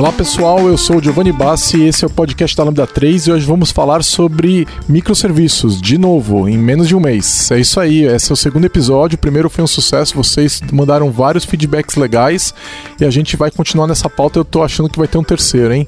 [0.00, 3.26] Olá pessoal, eu sou o Giovanni Bassi e esse é o podcast da Lambda 3
[3.26, 7.50] e hoje vamos falar sobre microserviços, de novo, em menos de um mês.
[7.50, 11.12] É isso aí, esse é o segundo episódio, o primeiro foi um sucesso, vocês mandaram
[11.12, 12.54] vários feedbacks legais
[12.98, 15.74] e a gente vai continuar nessa pauta, eu tô achando que vai ter um terceiro,
[15.74, 15.86] hein?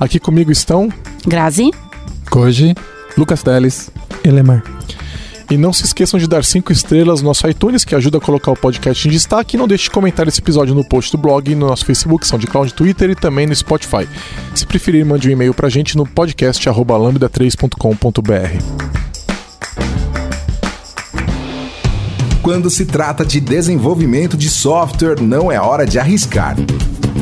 [0.00, 0.88] Aqui comigo estão...
[1.24, 1.70] Grazi.
[2.30, 2.74] Koji.
[3.16, 3.92] Lucas Teles.
[4.24, 4.64] Elemar.
[5.52, 8.50] E não se esqueçam de dar 5 estrelas no nosso iTunes, que ajuda a colocar
[8.50, 9.54] o podcast em destaque.
[9.54, 12.72] E não deixe de comentar esse episódio no post do blog, no nosso Facebook, SoundCloud,
[12.72, 14.08] Twitter e também no Spotify.
[14.54, 18.62] Se preferir, mande um e-mail pra gente no podcast lambda3.com.br.
[22.40, 26.56] Quando se trata de desenvolvimento de software, não é hora de arriscar.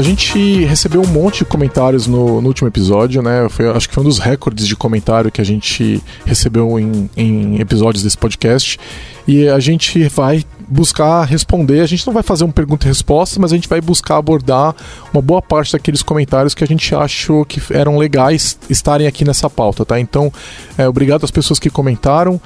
[0.00, 3.46] A gente recebeu um monte de comentários no, no último episódio, né?
[3.50, 7.60] Foi, acho que foi um dos recordes de comentário que a gente recebeu em, em
[7.60, 8.80] episódios desse podcast.
[9.28, 11.80] E a gente vai buscar responder.
[11.80, 14.74] A gente não vai fazer uma pergunta e resposta, mas a gente vai buscar abordar
[15.12, 19.50] uma boa parte daqueles comentários que a gente achou que eram legais estarem aqui nessa
[19.50, 20.00] pauta, tá?
[20.00, 20.32] Então,
[20.78, 22.40] é, obrigado às pessoas que comentaram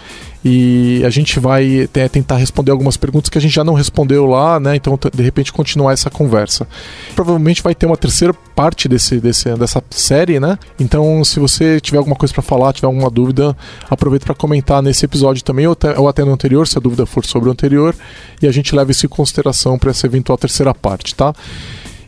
[0.44, 4.27] e a gente vai é, tentar responder algumas perguntas que a gente já não respondeu
[4.27, 4.77] lá, né?
[4.77, 6.69] Então, de repente, continuar essa conversa.
[7.15, 10.59] Provavelmente vai ter uma terceira parte desse, desse, dessa série, né?
[10.78, 13.56] Então, se você tiver alguma coisa para falar, tiver alguma dúvida,
[13.88, 17.06] aproveita para comentar nesse episódio também ou até, ou até no anterior, se a dúvida
[17.06, 17.94] for sobre o anterior,
[18.43, 21.32] e a gente leva isso em consideração para essa eventual terceira parte, tá?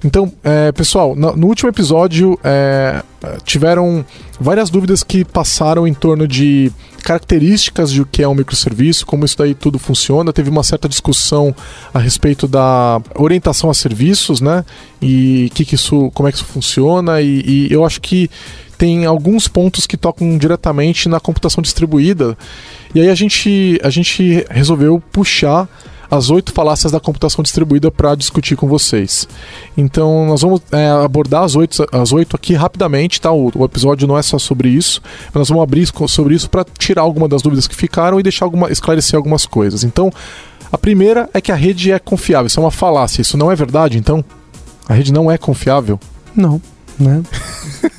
[0.06, 3.02] Então, é, pessoal, no, no, último episódio é,
[3.44, 4.04] tiveram
[4.38, 6.70] várias dúvidas que passaram em torno de
[7.02, 10.32] características de o que é um microserviço, como isso daí tudo funciona.
[10.32, 11.52] Teve uma certa discussão
[11.92, 14.64] a respeito da orientação a serviços, né?
[15.02, 17.20] E que, que isso, como é que isso funciona.
[17.20, 18.30] E, e eu acho que
[18.78, 22.38] tem alguns pontos que tocam diretamente na computação distribuída.
[22.94, 25.68] E aí a gente, a gente resolveu puxar
[26.10, 29.28] as oito falácias da computação distribuída para discutir com vocês.
[29.76, 33.32] Então, nós vamos é, abordar as oito, as oito aqui rapidamente, tá?
[33.32, 36.64] O, o, episódio não é só sobre isso, mas nós vamos abrir sobre isso para
[36.78, 39.84] tirar alguma das dúvidas que ficaram e deixar alguma, esclarecer algumas coisas.
[39.84, 40.10] Então,
[40.70, 42.46] a primeira é que a rede é confiável.
[42.46, 43.22] Isso é uma falácia.
[43.22, 44.24] Isso não é verdade, então?
[44.88, 45.98] A rede não é confiável?
[46.34, 46.60] Não,
[46.98, 47.22] né?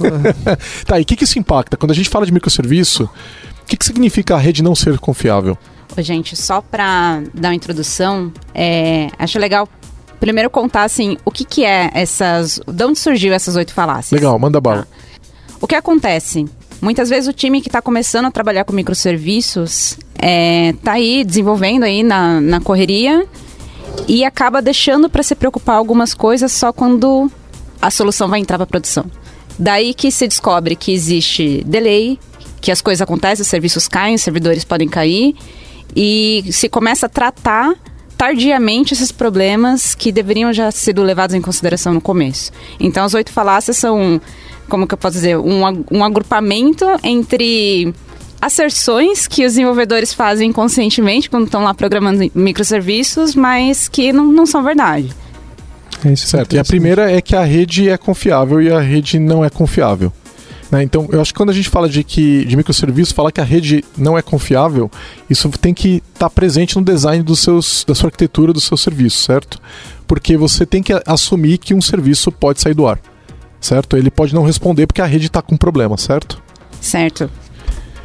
[0.85, 1.77] tá, e o que, que isso impacta?
[1.77, 5.57] Quando a gente fala de microserviço, o que, que significa a rede não ser confiável?
[5.99, 9.67] Gente, só para dar uma introdução, é, acho legal
[10.19, 12.59] primeiro contar assim o que, que é essas.
[12.67, 14.19] De onde surgiu essas oito falácias?
[14.19, 14.83] Legal, manda bala.
[14.83, 14.87] Tá.
[15.61, 16.45] O que acontece?
[16.81, 21.83] Muitas vezes o time que está começando a trabalhar com microserviços é, tá aí desenvolvendo
[21.83, 23.25] aí na, na correria
[24.07, 27.31] e acaba deixando para se preocupar algumas coisas só quando
[27.81, 29.05] a solução vai entrar para produção.
[29.57, 32.19] Daí que se descobre que existe delay,
[32.61, 35.35] que as coisas acontecem, os serviços caem, os servidores podem cair
[35.95, 37.73] e se começa a tratar
[38.17, 42.51] tardiamente esses problemas que deveriam já sido levados em consideração no começo.
[42.79, 44.19] Então, as oito falácias são,
[44.67, 45.61] como que eu posso dizer, um,
[45.91, 47.93] um agrupamento entre
[48.41, 54.45] asserções que os desenvolvedores fazem conscientemente quando estão lá programando microserviços, mas que não, não
[54.45, 55.09] são verdade.
[56.05, 56.55] É isso certo.
[56.55, 60.11] E a primeira é que a rede é confiável e a rede não é confiável.
[60.71, 60.83] Né?
[60.83, 63.43] Então, eu acho que quando a gente fala de que de microserviços, falar que a
[63.43, 64.91] rede não é confiável,
[65.29, 68.75] isso tem que estar tá presente no design dos seus, da sua arquitetura, do seu
[68.75, 69.59] serviço, certo?
[70.05, 72.99] Porque você tem que assumir que um serviço pode sair do ar,
[73.59, 73.95] certo?
[73.95, 76.41] Ele pode não responder porque a rede está com problema, certo?
[76.81, 77.29] Certo.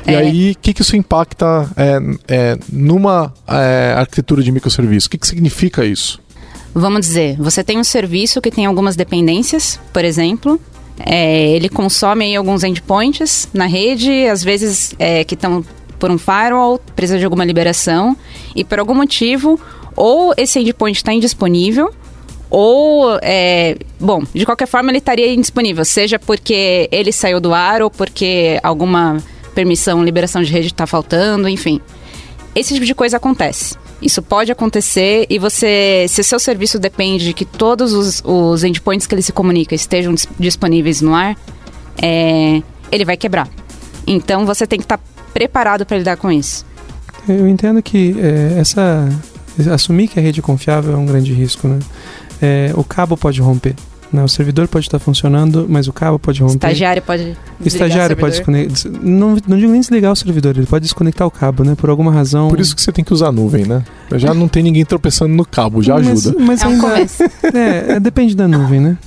[0.07, 0.17] E é.
[0.17, 1.99] aí, o que, que isso impacta é,
[2.29, 5.07] é, numa é, arquitetura de microserviço?
[5.07, 6.21] O que, que significa isso?
[6.75, 10.61] Vamos dizer, você tem um serviço que tem algumas dependências, por exemplo,
[11.01, 15.65] É, ele consome alguns endpoints na rede, às vezes é, que estão
[15.99, 18.17] por um firewall, precisa de alguma liberação,
[18.55, 19.59] e por algum motivo,
[19.97, 21.93] ou esse endpoint está indisponível,
[22.51, 27.81] ou, é, bom, de qualquer forma ele estaria indisponível, seja porque ele saiu do ar
[27.81, 29.23] ou porque alguma
[29.55, 31.81] permissão, liberação de rede está faltando, enfim.
[32.55, 33.75] Esse tipo de coisa acontece.
[34.03, 38.65] Isso pode acontecer e você, se o seu serviço depende de que todos os, os
[38.65, 41.37] endpoints que ele se comunica estejam dis disponíveis no ar,
[42.01, 42.61] é,
[42.91, 43.49] ele vai quebrar.
[44.07, 46.67] Então você tem que estar tá preparado para lidar com isso.
[47.29, 49.09] Eu entendo que é, essa
[49.73, 51.79] assumir que a rede é confiável é um grande risco, né?
[52.43, 53.77] é, o cabo pode romper.
[54.13, 54.23] Né?
[54.23, 56.55] O servidor pode estar funcionando, mas o cabo pode romper.
[56.55, 58.93] Estagiário pode Estagiário pode desconectar.
[59.03, 61.75] Não, não digo nem desligar o servidor, ele pode desconectar o cabo, né?
[61.75, 62.49] Por alguma razão.
[62.49, 63.83] Por isso que você tem que usar a nuvem, né?
[64.17, 66.45] Já não tem ninguém tropeçando no cabo, já mas, ajuda.
[66.45, 67.23] Mas é um ainda, começo.
[67.55, 68.99] É, depende da nuvem, né?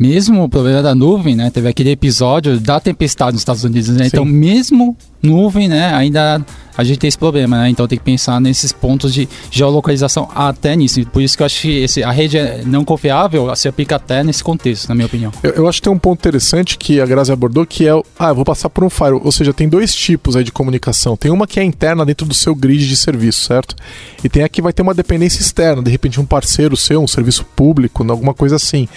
[0.00, 1.50] Mesmo o problema da nuvem, né?
[1.50, 4.06] Teve aquele episódio da tempestade nos Estados Unidos, né?
[4.06, 5.92] Então, mesmo nuvem, né?
[5.94, 6.42] Ainda
[6.74, 7.68] a gente tem esse problema, né?
[7.68, 11.04] Então tem que pensar nesses pontos de geolocalização até nisso.
[11.12, 14.24] Por isso que eu acho que esse, a rede é não confiável se aplica até
[14.24, 15.30] nesse contexto, na minha opinião.
[15.42, 18.28] Eu, eu, acho que tem um ponto interessante que a Grazi abordou, que é, ah,
[18.28, 19.20] eu vou passar por um firewall.
[19.22, 21.14] Ou seja, tem dois tipos aí de comunicação.
[21.14, 23.76] Tem uma que é interna dentro do seu grid de serviço, certo?
[24.24, 27.06] E tem a que vai ter uma dependência externa, de repente um parceiro seu, um
[27.06, 28.88] serviço público, alguma coisa assim.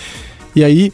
[0.55, 0.91] E aí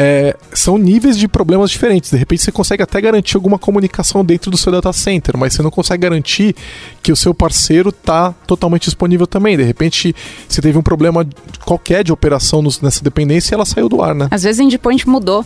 [0.00, 2.10] é, são níveis de problemas diferentes.
[2.12, 5.62] De repente você consegue até garantir alguma comunicação dentro do seu data center, mas você
[5.62, 6.54] não consegue garantir
[7.02, 9.56] que o seu parceiro está totalmente disponível também.
[9.56, 10.14] De repente
[10.48, 11.26] você teve um problema
[11.64, 14.28] qualquer de operação nessa dependência e ela saiu do ar, né?
[14.30, 15.44] Às vezes endpoint mudou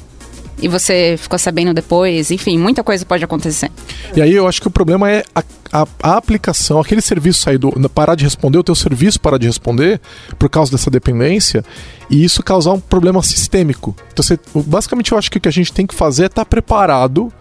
[0.62, 3.70] e você ficou sabendo depois, enfim, muita coisa pode acontecer.
[4.14, 5.43] E aí eu acho que o problema é a,
[5.73, 9.47] a, a aplicação, aquele serviço sair do, parar de responder, o teu serviço parar de
[9.47, 10.00] responder
[10.38, 11.64] por causa dessa dependência
[12.09, 13.97] e isso causar um problema sistêmico.
[14.12, 16.44] Então, você, basicamente, eu acho que o que a gente tem que fazer é estar
[16.44, 17.32] tá preparado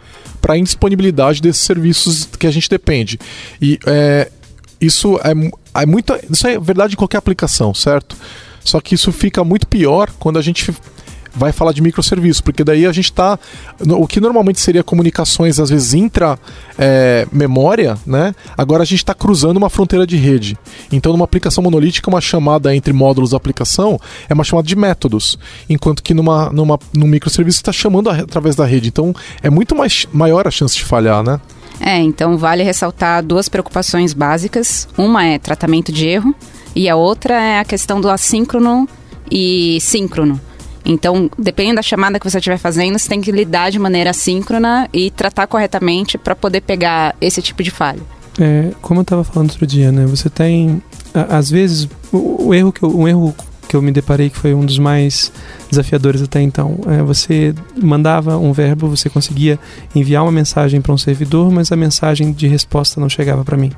[0.42, 3.20] para a indisponibilidade desses serviços que a gente depende.
[3.62, 4.32] E é,
[4.80, 8.18] isso é, é muito, isso é verdade em qualquer aplicação, certo?
[8.64, 10.74] Só que isso fica muito pior quando a gente
[11.34, 13.40] vai falar de microserviços, porque daí a gente está.
[13.88, 18.36] O que normalmente seria comunicações, às vezes, intra-memória, é, né?
[18.58, 20.58] Agora a gente está cruzando uma fronteira de rede.
[20.92, 24.00] Então, numa aplicação monolítica, uma chamada entre módulos da aplicação
[24.30, 25.38] é uma chamada de métodos,
[25.70, 28.90] enquanto que numa, numa, num microserviço está chamando a, através da rede.
[28.90, 31.40] Então, é muito mais, maior a chance de falhar, né?
[31.84, 34.88] É, então vale ressaltar duas preocupações básicas.
[34.96, 36.36] Uma é tratamento de erro
[36.76, 38.88] e a outra é a questão do assíncrono
[39.32, 40.40] e síncrono.
[40.86, 44.90] Então, dependendo da chamada que você estiver fazendo, você tem que lidar de maneira síncrona
[44.92, 48.02] e tratar corretamente para poder pegar esse tipo de falha.
[48.40, 50.06] É, como eu estava falando outro dia, né?
[50.06, 50.82] Você tem,
[51.14, 53.36] às vezes, o, o erro que eu, um erro
[53.72, 55.32] que eu me deparei que foi um dos mais
[55.70, 56.78] desafiadores até então.
[56.88, 59.58] É, você mandava um verbo, você conseguia
[59.96, 63.72] enviar uma mensagem para um servidor, mas a mensagem de resposta não chegava para mim.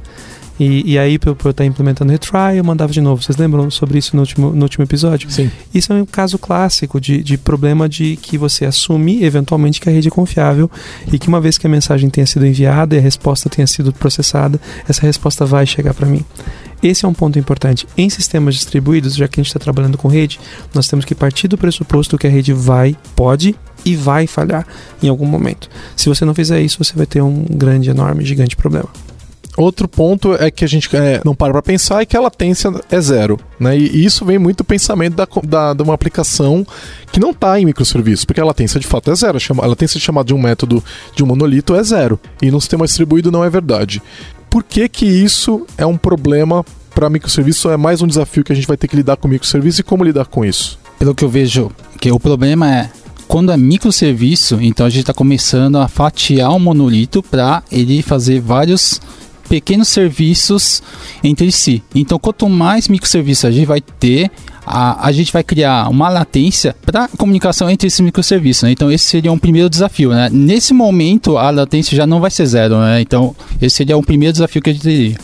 [0.59, 3.21] E, e aí, por, por estar implementando retry, eu mandava de novo.
[3.21, 5.29] Vocês lembram sobre isso no último, no último episódio?
[5.31, 5.49] Sim.
[5.73, 9.91] Isso é um caso clássico de, de problema de que você assume eventualmente que a
[9.91, 10.69] rede é confiável
[11.11, 13.91] e que uma vez que a mensagem tenha sido enviada e a resposta tenha sido
[13.91, 16.23] processada, essa resposta vai chegar para mim.
[16.83, 17.87] Esse é um ponto importante.
[17.97, 20.37] Em sistemas distribuídos, já que a gente está trabalhando com rede,
[20.73, 24.67] nós temos que partir do pressuposto que a rede vai, pode e vai falhar
[25.01, 25.69] em algum momento.
[25.95, 28.89] Se você não fizer isso, você vai ter um grande, enorme, gigante problema.
[29.55, 32.71] Outro ponto é que a gente é, não para para pensar é que a latência
[32.89, 33.39] é zero.
[33.59, 33.77] Né?
[33.77, 36.65] E isso vem muito do pensamento da, da, de uma aplicação
[37.11, 39.37] que não está em microserviços, porque a latência de fato é zero.
[39.61, 40.83] A latência chamada de um método
[41.15, 42.19] de um monolito é zero.
[42.41, 44.01] E no sistema distribuído não é verdade.
[44.49, 47.69] Por que, que isso é um problema para microserviço?
[47.69, 50.03] É mais um desafio que a gente vai ter que lidar com microserviço e como
[50.03, 50.79] lidar com isso?
[50.97, 52.89] Pelo que eu vejo, que o problema é
[53.27, 58.39] quando é microserviço, então a gente está começando a fatiar o monolito para ele fazer
[58.39, 59.01] vários
[59.49, 60.81] pequenos serviços
[61.23, 61.83] entre si.
[61.93, 64.31] Então, quanto mais microserviços a gente vai ter,
[64.65, 68.63] a, a gente vai criar uma latência para comunicação entre esses microserviços.
[68.63, 68.71] Né?
[68.71, 70.09] Então, esse seria um primeiro desafio.
[70.11, 70.29] Né?
[70.31, 72.77] Nesse momento, a latência já não vai ser zero.
[72.79, 73.01] Né?
[73.01, 75.17] Então, esse seria o primeiro desafio que a gente teria.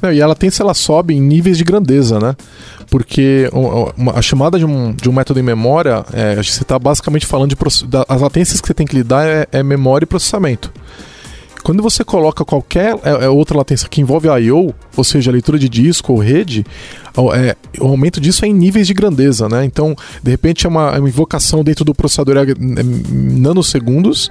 [0.00, 2.36] Não, e a latência ela sobe em níveis de grandeza, né?
[2.90, 3.50] Porque
[4.14, 7.86] a chamada de um, de um método em memória, é, você está basicamente falando de.
[7.86, 10.72] Da, as latências que você tem que lidar é, é memória e processamento.
[11.62, 15.68] Quando você coloca qualquer é, é outra latência que envolve I/O, ou seja, leitura de
[15.68, 16.64] disco ou rede,
[17.34, 19.64] é, o aumento disso é em níveis de grandeza, né?
[19.64, 22.36] Então, de repente é uma, é uma invocação dentro do processador
[23.10, 24.30] nanosegundos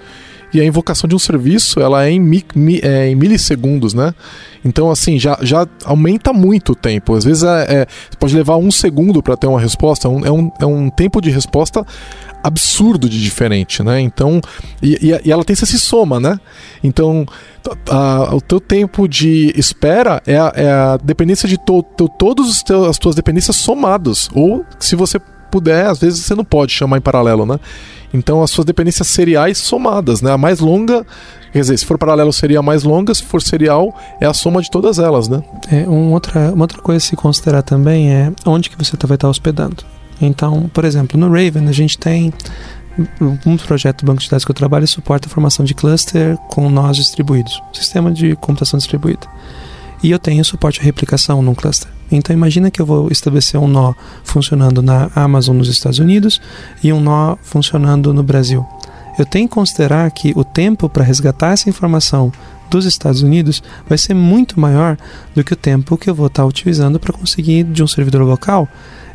[0.54, 4.14] e a invocação de um serviço ela é em, mi, mi, é em milissegundos, né?
[4.64, 7.16] Então, assim, já, já aumenta muito o tempo.
[7.16, 7.88] Às vezes é, é
[8.20, 10.10] pode levar um segundo para ter uma resposta.
[10.10, 11.86] Um, é, um, é um tempo de resposta
[12.44, 14.00] absurdo de diferente, né?
[14.00, 14.42] Então,
[14.82, 16.40] e, e, ela tem esse soma, né?
[16.84, 17.26] Então,
[17.90, 22.64] a, o teu tempo de espera é a, é a dependência de to, to, todos
[22.88, 24.30] as tuas dependências somados.
[24.34, 25.20] Ou, se você
[25.52, 27.60] puder, às vezes você não pode chamar em paralelo, né?
[28.14, 30.32] Então, as suas dependências seriais somadas, né?
[30.32, 31.06] A mais longa,
[31.52, 34.62] quer dizer, se for paralelo seria a mais longa, se for serial é a soma
[34.62, 35.44] de todas elas, né?
[35.72, 39.08] É, um outra, uma outra coisa a se considerar também é onde que você tá,
[39.08, 39.84] vai estar tá hospedando.
[40.22, 42.34] Então, por exemplo, no Raven a gente tem
[43.46, 46.70] um projeto do banco de dados que eu trabalho suporta a formação de cluster com
[46.70, 49.28] nós distribuídos, sistema de computação distribuída.
[50.02, 51.92] E eu tenho suporte à replicação num cluster.
[52.12, 56.42] Então imagina que eu vou estabelecer um nó funcionando na Amazon nos Estados Unidos
[56.84, 58.66] e um nó funcionando no Brasil.
[59.18, 62.32] Eu tenho que considerar que o tempo para resgatar essa informação
[62.70, 64.98] dos Estados Unidos vai ser muito maior
[65.34, 68.68] do que o tempo que eu vou estar utilizando para conseguir de um servidor local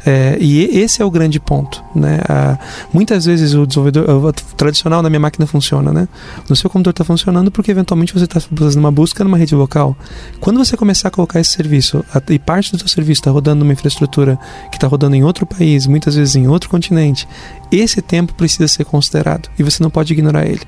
[0.04, 1.82] é, e esse é o grande ponto.
[1.94, 2.20] Né?
[2.28, 2.58] Ah,
[2.92, 5.92] muitas vezes o desenvolvedor o tradicional na minha máquina funciona.
[5.92, 6.08] Né?
[6.48, 9.96] No seu computador está funcionando porque eventualmente você está fazendo uma busca numa rede local.
[10.40, 13.72] Quando você começar a colocar esse serviço e parte do seu serviço está rodando numa
[13.72, 14.38] infraestrutura
[14.70, 17.28] que está rodando em outro país, muitas vezes em outro continente,
[17.70, 20.62] esse tempo precisa ser considerado e você não pode ignorar ele.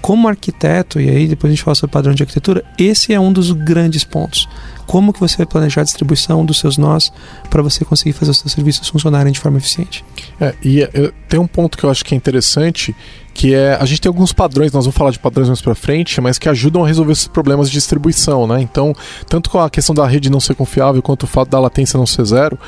[0.00, 3.32] Como arquiteto, e aí depois a gente fala sobre padrão de arquitetura, esse é um
[3.32, 4.48] dos grandes pontos
[4.90, 7.12] como que você vai planejar a distribuição dos seus nós
[7.48, 10.04] para você conseguir fazer os seus serviços funcionarem de forma eficiente.
[10.40, 12.92] É, e é, tem um ponto que eu acho que é interessante,
[13.32, 16.20] que é a gente tem alguns padrões, nós vamos falar de padrões mais para frente,
[16.20, 18.60] mas que ajudam a resolver esses problemas de distribuição, né?
[18.60, 18.92] Então,
[19.28, 22.04] tanto com a questão da rede não ser confiável quanto o fato da latência não
[22.04, 22.58] ser zero,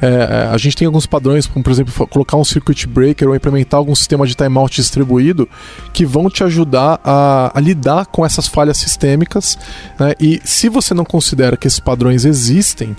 [0.00, 3.36] é, é, a gente tem alguns padrões, como por exemplo, colocar um circuit breaker ou
[3.36, 5.48] implementar algum sistema de timeout distribuído
[5.92, 9.58] que vão te ajudar a, a lidar com essas falhas sistêmicas.
[9.98, 10.14] Né?
[10.18, 12.96] E se você não considera que esses padrões existem,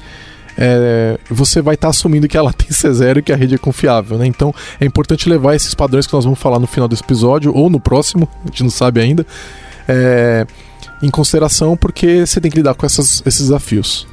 [0.57, 3.55] é, você vai estar tá assumindo que a latência é zero e que a rede
[3.55, 4.17] é confiável.
[4.17, 4.27] Né?
[4.27, 7.69] Então é importante levar esses padrões que nós vamos falar no final desse episódio ou
[7.69, 9.25] no próximo, a gente não sabe ainda,
[9.87, 10.45] é,
[11.01, 14.07] em consideração porque você tem que lidar com essas, esses desafios.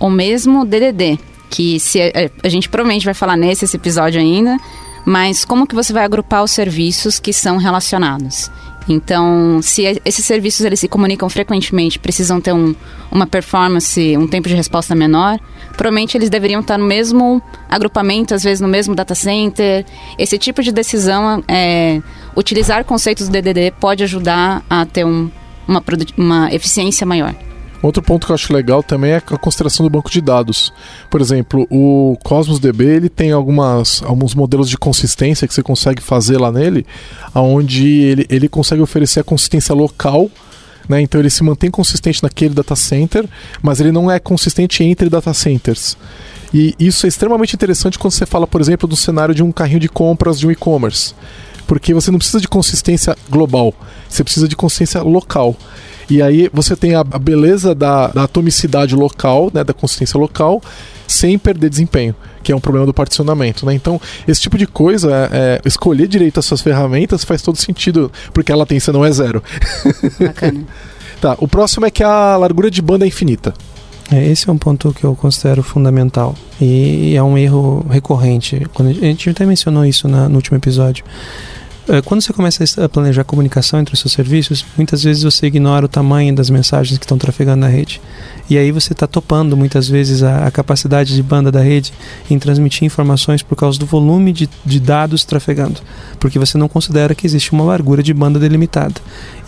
[0.00, 1.18] O mesmo DDD,
[1.50, 4.56] que se a, a gente provavelmente vai falar nesse esse episódio ainda,
[5.04, 8.50] mas como que você vai agrupar os serviços que são relacionados?
[8.88, 12.74] Então, se esses serviços eles se comunicam frequentemente, precisam ter um,
[13.10, 15.40] uma performance, um tempo de resposta menor,
[15.76, 19.84] provavelmente eles deveriam estar no mesmo agrupamento, às vezes no mesmo data center.
[20.16, 22.00] Esse tipo de decisão, é,
[22.36, 25.30] utilizar conceitos do DDD pode ajudar a ter um,
[25.66, 25.82] uma,
[26.16, 27.34] uma eficiência maior.
[27.82, 30.72] Outro ponto que eu acho legal também é a consideração do banco de dados.
[31.10, 36.02] Por exemplo, o Cosmos DB ele tem algumas, alguns modelos de consistência que você consegue
[36.02, 36.86] fazer lá nele,
[37.34, 40.30] onde ele, ele consegue oferecer a consistência local
[40.88, 41.00] né?
[41.00, 43.28] Então ele se mantém consistente naquele data center,
[43.62, 45.96] mas ele não é consistente entre data centers.
[46.54, 49.80] E isso é extremamente interessante quando você fala, por exemplo, do cenário de um carrinho
[49.80, 51.14] de compras de um e-commerce.
[51.66, 53.74] Porque você não precisa de consistência global,
[54.08, 55.56] você precisa de consistência local.
[56.08, 60.62] E aí você tem a, beleza da, da, atomicidade local, né, da consistência local,
[61.06, 63.66] sem perder desempenho, que é um problema do particionamento.
[63.66, 63.74] Né?
[63.74, 68.10] Então, esse tipo de coisa, é, é, escolher direito as suas ferramentas faz todo sentido,
[68.32, 69.42] porque a latência não é zero.
[70.20, 70.64] Bacana.
[71.20, 73.52] tá, o próximo é que a largura de banda é infinita.
[74.10, 78.62] É, esse é um ponto que eu considero fundamental e é um erro recorrente.
[78.78, 81.04] A gente até mencionou isso na, no último episódio.
[81.88, 85.46] É, quando você começa a planejar a comunicação entre os seus serviços, muitas vezes você
[85.46, 88.00] ignora o tamanho das mensagens que estão trafegando na rede.
[88.48, 91.92] E aí você está topando muitas vezes a, a, capacidade de banda da rede
[92.30, 95.80] em transmitir informações por causa do volume de, de dados trafegando,
[96.20, 98.94] porque você não considera que existe uma largura de banda delimitada.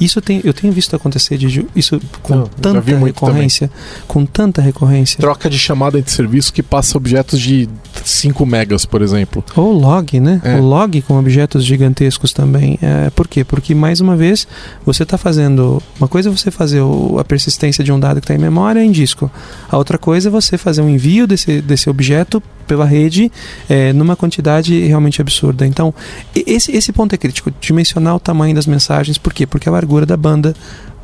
[0.00, 3.70] Isso tem, eu tenho visto acontecer de, isso com não, tanta recorrência,
[4.06, 5.18] com tanta recorrência.
[5.18, 7.68] Troca de chamada entre serviço que passa objetos de
[8.04, 9.44] 5 megas, por exemplo.
[9.56, 10.40] Ou log, né?
[10.44, 10.56] É.
[10.56, 12.78] O log com objetos gigantescos também.
[12.82, 13.44] É, por quê?
[13.44, 14.46] Porque mais uma vez
[14.84, 18.24] você está fazendo uma coisa é você fazer o, a persistência de um dado que
[18.24, 19.30] está em memória em disco.
[19.68, 23.32] A outra coisa é você fazer um envio desse, desse objeto pela rede
[23.68, 25.66] é, numa quantidade realmente absurda.
[25.66, 25.94] Então,
[26.34, 29.18] esse, esse ponto é crítico, dimensionar o tamanho das mensagens.
[29.18, 29.46] Por quê?
[29.46, 30.54] Porque a largura da banda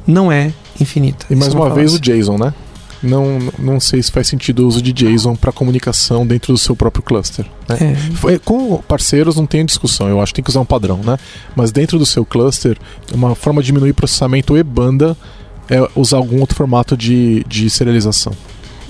[0.06, 1.26] não é infinita.
[1.30, 1.98] E mais uma vez assim.
[1.98, 2.52] o JSON, né?
[3.04, 6.74] Não, não sei se faz sentido o uso de JSON para comunicação dentro do seu
[6.74, 7.44] próprio cluster.
[7.68, 7.96] Né?
[8.26, 8.38] É.
[8.38, 11.18] Com parceiros não tem discussão, eu acho que tem que usar um padrão, né?
[11.54, 12.78] Mas dentro do seu cluster,
[13.12, 15.16] uma forma de diminuir processamento e banda
[15.68, 18.32] é usar algum outro formato de, de serialização.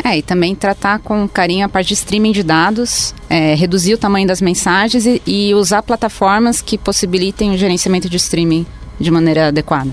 [0.02, 3.99] É, e também tratar com carinho a parte de streaming de dados, é, reduzir o
[3.99, 8.66] tamanho das mensagens e, e, usar plataformas que possibilitem o gerenciamento de streaming
[8.99, 9.90] de maneira adequada.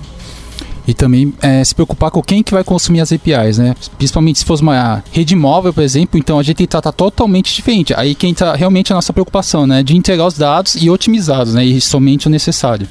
[0.88, 3.76] E também é, se preocupar com quem que vai consumir as APIs, né?
[3.98, 7.54] Principalmente se fosse uma rede móvel, por exemplo, então a gente tem que tratar totalmente
[7.54, 7.94] diferente.
[7.96, 9.84] Aí que entra realmente a nossa preocupação, né?
[9.84, 11.64] De entregar os dados e otimizados, né?
[11.64, 12.88] E somente o necessário.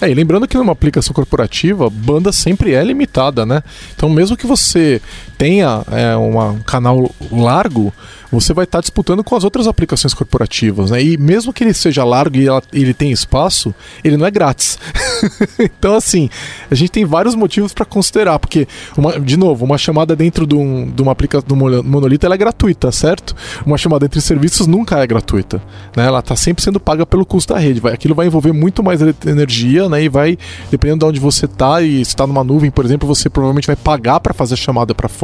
[0.00, 3.62] É, e lembrando que numa aplicação corporativa, banda sempre é limitada, né?
[3.94, 5.00] Então, mesmo que você
[5.36, 7.92] tenha é, uma, um canal largo,
[8.34, 11.02] você vai estar disputando com as outras aplicações corporativas, né?
[11.02, 14.78] E mesmo que ele seja largo e ela, ele tenha espaço, ele não é grátis.
[15.58, 16.28] então, assim,
[16.70, 20.54] a gente tem vários motivos para considerar, porque, uma, de novo, uma chamada dentro de,
[20.54, 23.34] um, de uma aplicação do monolito é gratuita, certo?
[23.64, 25.62] Uma chamada entre serviços nunca é gratuita,
[25.96, 26.06] né?
[26.06, 27.80] Ela está sempre sendo paga pelo custo da rede.
[27.80, 30.02] Vai, aquilo vai envolver muito mais energia, né?
[30.02, 30.36] E vai,
[30.70, 34.18] dependendo de onde você está e está numa nuvem, por exemplo, você provavelmente vai pagar
[34.20, 35.23] para fazer a chamada para fora.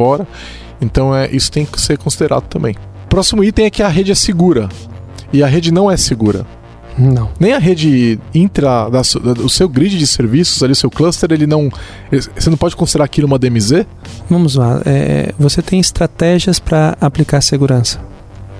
[0.81, 2.75] Então, é, isso tem que ser considerado também.
[3.09, 4.69] Próximo item é que a rede é segura.
[5.33, 6.45] E a rede não é segura.
[6.97, 7.29] Não.
[7.39, 9.01] Nem a rede intra, da,
[9.43, 11.69] o seu grid de serviços, ali, o seu cluster, ele não.
[12.11, 13.85] Você não pode considerar aquilo uma DMZ?
[14.29, 14.81] Vamos lá.
[14.85, 17.99] É, você tem estratégias para aplicar segurança.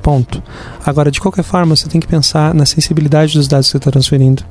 [0.02, 0.42] Ponto.
[0.86, 3.92] Agora, de qualquer forma, você tem que pensar na sensibilidade dos dados que você está
[3.92, 4.44] transferindo.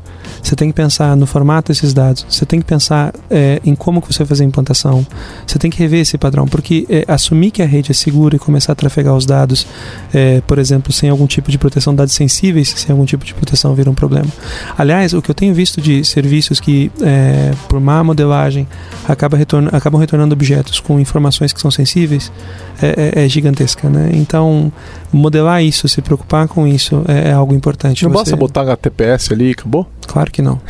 [0.42, 2.24] Você tem que pensar no formato desses dados.
[2.28, 5.06] Você tem que pensar é, em como que você vai fazer a implantação.
[5.46, 8.38] Você tem que rever esse padrão, porque é, assumir que a rede é segura e
[8.38, 9.66] começar a trafegar os dados,
[10.14, 13.74] é, por exemplo, sem algum tipo de proteção, dados sensíveis, sem algum tipo de proteção,
[13.74, 14.28] vira um problema.
[14.78, 18.68] Aliás, o que eu tenho visto de serviços que, é, por má modelagem,
[19.08, 19.36] acaba
[19.72, 22.30] acabam retornando objetos com informações que são sensíveis,
[22.80, 23.88] é, é, é gigantesca.
[23.88, 24.10] Né?
[24.14, 24.72] Então,
[25.40, 28.04] modelar isso, se preocupar com isso é, é algo importante.
[28.04, 28.18] Não Você...
[28.18, 29.86] basta botar HTTPS ali e acabou?
[30.06, 30.60] Claro que não.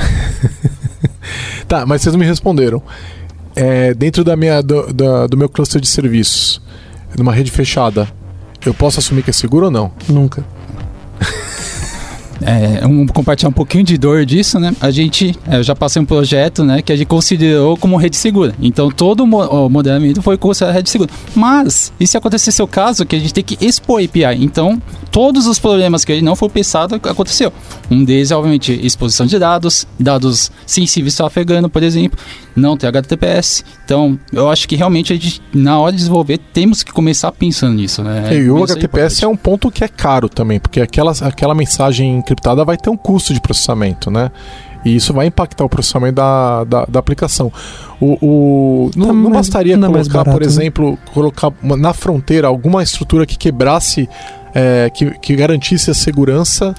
[1.67, 2.83] tá, mas vocês não me responderam.
[3.55, 6.63] É, dentro da minha, do, da, do meu cluster de serviços,
[7.19, 8.09] numa rede fechada,
[8.65, 9.93] eu posso assumir que é seguro ou não?
[10.09, 10.45] Nunca
[12.43, 14.75] é, um, compartilhar um pouquinho de dor disso, né?
[14.81, 18.17] A gente, é, eu já passei um projeto, né, que a gente considerou como rede
[18.17, 18.55] segura.
[18.61, 21.11] Então todo o modelamento foi considerado rede segura.
[21.35, 24.43] Mas, e se acontecer seu caso, que a gente tem que expor API?
[24.43, 24.81] Então,
[25.11, 27.53] todos os problemas que não foi pensado aconteceu.
[27.91, 32.19] Um deles, obviamente, exposição de dados, dados sensíveis trafegando, por exemplo,
[32.55, 33.65] não tem HTTPS.
[33.85, 37.75] Então, eu acho que realmente a gente, na hora de desenvolver, temos que começar pensando
[37.75, 38.37] nisso, né?
[38.37, 42.23] E o HTTPS é, é um ponto que é caro também, porque aquela, aquela mensagem
[42.31, 44.31] encriptada vai ter um custo de processamento, né?
[44.85, 47.53] E isso vai impactar o processamento da, da, da aplicação.
[48.01, 50.47] O, o não, tá não, bastaria não colocar, barato, por né?
[50.47, 50.99] exemplo, né?
[51.13, 54.09] colocar na fronteira alguma estrutura que quebrasse,
[54.55, 56.75] é, que, que garantisse a segurança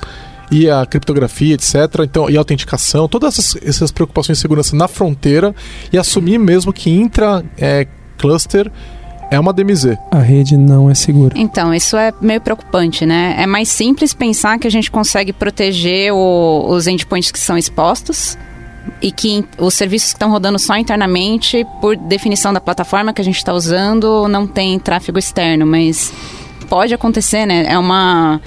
[0.49, 1.75] e a criptografia, etc.
[2.03, 5.53] Então, e a autenticação, todas essas, essas preocupações de segurança na fronteira
[5.93, 7.87] e assumir mesmo que intra é,
[8.17, 8.71] cluster
[9.31, 9.97] é uma DMZ.
[10.11, 11.33] A rede não é segura.
[11.37, 13.35] Então, isso é meio preocupante, né?
[13.39, 18.37] É mais simples pensar que a gente consegue proteger o, os endpoints que são expostos
[19.01, 23.23] e que os serviços que estão rodando só internamente, por definição da plataforma que a
[23.23, 26.11] gente está usando, não tem tráfego externo, mas
[26.67, 27.65] pode acontecer, né?
[27.67, 28.41] É uma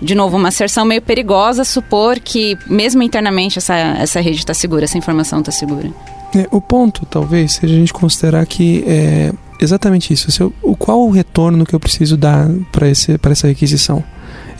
[0.00, 4.84] de novo, uma asserção meio perigosa supor que, mesmo internamente, essa, essa rede está segura,
[4.84, 5.90] essa informação está segura.
[6.32, 10.30] É, o ponto, talvez, seja a gente considerar que é exatamente isso.
[10.30, 14.02] Se eu, o, qual o retorno que eu preciso dar para essa requisição?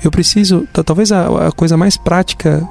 [0.03, 2.67] Eu preciso, talvez a, a coisa mais prática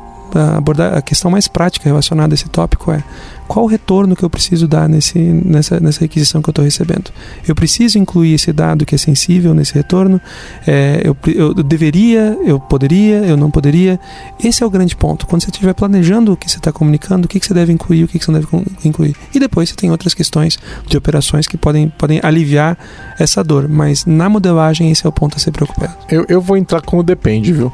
[0.58, 3.04] abordar a questão mais prática relacionada a esse tópico é
[3.48, 7.12] qual o retorno que eu preciso dar nesse, nessa, nessa requisição que eu estou recebendo.
[7.48, 10.20] Eu preciso incluir esse dado que é sensível nesse retorno.
[10.68, 14.00] É, eu, eu, deveria, eu poderia, eu não poderia.
[14.44, 15.26] Esse é o grande ponto.
[15.26, 18.04] Quando você estiver planejando o que você está comunicando, o que, que você deve incluir,
[18.04, 19.16] o que, que você não deve incluir.
[19.34, 22.78] E depois você tem outras questões de operações que podem, podem aliviar
[23.18, 23.68] essa dor.
[23.70, 25.96] Mas na modelagem, esse é o ponto a ser preocupado.
[26.10, 27.72] Eu, eu vou entrar como depende, viu?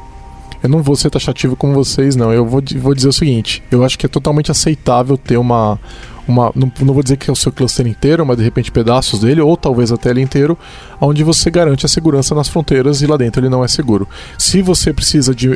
[0.64, 2.32] Eu não vou ser taxativo como vocês, não.
[2.32, 5.78] Eu vou, vou dizer o seguinte: eu acho que é totalmente aceitável ter uma.
[6.26, 9.20] uma não, não vou dizer que é o seu cluster inteiro, mas de repente pedaços
[9.20, 10.58] dele, ou talvez até ele inteiro,
[10.98, 14.08] onde você garante a segurança nas fronteiras e lá dentro ele não é seguro.
[14.38, 15.54] Se você precisa de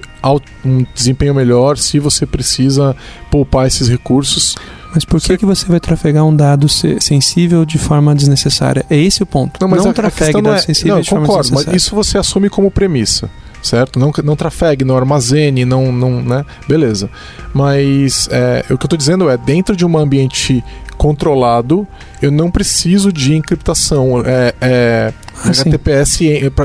[0.63, 2.95] um desempenho melhor, se você precisa
[3.31, 4.57] poupar esses recursos,
[4.95, 5.39] mas por que, você...
[5.39, 8.85] que você vai trafegar um dado sensível de forma desnecessária?
[8.91, 9.59] É esse o ponto.
[9.59, 10.67] Não, mas não a, trafegue a dados é...
[10.67, 11.73] sensíveis não, de concordo, forma desnecessária.
[11.73, 13.31] Mas isso você assume como premissa
[13.69, 13.99] certo?
[13.99, 16.45] Não, não trafegue, não armazene, não, não, né?
[16.67, 17.11] Beleza.
[17.53, 20.65] Mas é, o que eu estou dizendo é, dentro de um ambiente
[20.97, 21.87] controlado,
[22.21, 25.13] eu não preciso de encriptação, é, é
[25.45, 26.19] ah, HTTPS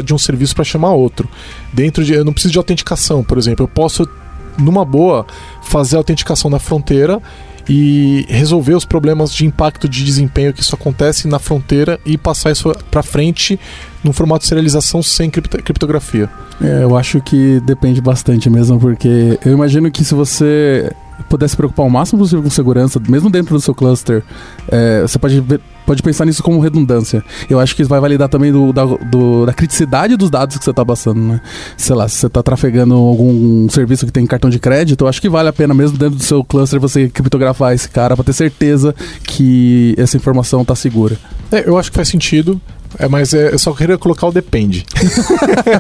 [0.04, 1.30] de um serviço para chamar outro.
[1.72, 3.64] Dentro de, eu não preciso de autenticação, por exemplo.
[3.64, 4.10] Eu posso,
[4.58, 5.26] numa boa,
[5.62, 7.22] fazer a autenticação na fronteira
[7.68, 12.52] e resolver os problemas de impacto de desempenho que isso acontece na fronteira e passar
[12.52, 13.60] isso para frente
[14.04, 16.30] num formato de serialização sem criptografia.
[16.62, 20.92] É, eu acho que depende bastante mesmo, porque eu imagino que se você
[21.30, 24.24] puder se preocupar o máximo possível com segurança, mesmo dentro do seu cluster,
[24.68, 27.24] é, você pode ver, pode pensar nisso como redundância.
[27.50, 30.64] Eu acho que isso vai validar também do, da, do, da criticidade dos dados que
[30.64, 31.42] você está passando, né?
[31.78, 35.22] Sei lá, se você está trafegando algum serviço que tem cartão de crédito, eu acho
[35.22, 38.34] que vale a pena mesmo dentro do seu cluster você criptografar esse cara para ter
[38.34, 41.18] certeza que essa informação está segura.
[41.52, 42.60] É, eu acho que faz sentido.
[43.00, 44.86] É, mas é, eu só queria colocar o depende.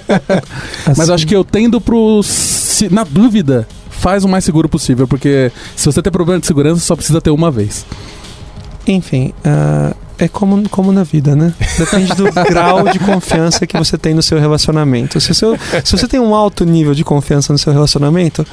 [0.98, 2.24] mas acho que eu tendo pro.
[2.24, 3.68] Se, na dúvida,
[4.04, 7.30] faz o mais seguro possível, porque se você tem problema de segurança, só precisa ter
[7.30, 7.86] uma vez.
[8.86, 11.54] Enfim, uh, é como, como na vida, né?
[11.78, 15.22] Depende do grau de confiança que você tem no seu relacionamento.
[15.22, 18.46] Se, seu, se você tem um alto nível de confiança no seu relacionamento,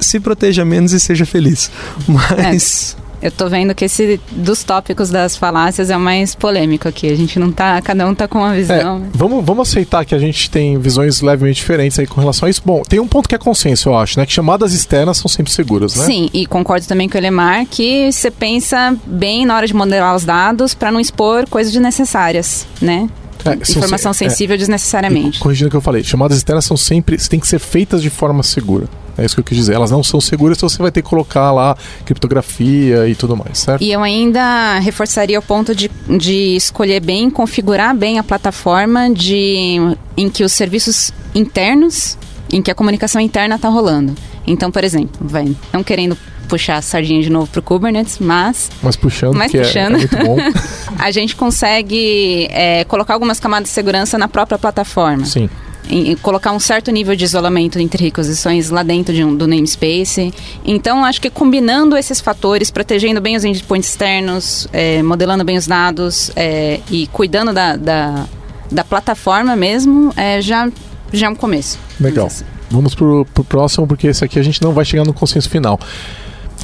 [0.00, 1.70] se proteja menos e seja feliz.
[2.08, 2.96] Mas.
[2.98, 3.01] É.
[3.22, 7.08] Eu tô vendo que esse dos tópicos das falácias é o mais polêmico aqui.
[7.08, 7.80] A gente não tá.
[7.80, 9.02] Cada um tá com uma visão.
[9.04, 12.50] É, vamos, vamos aceitar que a gente tem visões levemente diferentes aí com relação a
[12.50, 12.62] isso.
[12.64, 14.26] Bom, tem um ponto que é consenso, eu acho, né?
[14.26, 16.04] Que chamadas externas são sempre seguras, né?
[16.04, 20.16] Sim, e concordo também com o Elemar que você pensa bem na hora de modelar
[20.16, 23.08] os dados para não expor coisas desnecessárias, né?
[23.44, 25.38] É, Informação é, sensível é, desnecessariamente.
[25.38, 27.16] Corrigindo o que eu falei, chamadas externas são sempre.
[27.16, 28.88] têm que ser feitas de forma segura.
[29.16, 29.74] É isso que eu quis dizer.
[29.74, 33.58] Elas não são seguras, então você vai ter que colocar lá criptografia e tudo mais,
[33.58, 33.82] certo?
[33.82, 39.76] E eu ainda reforçaria o ponto de, de escolher bem, configurar bem a plataforma de,
[40.16, 42.16] em que os serviços internos,
[42.50, 44.14] em que a comunicação interna está rolando.
[44.46, 46.16] Então, por exemplo, vai, não querendo
[46.52, 48.70] puxar a sardinha de novo para o Kubernetes, mas...
[48.82, 50.36] Mas puxando, mas puxando, é, é muito bom.
[50.98, 55.24] a gente consegue é, colocar algumas camadas de segurança na própria plataforma.
[55.24, 55.48] Sim
[55.88, 60.32] em, colocar um certo nível de isolamento entre requisições lá dentro de um, do namespace.
[60.64, 65.66] Então, acho que combinando esses fatores, protegendo bem os endpoints externos, é, modelando bem os
[65.66, 68.26] dados é, e cuidando da, da,
[68.70, 70.70] da plataforma mesmo, é, já,
[71.12, 71.78] já é um começo.
[72.00, 72.26] Legal.
[72.26, 72.44] Assim.
[72.70, 75.78] Vamos pro, pro próximo, porque esse aqui a gente não vai chegar no consenso final.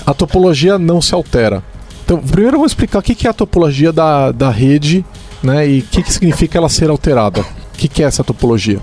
[0.07, 1.63] A topologia não se altera.
[2.05, 5.05] Então, primeiro eu vou explicar o que é a topologia da, da rede
[5.43, 7.41] né, e o que, que significa ela ser alterada.
[7.41, 8.81] O que, que é essa topologia?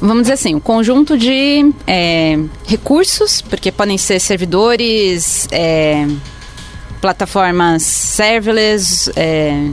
[0.00, 6.06] vamos dizer assim, um conjunto de é, recursos, porque podem ser servidores, é,
[7.00, 9.70] plataformas serverless, é,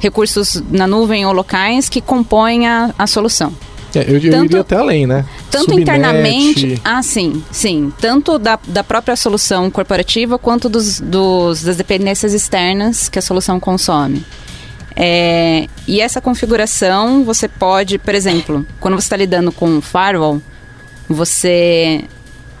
[0.00, 3.52] recursos na nuvem ou locais que compõem a, a solução.
[3.94, 5.24] É, eu, eu tanto, iria até além, né?
[5.50, 5.82] Tanto Subnet.
[5.82, 7.92] internamente, ah, sim, sim.
[8.00, 13.60] Tanto da, da própria solução corporativa quanto dos, dos, das dependências externas que a solução
[13.60, 14.24] consome.
[14.94, 20.40] É, e essa configuração você pode, por exemplo, quando você está lidando com firewall,
[21.08, 22.04] você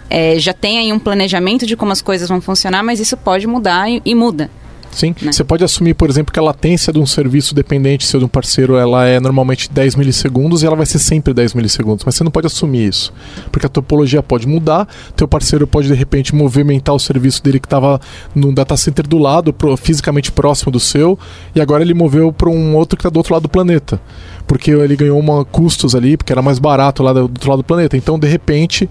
[0.08, 3.46] é, já tem aí um planejamento de como as coisas vão funcionar, mas isso pode
[3.46, 4.50] mudar e, e muda.
[4.92, 5.14] Sim.
[5.20, 5.32] Né?
[5.32, 8.28] Você pode assumir, por exemplo, que a latência de um serviço dependente seu de um
[8.28, 12.22] parceiro, ela é normalmente 10 milissegundos e ela vai ser sempre 10 milissegundos, mas você
[12.22, 13.12] não pode assumir isso,
[13.50, 17.66] porque a topologia pode mudar, teu parceiro pode de repente movimentar o serviço dele que
[17.66, 18.00] estava
[18.34, 21.18] num data center do lado, pro, fisicamente próximo do seu,
[21.54, 24.00] e agora ele moveu para um outro que está do outro lado do planeta
[24.46, 27.64] porque ele ganhou uma custos ali, porque era mais barato lá do outro lado do
[27.64, 27.96] planeta.
[27.96, 28.86] Então, de repente,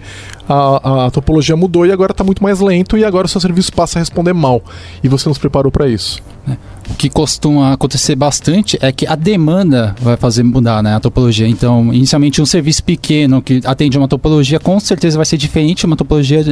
[0.48, 3.72] a, a topologia mudou e agora está muito mais lento e agora o seu serviço
[3.72, 4.64] passa a responder mal.
[5.04, 6.21] E você não se preparou para isso.
[6.47, 6.56] É.
[6.89, 11.47] O que costuma acontecer bastante é que a demanda vai fazer mudar né, a topologia.
[11.47, 15.86] Então, inicialmente, um serviço pequeno que atende uma topologia, com certeza vai ser diferente de
[15.86, 16.43] uma topologia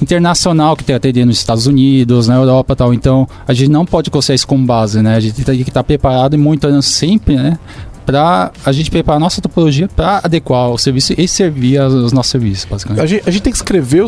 [0.00, 2.92] internacional que tem atender nos Estados Unidos, na Europa tal.
[2.92, 5.14] Então, a gente não pode considerar isso como base, né?
[5.14, 7.58] A gente tem que estar preparado e muito sempre, né?
[8.04, 12.30] para a gente preparar a nossa topologia para adequar o serviço e servir os nossos
[12.30, 13.02] serviços, basicamente.
[13.02, 14.06] A gente, a gente tem que escrever o,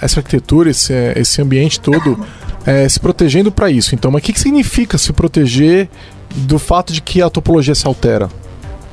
[0.00, 2.18] essa arquitetura, esse, esse ambiente todo,
[2.66, 3.94] é, se protegendo para isso.
[3.94, 5.88] Então, mas o que, que significa se proteger
[6.34, 8.28] do fato de que a topologia se altera?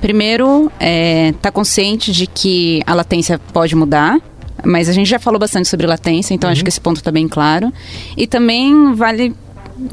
[0.02, 4.20] Primeiro, é, tá consciente de que a latência pode mudar,
[4.64, 6.52] mas a gente já falou bastante sobre latência, então uhum.
[6.52, 7.72] acho que esse ponto está bem claro.
[8.16, 9.34] E também vale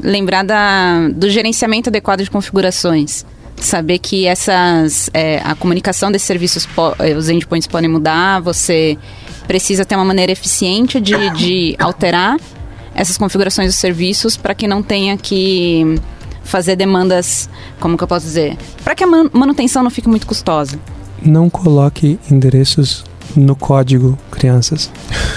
[0.01, 3.25] lembrar da, do gerenciamento adequado de configurações
[3.57, 6.67] saber que essas é, a comunicação desses serviços
[6.99, 8.97] é, os endpoints podem mudar você
[9.47, 12.37] precisa ter uma maneira eficiente de, de alterar
[12.95, 15.99] essas configurações dos serviços para que não tenha que
[16.43, 20.77] fazer demandas como que eu posso dizer para que a manutenção não fique muito custosa
[21.25, 24.91] não coloque endereços no código, crianças.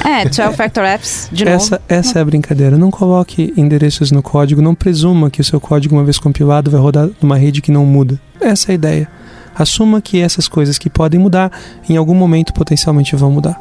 [0.05, 1.85] É, 12 Factor Apps, de essa, novo.
[1.89, 2.77] Essa é a brincadeira.
[2.77, 6.81] Não coloque endereços no código, não presuma que o seu código, uma vez compilado, vai
[6.81, 8.21] rodar numa rede que não muda.
[8.41, 9.09] Essa é a ideia.
[9.57, 11.51] Assuma que essas coisas que podem mudar,
[11.89, 13.61] em algum momento potencialmente vão mudar.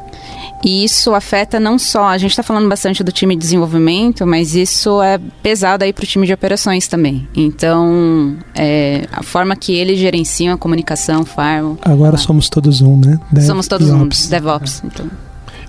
[0.64, 4.54] E isso afeta não só, a gente está falando bastante do time de desenvolvimento, mas
[4.54, 7.26] isso é pesado aí para o time de operações também.
[7.34, 11.78] Então, é, a forma que eles gerenciam a comunicação, firewall.
[11.82, 13.18] Agora somos todos um, né?
[13.30, 14.82] Dev somos todos um, DevOps.
[14.82, 14.86] É.
[14.86, 15.10] Então.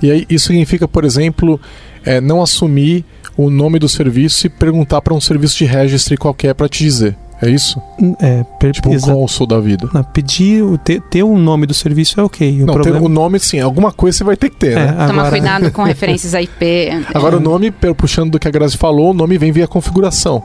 [0.01, 1.59] E aí, isso significa, por exemplo,
[2.05, 3.03] é não assumir
[3.35, 7.15] o nome do serviço e perguntar para um serviço de registry qualquer para te dizer.
[7.41, 7.79] É isso?
[8.19, 9.87] É, per, Tipo um console da vida.
[9.93, 12.63] não, pedir, o- ter, ter o nome do serviço é ok.
[12.63, 14.75] O não, problema ter o nome sim, alguma coisa você vai ter que ter, é,
[14.75, 14.87] né?
[14.91, 16.89] Tomar agora, cuidado com referências a IP.
[17.13, 20.41] Agora é, o nome, puxando do que a Grazi falou, o nome vem via configuração,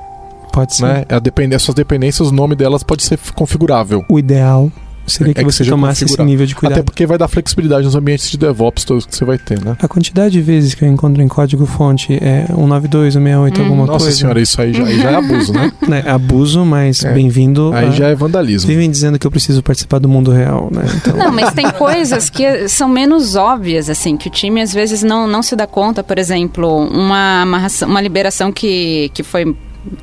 [0.53, 0.83] pode ser.
[0.85, 1.05] né?
[1.09, 4.05] A depender, as suas dependências, o nome delas pode ser configurável.
[4.09, 4.71] O ideal
[5.07, 6.79] seria É que que você tomasse esse nível de cuidado.
[6.79, 9.77] Até porque vai dar flexibilidade nos ambientes de DevOps todos que você vai ter, né?
[9.81, 13.65] A quantidade de vezes que eu encontro em código-fonte é 192, 168, Hum.
[13.65, 14.19] alguma Nossa coisa.
[14.19, 15.73] senhora, isso aí já, aí já é abuso, né?
[15.89, 17.13] Né, abuso, mas É.
[17.13, 17.73] bem-vindo.
[17.75, 18.69] Aí a- já é vandalismo.
[18.69, 20.83] Vivem dizendo que eu preciso participar do mundo real, né?
[20.97, 25.03] Então, Não, mas tem coisas que são menos óbvias, assim, que o time às vezes
[25.03, 26.03] não, não se dá conta.
[26.03, 29.55] Por exemplo, uma, amarração- uma liberação que, que foi,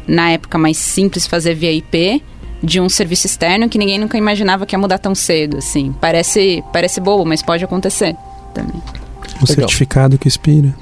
[0.07, 2.21] na época, mais simples fazer via IP
[2.61, 5.93] de um serviço externo que ninguém nunca imaginava que ia mudar tão cedo, assim.
[5.99, 8.15] Parece, parece bobo, mas pode acontecer
[8.53, 8.81] também.
[9.41, 10.73] o certificado que expira.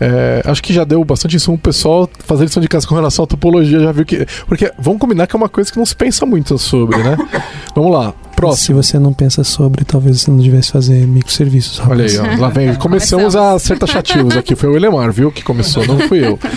[0.00, 3.24] É, acho que já deu bastante insumo o pessoal fazer lição de casa com relação
[3.24, 4.24] à topologia, já viu que.
[4.46, 7.16] Porque vamos combinar que é uma coisa que não se pensa muito sobre, né?
[7.74, 8.80] vamos lá, Se próximo.
[8.80, 11.80] você não pensa sobre, talvez você não devesse fazer microserviços.
[11.80, 12.20] Olha rapaz.
[12.20, 12.74] aí, ó, lá vem.
[12.78, 14.54] Começamos a ser taxativos aqui.
[14.54, 16.38] Foi o Elemar, viu, que começou, não fui eu.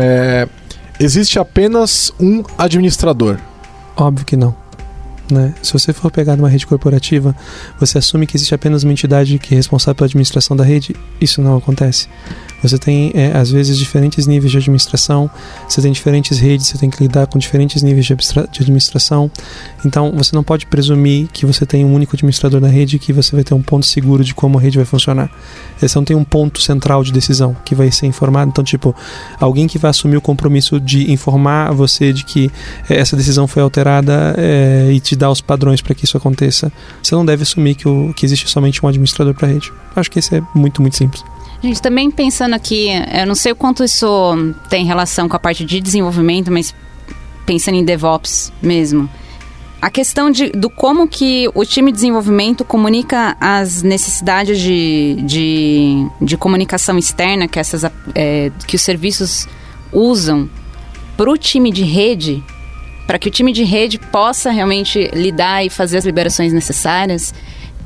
[0.00, 0.48] É,
[1.00, 3.36] existe apenas um administrador.
[3.98, 4.54] Óbvio que não.
[5.30, 5.52] Né?
[5.60, 7.36] Se você for pegar numa rede corporativa,
[7.78, 10.94] você assume que existe apenas uma entidade que é responsável pela administração da rede.
[11.20, 12.08] Isso não acontece.
[12.62, 15.30] Você tem, é, às vezes, diferentes níveis de administração,
[15.68, 19.30] você tem diferentes redes, você tem que lidar com diferentes níveis de, de administração.
[19.84, 23.12] Então, você não pode presumir que você tem um único administrador na rede e que
[23.12, 25.30] você vai ter um ponto seguro de como a rede vai funcionar.
[25.78, 28.50] Você não tem um ponto central de decisão que vai ser informado.
[28.50, 28.94] Então, tipo,
[29.40, 32.50] alguém que vai assumir o compromisso de informar você de que
[32.88, 36.72] eh, essa decisão foi alterada eh, e te dar os padrões para que isso aconteça.
[37.02, 39.72] Você não deve assumir que, o, que existe somente um administrador para a rede.
[39.94, 41.22] Acho que isso é muito, muito simples.
[41.62, 45.64] Gente, também pensando aqui, eu não sei o quanto isso tem relação com a parte
[45.64, 46.72] de desenvolvimento, mas
[47.44, 49.08] pensando em DevOps mesmo.
[49.80, 56.06] A questão de, do como que o time de desenvolvimento comunica as necessidades de, de,
[56.20, 59.48] de comunicação externa que, essas, é, que os serviços
[59.92, 60.50] usam
[61.16, 62.42] para o time de rede,
[63.06, 67.32] para que o time de rede possa realmente lidar e fazer as liberações necessárias,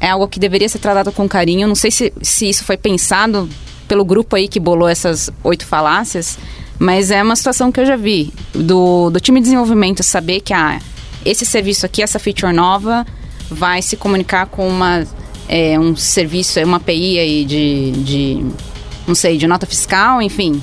[0.00, 1.68] é algo que deveria ser tratado com carinho.
[1.68, 3.48] Não sei se, se isso foi pensado
[3.87, 6.38] pelo grupo aí que bolou essas oito falácias,
[6.78, 8.33] mas é uma situação que eu já vi.
[8.55, 10.81] Do, do time de desenvolvimento saber que ah,
[11.24, 13.07] esse serviço aqui, essa feature nova,
[13.50, 15.07] vai se comunicar com uma,
[15.48, 18.46] é, um serviço, uma API aí de, de,
[19.07, 20.62] não sei, de nota fiscal, enfim.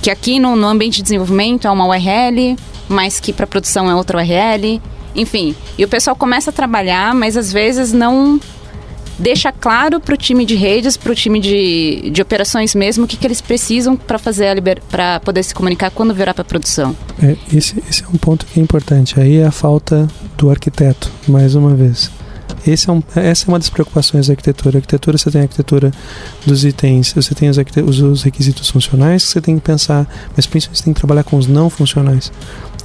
[0.00, 2.56] Que aqui no, no ambiente de desenvolvimento é uma URL,
[2.88, 4.80] mas que para produção é outra URL.
[5.14, 8.40] Enfim, e o pessoal começa a trabalhar, mas às vezes não
[9.18, 13.08] deixa claro para o time de redes, para o time de, de operações mesmo, o
[13.08, 14.80] que, que eles precisam para fazer a liber...
[14.90, 16.96] para poder se comunicar quando virar para produção.
[17.22, 19.18] É, esse, esse é um ponto que é importante.
[19.20, 22.10] Aí é a falta do arquiteto, mais uma vez.
[22.66, 24.78] Esse é um, essa é uma das preocupações da arquitetura.
[24.78, 25.90] Arquitetura, você tem a arquitetura
[26.46, 30.46] dos itens, você tem os, os, os requisitos funcionais que você tem que pensar, mas
[30.46, 32.30] principalmente você tem que trabalhar com os não funcionais.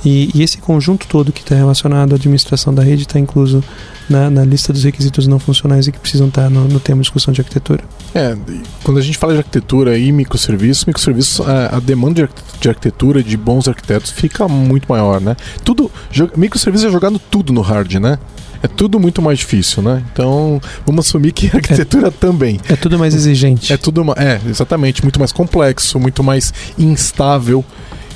[0.05, 3.63] E, e esse conjunto todo que está relacionado à administração da rede está incluso
[4.09, 7.03] na, na lista dos requisitos não funcionais e que precisam estar no, no tema de
[7.03, 7.83] discussão de arquitetura.
[8.13, 8.37] É,
[8.83, 12.69] quando a gente fala de arquitetura e microserviços, microserviços, a, a demanda de, arqu- de
[12.69, 15.35] arquitetura de bons arquitetos fica muito maior, né?
[15.63, 15.91] Tudo,
[16.37, 18.17] microserviços é jogado tudo no hard, né?
[18.63, 20.03] É tudo muito mais difícil, né?
[20.11, 22.59] Então, vamos assumir que a arquitetura também.
[22.67, 23.71] É tudo mais exigente.
[23.71, 27.63] É tudo, é, exatamente, muito mais complexo, muito mais instável.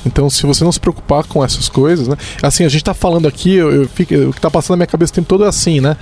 [0.05, 2.15] Então, se você não se preocupar com essas coisas, né?
[2.41, 4.87] Assim, a gente tá falando aqui, eu, eu fico- o que tá passando na minha
[4.87, 5.95] cabeça o tempo todo é assim, né?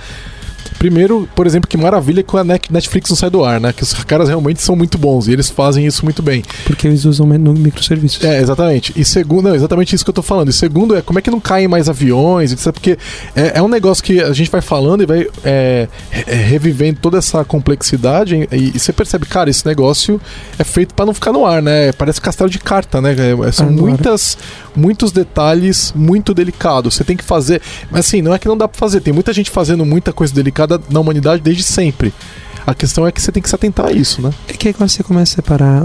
[0.78, 3.72] Primeiro, por exemplo, que maravilha que a Net- Netflix não sai do ar, né?
[3.72, 6.42] Que os caras realmente são muito bons e eles fazem isso muito bem.
[6.64, 8.22] Porque eles usam no microserviços.
[8.24, 8.92] É, exatamente.
[8.96, 10.48] E segundo, não, exatamente isso que eu tô falando.
[10.48, 12.72] E segundo é como é que não caem mais aviões, etc.
[12.72, 12.98] Porque
[13.36, 15.88] é, é um negócio que a gente vai falando e vai é,
[16.26, 20.20] é, revivendo toda essa complexidade e, e você percebe, cara, esse negócio
[20.58, 21.92] é feito pra não ficar no ar, né?
[21.92, 23.12] Parece castelo de carta, né?
[23.12, 23.82] É, são Agora.
[23.82, 24.38] muitas,
[24.74, 26.94] muitos detalhes muito delicados.
[26.94, 27.60] Você tem que fazer.
[27.90, 29.00] Mas assim, não é que não dá pra fazer.
[29.00, 32.12] Tem muita gente fazendo muita coisa delicada na humanidade desde sempre.
[32.66, 34.30] A questão é que você tem que se atentar a isso, né?
[34.48, 35.82] É que aí quando você começa a separar.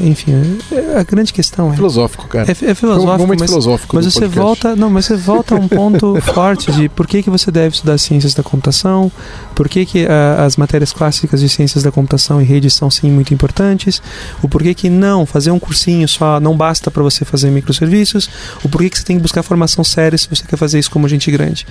[0.00, 0.32] Enfim,
[0.72, 1.76] é- a grande questão é.
[1.76, 2.46] Filosófico, cara.
[2.46, 3.96] É, é um filosófico, momento mas, filosófico.
[3.96, 4.40] mas você podcast.
[4.40, 4.76] volta.
[4.76, 7.98] Não, mas você volta a um ponto forte de por que, que você deve estudar
[7.98, 9.10] ciências da computação,
[9.54, 13.10] por que, que ah, as matérias clássicas de ciências da computação e redes são sim
[13.10, 14.02] muito importantes,
[14.42, 18.28] o porquê que não, fazer um cursinho só não basta para você fazer microserviços,
[18.62, 21.08] o porquê que você tem que buscar formação séria se você quer fazer isso como
[21.08, 21.66] gente grande.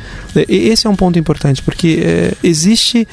[0.48, 3.08] Esse é um ponto importante, porque eh, existe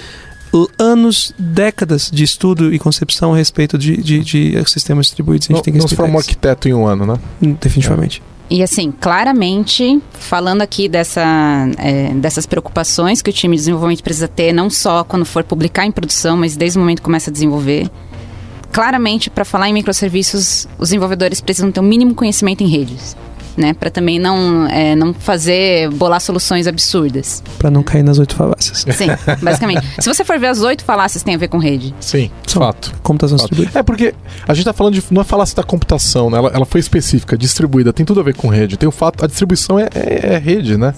[0.79, 5.47] anos, décadas de estudo e concepção a respeito de, de, de sistemas distribuídos.
[5.47, 7.19] A gente Não, tem que não se arquiteto em um ano, né?
[7.61, 8.23] Definitivamente.
[8.49, 11.23] E assim, claramente, falando aqui dessa,
[11.79, 15.85] é, dessas preocupações que o time de desenvolvimento precisa ter, não só quando for publicar
[15.85, 17.91] em produção, mas desde o momento que começa a desenvolver.
[18.71, 23.17] Claramente, para falar em microserviços, os desenvolvedores precisam ter o mínimo conhecimento em redes.
[23.57, 27.43] Né, para também não, é, não fazer bolar soluções absurdas.
[27.59, 28.85] Para não cair nas oito falácias.
[28.95, 29.07] Sim,
[29.41, 29.83] basicamente.
[29.99, 31.95] Se você for ver as oito falácias tem a ver com rede.
[31.99, 32.93] Sim, São fato.
[33.03, 33.49] Computação fato.
[33.49, 33.79] distribuída.
[33.79, 34.15] É porque
[34.47, 35.03] a gente tá falando de.
[35.11, 36.37] Não é falácia da computação, né?
[36.37, 38.77] Ela, ela foi específica, distribuída, tem tudo a ver com rede.
[38.77, 39.25] Tem o fato.
[39.25, 40.93] A distribuição é, é- é rede, né?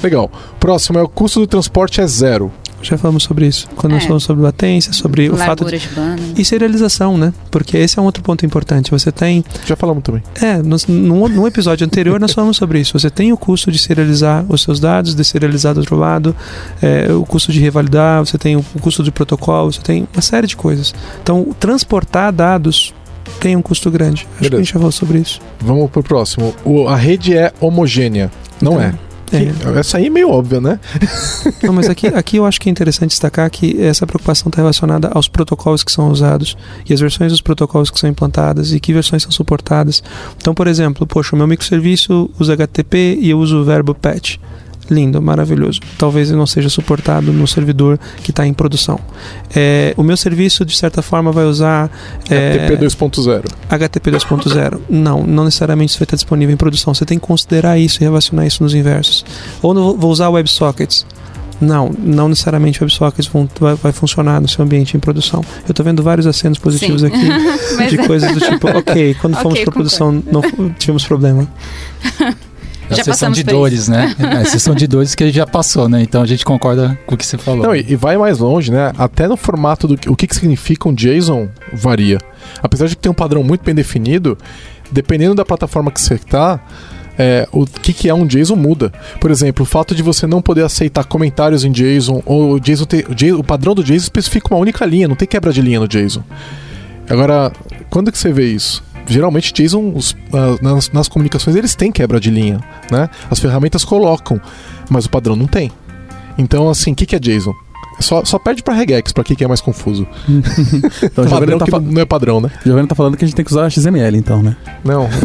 [0.00, 0.30] Legal.
[0.60, 2.52] Próximo é o custo do transporte é zero.
[2.88, 3.68] Já falamos sobre isso.
[3.76, 4.06] Quando nós É.
[4.06, 5.78] falamos sobre latência, sobre o fato de...
[5.96, 6.16] Largura.
[6.36, 7.32] E serialização, né?
[7.50, 8.90] Porque esse é um outro ponto importante.
[8.90, 10.22] Você tem Já falamos também.
[10.40, 12.98] É, nós, num, num episódio anterior nós falamos sobre isso.
[12.98, 16.34] Você tem o custo de serializar os seus dados, de serializar do outro lado,
[16.82, 20.22] é, o custo de revalidar, você tem o, o custo de protocolo, você tem uma
[20.22, 20.94] série de coisas.
[21.22, 22.94] Então, transportar dados
[23.40, 24.22] tem um custo grande.
[24.22, 24.62] Acho que a Beleza.
[24.64, 25.40] gente já falou sobre isso.
[25.60, 26.54] Vamos pro próximo.
[26.64, 28.30] O- a rede é homogênea.
[28.62, 28.94] Não é.
[29.32, 29.78] É.
[29.78, 30.78] Essa aí é meio óbvia, né?
[31.62, 35.08] Não, mas aqui, aqui eu acho que é interessante destacar que essa preocupação está relacionada
[35.12, 36.56] aos protocolos que são usados
[36.88, 40.02] e as versões dos protocolos que são implantadas e que versões são suportadas.
[40.36, 44.36] Então, por exemplo, poxa, o meu microserviço usa HTTP e eu uso o verbo patch.
[44.88, 45.80] Lindo, maravilhoso.
[45.98, 48.98] Talvez ele não seja suportado no servidor que está em produção.
[49.54, 51.90] É, o meu serviço, de certa forma, vai usar
[52.30, 53.44] é, TP 2.0.
[53.68, 54.80] HTTP 2.0.
[54.88, 56.94] Não, não necessariamente isso vai estar disponível em produção.
[56.94, 59.24] Você tem que considerar isso e relacionar isso nos inversos.
[59.60, 61.04] Ou no- vou usar WebSockets.
[61.58, 65.42] Não, não necessariamente WebSockets vão, vai, vai funcionar no seu ambiente em produção.
[65.66, 67.06] Eu estou vendo vários acenos positivos Sim.
[67.08, 70.42] aqui de coisas do tipo, ok, quando Ok, fomos para produção não
[70.78, 71.48] tivemos problema.
[72.90, 74.14] É a Já sessão de dores, né?
[74.20, 76.02] É a sessão de dores que já passou, né?
[76.02, 77.64] Então a gente concorda com o que você falou.
[77.66, 78.92] Não, e, e vai mais longe, né?
[78.98, 82.18] Até no formato do que- o que, que significa um JSON varia.
[82.62, 84.38] Apesar de que tem um padrão muito bem definido,
[84.90, 86.60] dependendo da plataforma que você está,
[87.50, 88.92] o que, que é um JSON muda.
[89.20, 92.84] Por exemplo, o fato de você não poder aceitar comentários em JSON, ou o, JSON
[92.84, 95.60] ter- o JSON o padrão do JSON especifica uma única linha, não tem quebra de
[95.60, 96.22] linha no JSON.
[97.08, 97.52] Agora,
[97.88, 98.82] quando que você vê isso?
[99.08, 103.08] Geralmente JSON, os- ah, nas, nas comunicações, eles têm quebra de linha, né?
[103.30, 104.40] As ferramentas colocam,
[104.90, 105.70] mas o padrão não tem.
[106.38, 107.52] Então, assim, o que, que é JSON?
[107.98, 110.06] Só, só perde pra regex, pra que, que é mais confuso.
[111.02, 112.50] Então, o padrão tá, que fa- não é padrão, né?
[112.62, 114.54] Giovanni tá falando que a gente tem que usar XML, então, né?
[114.84, 115.08] Não.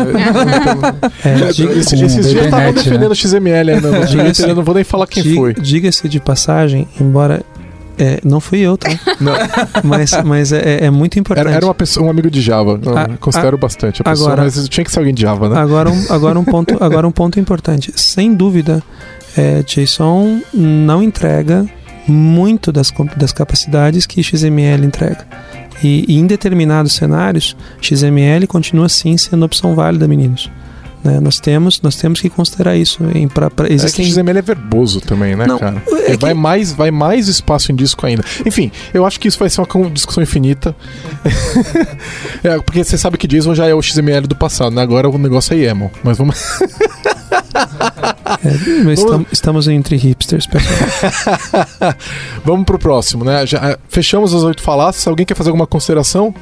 [1.25, 2.71] É, com esses dias Hibernate, estavam né?
[2.71, 3.87] defendendo XML ainda
[4.47, 5.53] eu não vou nem falar quem Diga- foi.
[5.53, 7.43] Diga-se de passagem, embora.
[7.97, 8.89] É, não fui eu, tá?
[9.19, 9.33] Não.
[9.83, 11.47] Mas, mas é, é muito importante.
[11.47, 12.79] Era, era uma pessoa, um amigo de Java.
[12.83, 15.57] Eu Ah, considero bastante a pessoa, agora- mas tinha que ser alguém de Java, né?
[15.59, 17.91] Agora um, agora um, ponto, agora um ponto importante.
[17.95, 18.81] Sem dúvida,
[19.37, 21.65] é, JSON não entrega
[22.07, 25.25] muito das, das capacidades que XML entrega.
[25.83, 30.49] E, e em determinados cenários, XML continua sim sendo opção válida, meninos.
[31.03, 31.19] Né?
[31.19, 33.03] Nós, temos, nós temos que considerar isso.
[33.15, 35.81] Em, pra, pra- É que existem XML é verboso também, né, Não, cara?
[36.07, 38.23] é vai, que- mais, vai mais espaço em disco ainda.
[38.45, 40.75] Enfim, eu acho que isso vai ser uma discussão infinita.
[42.43, 44.81] É, porque você sabe que JSON já é o XML do passado, né?
[44.81, 45.91] Agora o negócio é YAML.
[46.03, 46.35] Mas vamos.
[48.43, 50.73] É, mas estam- estamos entre hipsters, pessoal.
[52.43, 53.45] vamos pro próximo, né?
[53.45, 55.05] Já, ah, fechamos as oito falácias.
[55.07, 56.33] Alguém quer fazer alguma consideração?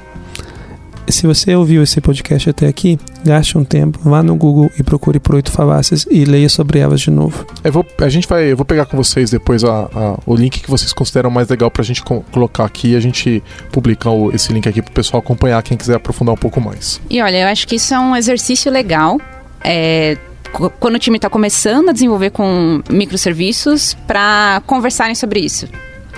[1.09, 5.19] Se você ouviu esse podcast até aqui, gaste um tempo, vá no Google e procure
[5.19, 7.45] por oito falácias e leia sobre elas de novo.
[7.63, 10.59] Eu vou, a gente vai, eu vou pegar com vocês depois a, a- o link
[10.59, 14.31] que vocês consideram mais legal pra gente co- colocar aqui e a gente publica o-
[14.33, 17.01] esse link aqui pro pessoal acompanhar, quem quiser aprofundar um pouco mais.
[17.09, 19.19] E olha, eu acho que isso é um exercício legal.
[19.63, 20.15] É,
[20.53, 25.67] qu- quando o time está começando a desenvolver com microserviços, para conversarem sobre isso.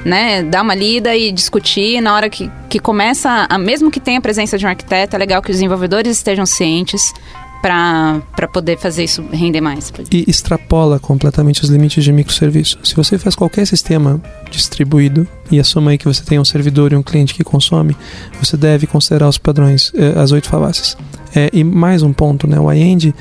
[0.03, 0.43] Né?
[0.43, 4.21] Dar uma lida e discutir na hora que, que começa, a, mesmo que tenha a
[4.21, 7.13] presença de um arquiteto, é legal que os desenvolvedores estejam cientes
[7.61, 9.93] para poder fazer isso render mais.
[10.11, 12.79] E extrapola completamente os limites de microserviço.
[12.83, 14.19] Se você faz qualquer sistema
[14.57, 17.95] distribuído e assuma aí que você tem um servidor e um cliente que consome,
[18.41, 20.95] você deve considerar os padrões, eh, as oito falácias.
[21.33, 22.59] É, e mais um ponto, né?
[22.59, 23.13] O iEnd,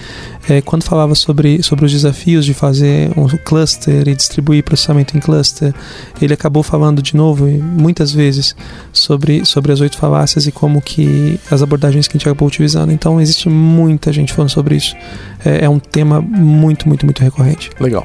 [0.48, 5.20] é, quando falava sobre, sobre os desafios de fazer um cluster e distribuir processamento em
[5.20, 5.72] cluster,
[6.20, 8.56] ele acabou falando de novo, muitas vezes,
[8.92, 12.90] sobre, sobre as oito falácias e como que as abordagens que a gente acabou utilizando.
[12.90, 14.96] Então, existe muita gente falando sobre isso.
[15.44, 17.70] É, é um tema muito, muito, muito recorrente.
[17.78, 18.04] Legal.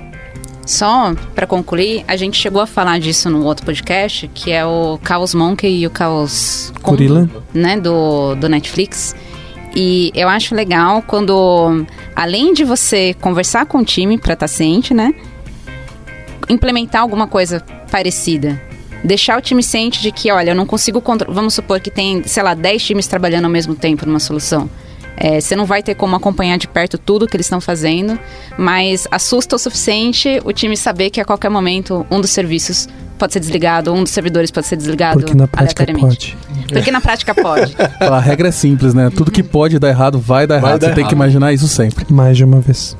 [0.66, 5.00] Só para concluir, a gente chegou a falar disso no outro podcast, que é o
[5.08, 7.30] Chaos Monkey e o Chaos Gorilla.
[7.54, 9.16] né, do, do Netflix.
[9.76, 11.86] E eu acho legal quando,
[12.16, 15.14] além de você conversar com o time para estar ciente, né,
[16.50, 17.60] implementar alguma coisa
[17.92, 18.60] parecida.
[19.04, 21.34] deixar o time ciente de que, olha, eu não consigo controlar.
[21.36, 24.68] Vamos supor que tem, sei lá, 10 times trabalhando ao mesmo tempo numa solução.
[25.18, 28.20] É, você não vai ter como acompanhar de perto tudo que eles estão fazendo,
[28.58, 32.88] mas assusta o suficiente o time saber que a qualquer momento um dos serviços
[33.18, 36.38] pode ser desligado, um dos servidores pode ser desligado Porque na prática pode.
[36.68, 37.76] Porque na prática pode.
[38.00, 39.10] A regra é simples, né?
[39.10, 40.82] Tudo que pode dar errado vai dar Vai errado.
[40.82, 41.10] dar Você tem errado.
[41.10, 42.06] que imaginar isso sempre.
[42.12, 42.98] Mais de uma vez.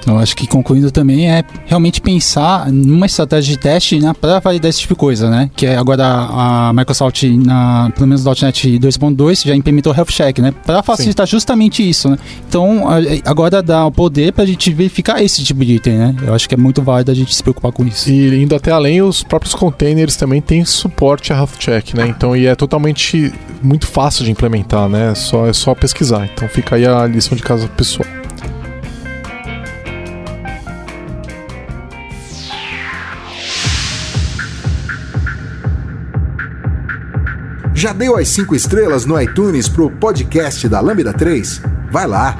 [0.00, 4.68] Então, acho que concluindo também é realmente pensar numa estratégia de teste né, para validar
[4.68, 5.50] esse tipo de coisa, né?
[5.54, 10.06] Que é agora a Microsoft, na, pelo menos no .NET 2.2, já implementou o Health
[10.10, 10.52] Check, né?
[10.64, 12.16] Para facilitar justamente isso, né?
[12.48, 12.98] Então, a-
[13.30, 16.16] agora dá o poder para a gente verificar esse tipo de item, né?
[16.26, 18.10] Eu acho que é muito válido a gente se preocupar com isso.
[18.10, 22.06] E indo até além, os próprios containers também têm suporte a health check, né?
[22.08, 23.32] Então, e é totalmente
[23.62, 25.10] muito fácil de implementar, né?
[25.10, 26.28] É só, é só pesquisar.
[26.32, 28.08] Então fica aí a lição de casa pessoal.
[37.74, 41.62] Já deu as 5 estrelas no iTunes pro podcast da Lambda 3?
[41.90, 42.36] Vai lá!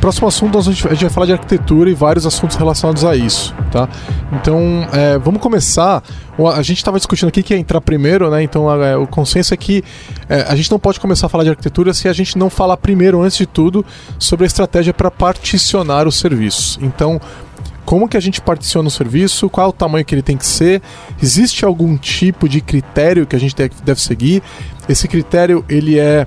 [0.00, 3.16] Próximo assunto, a gente a gente vai falar de arquitetura e vários assuntos relacionados a
[3.16, 3.88] isso, tá?
[4.34, 6.02] Então, é, vamos começar.
[6.54, 8.42] A gente estava discutindo aqui que ia entrar primeiro, né?
[8.42, 9.82] Então, a- o consenso é que
[10.28, 12.76] é, a gente não pode começar a falar de arquitetura se a gente não falar
[12.76, 13.82] primeiro, antes de tudo,
[14.18, 16.78] sobre a estratégia para particionar os serviços.
[16.82, 17.18] Então,
[17.94, 20.44] como que a gente particiona o serviço, qual é o tamanho que ele tem que
[20.44, 20.82] ser,
[21.22, 24.42] existe algum tipo de critério que a gente te- deve seguir,
[24.88, 26.26] esse critério ele é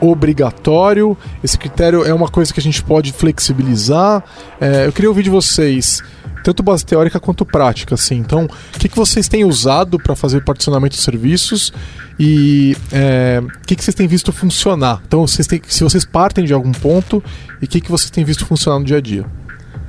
[0.00, 4.22] obrigatório, esse critério é uma coisa que a gente pode flexibilizar,
[4.60, 6.00] É, eu queria ouvir de vocês
[6.44, 8.14] tanto base teórica quanto prática, assim.
[8.14, 11.72] Então, o que, que vocês têm usado para fazer particionamento de serviços
[12.20, 15.02] e é, o que, que vocês têm visto funcionar?
[15.08, 17.20] Então, vocês têm, se vocês partem de algum ponto
[17.60, 19.26] e o que, que vocês têm visto funcionar no dia a dia?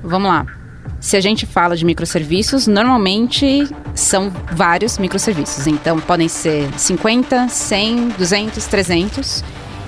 [0.03, 0.60] Vamos lá.
[1.01, 5.65] Se a gente fala de microserviços, normalmente são vários microserviços.
[5.65, 9.43] Então, podem ser 50, 100, 200, 300.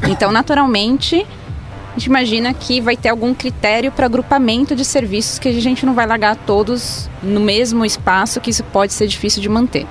[0.10, 1.24] Então, naturalmente,
[1.92, 5.86] a gente imagina que vai ter algum critério para agrupamento de serviços que a gente
[5.86, 9.86] não vai largar todos no mesmo espaço, que isso pode ser difícil de manter.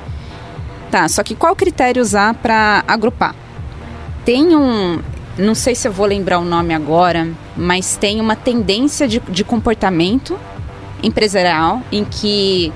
[0.90, 3.36] Tá, só que qual critério usar para agrupar?
[4.24, 5.00] Tem um.
[5.38, 9.44] Não sei se eu vou lembrar o nome agora, mas tem uma tendência de, de
[9.44, 10.36] comportamento
[11.02, 12.72] empresarial em que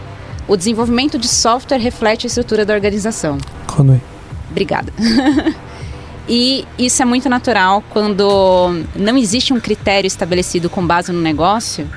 [0.48, 3.38] o desenvolvimento de software reflete a estrutura da organização.
[3.66, 4.00] Conway.
[4.50, 4.92] Obrigada.
[6.28, 11.88] e isso é muito natural quando não existe um critério estabelecido com base no negócio.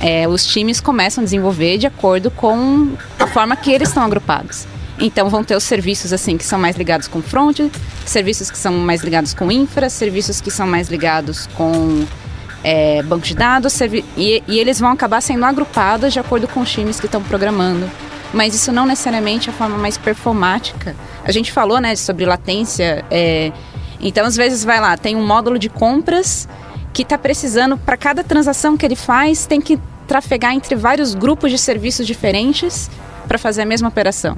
[0.00, 4.66] é, os times começam a desenvolver de acordo com a forma que eles estão agrupados.
[4.98, 7.60] Então vão ter os serviços assim que são mais ligados com front,
[8.04, 12.04] serviços que são mais ligados com infra, serviços que são mais ligados com
[12.62, 16.70] é, banco de dados, e, e eles vão acabar sendo agrupados de acordo com os
[16.70, 17.90] times que estão programando.
[18.32, 20.94] Mas isso não necessariamente é a forma mais performática.
[21.24, 23.04] A gente falou, né, sobre latência.
[23.10, 23.52] é,
[24.00, 26.48] então, às vezes, vai lá, tem um módulo de compras
[26.92, 31.50] que está precisando, para cada transação que ele faz, tem que trafegar entre vários grupos
[31.50, 32.90] de serviços diferentes
[33.28, 34.36] para fazer a mesma operação.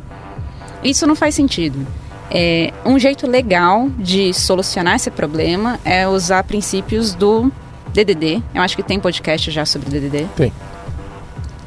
[0.85, 1.87] Isso não faz sentido.
[2.31, 7.51] É, um jeito legal de solucionar esse problema é usar princípios do
[7.93, 8.43] DDD.
[8.55, 10.27] Eu acho que tem podcast já sobre DDD.
[10.37, 10.53] Tem.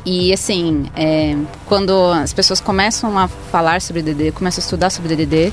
[0.05, 5.15] E assim, é, quando as pessoas começam a falar sobre DDD, começam a estudar sobre
[5.15, 5.51] DDD,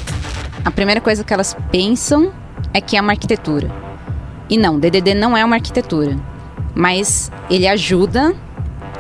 [0.65, 2.33] a primeira coisa que elas pensam
[2.75, 3.71] é que é uma arquitetura.
[4.51, 6.19] E não, DDD não é uma arquitetura,
[6.75, 8.35] mas ele ajuda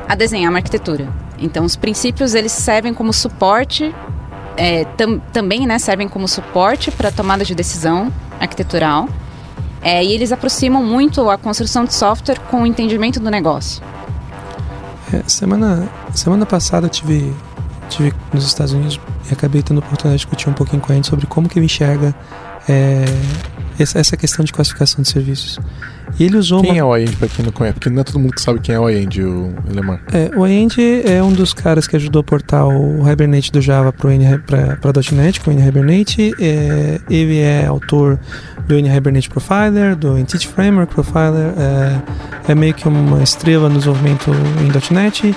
[0.09, 1.09] a desenhar uma arquitetura.
[1.39, 3.95] Então, os princípios eles servem como suporte,
[4.57, 8.11] é, tam- também né, servem como suporte para a tomada de decisão
[8.41, 9.07] arquitetural.
[9.83, 13.83] É, e eles aproximam muito a construção de software com o entendimento do negócio.
[15.13, 17.35] É, semana, semana passada eu tive,
[17.89, 20.95] tive nos Estados Unidos e acabei tendo a oportunidade de discutir um pouquinho com a
[20.95, 22.15] gente sobre como que ele enxerga
[22.69, 23.05] é,
[23.83, 25.59] essa, questão de classificação de serviços.
[26.19, 27.75] E ele usou Quem uma, é o iEnd, pra quem não conhece?
[27.75, 30.01] Porque não é todo mundo que sabe quem é o iEnd, o Elemar.
[30.13, 33.93] É, o iEnd é um dos caras que ajudou a portar o Hibernate do Java
[33.93, 36.35] para .NET com o NHibernate.
[36.41, 38.19] É, ele é autor
[38.67, 41.55] do NHibernate Profiler, do Entity Framework Profiler.
[41.57, 45.35] É, é meio que uma estrela no desenvolvimento em .NET.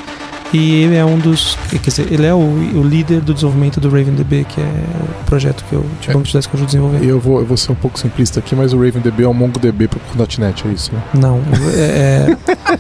[0.54, 1.58] E ele é um dos...
[1.70, 5.66] Quer dizer, ele é o, o líder do desenvolvimento do RavenDB, que é o projeto
[5.68, 6.14] que eu, de É.
[6.14, 7.06] banco de dados que eu ajudo a desenvolver.
[7.06, 9.88] Eu vou, eu vou ser um pouco simplista aqui, mas o RavenDB é o MongoDB
[9.90, 10.00] pro
[10.40, 11.02] .NET, é isso, né?
[11.14, 11.42] Não,
[11.76, 12.38] é,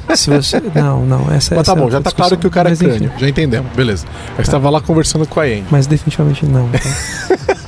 [0.09, 2.37] é, se você, não, não, essa, Mas tá essa é bom, já outra tá claro
[2.37, 2.91] que o cara é Mas, enfim.
[2.91, 3.11] crânio.
[3.17, 4.05] Já entendemos, beleza.
[4.37, 5.65] Aí você tava lá conversando com a iEnd.
[5.69, 6.69] Mas definitivamente não.
[6.69, 6.79] tá?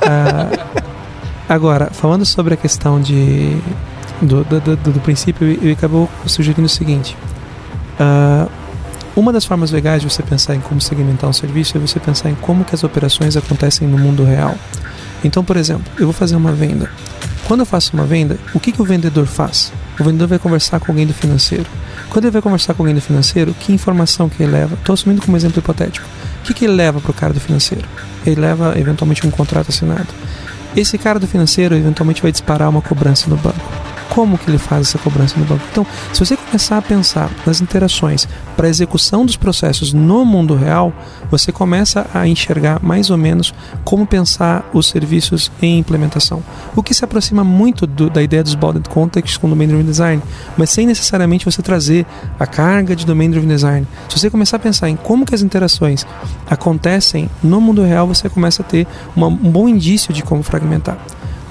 [0.09, 0.49] Ah,
[1.49, 3.57] agora, falando sobre a questão de,
[4.21, 7.17] do, do, do, do princípio e acabou sugerindo o seguinte.
[7.99, 8.49] Uh,
[9.17, 12.29] uma das formas legais de você pensar em como segmentar um serviço é você pensar
[12.29, 14.55] em como que as operações acontecem no mundo real.
[15.23, 16.87] Então, por exemplo, eu vou fazer uma venda.
[17.47, 19.73] Quando eu faço uma venda, o que, que o vendedor faz?
[19.99, 21.65] O vendedor vai conversar com alguém do financeiro.
[22.11, 24.75] Quando ele vai conversar com alguém do financeiro, que informação que ele leva?
[24.75, 26.05] Estou assumindo como exemplo hipotético.
[26.41, 27.87] O que, que ele leva para o cara do financeiro?
[28.23, 30.09] Ele leva, eventualmente, um contrato assinado.
[30.75, 34.87] Esse cara do financeiro, eventualmente, vai disparar uma cobrança no banco como que ele faz
[34.87, 35.63] essa cobrança no banco.
[35.71, 40.55] Então, se você começar a pensar nas interações para a execução dos processos no mundo
[40.55, 40.93] real,
[41.29, 43.53] você começa a enxergar mais ou menos
[43.83, 46.43] como pensar os serviços em implementação.
[46.75, 49.85] O que se aproxima muito do, da ideia dos Bounded Contexts com o Domain Driven
[49.85, 50.21] Design,
[50.57, 52.05] mas sem necessariamente você trazer
[52.39, 53.87] a carga de Domain Driven Design.
[54.09, 56.05] Se você começar a pensar em como que as interações
[56.49, 60.97] acontecem no mundo real, você começa a ter uma, um bom indício de como fragmentar.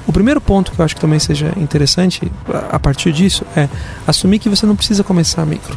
[0.07, 2.31] O primeiro ponto que eu acho que também seja interessante
[2.71, 3.69] a partir disso é
[4.07, 5.77] assumir que você não precisa começar micro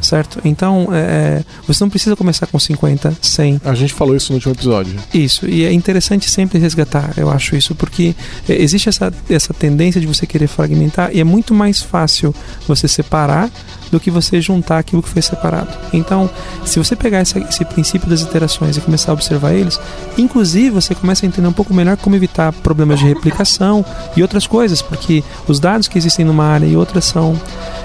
[0.00, 0.40] certo?
[0.44, 3.60] Então, é, você não precisa começar com 50, 100.
[3.64, 4.94] A gente falou isso no último episódio.
[5.12, 8.14] Isso, e é interessante sempre resgatar, eu acho isso, porque
[8.48, 12.34] é, existe essa, essa tendência de você querer fragmentar e é muito mais fácil
[12.66, 13.50] você separar
[13.90, 15.68] do que você juntar aquilo que foi separado.
[15.92, 16.30] Então,
[16.64, 19.80] se você pegar esse, esse, princípio das iterações e começar a observar eles,
[20.16, 23.84] inclusive você começa a entender um pouco melhor como evitar problemas de replicação
[24.16, 27.40] e outras coisas, porque os dados que existem numa área e outras são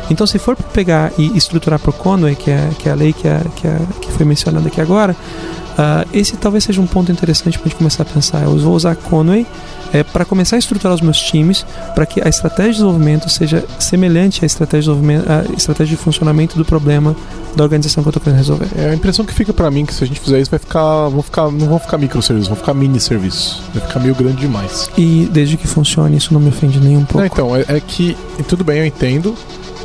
[0.09, 3.27] então, se for pegar e estruturar por Conway, que é, que é a lei que,
[3.27, 7.57] é, que, é, que foi mencionada aqui agora, uh, esse talvez seja um ponto interessante
[7.57, 8.43] para a gente começar a pensar.
[8.43, 9.45] Eu vou usar Conway
[9.93, 13.65] é, para começar a estruturar os meus times para que a estratégia de desenvolvimento seja
[13.79, 17.15] semelhante à estratégia de, à estratégia de funcionamento do problema
[17.55, 18.67] da organização que eu estou querendo resolver.
[18.75, 21.07] É a impressão que fica para mim que se a gente fizer isso vai ficar,
[21.07, 24.89] vão ficar, não vão ficar microserviços, vão ficar mini serviços, vai ficar meio grande demais.
[24.97, 27.19] E desde que funcione isso não me ofende nem um pouco.
[27.19, 29.35] Não, então é, é que tudo bem, eu entendo.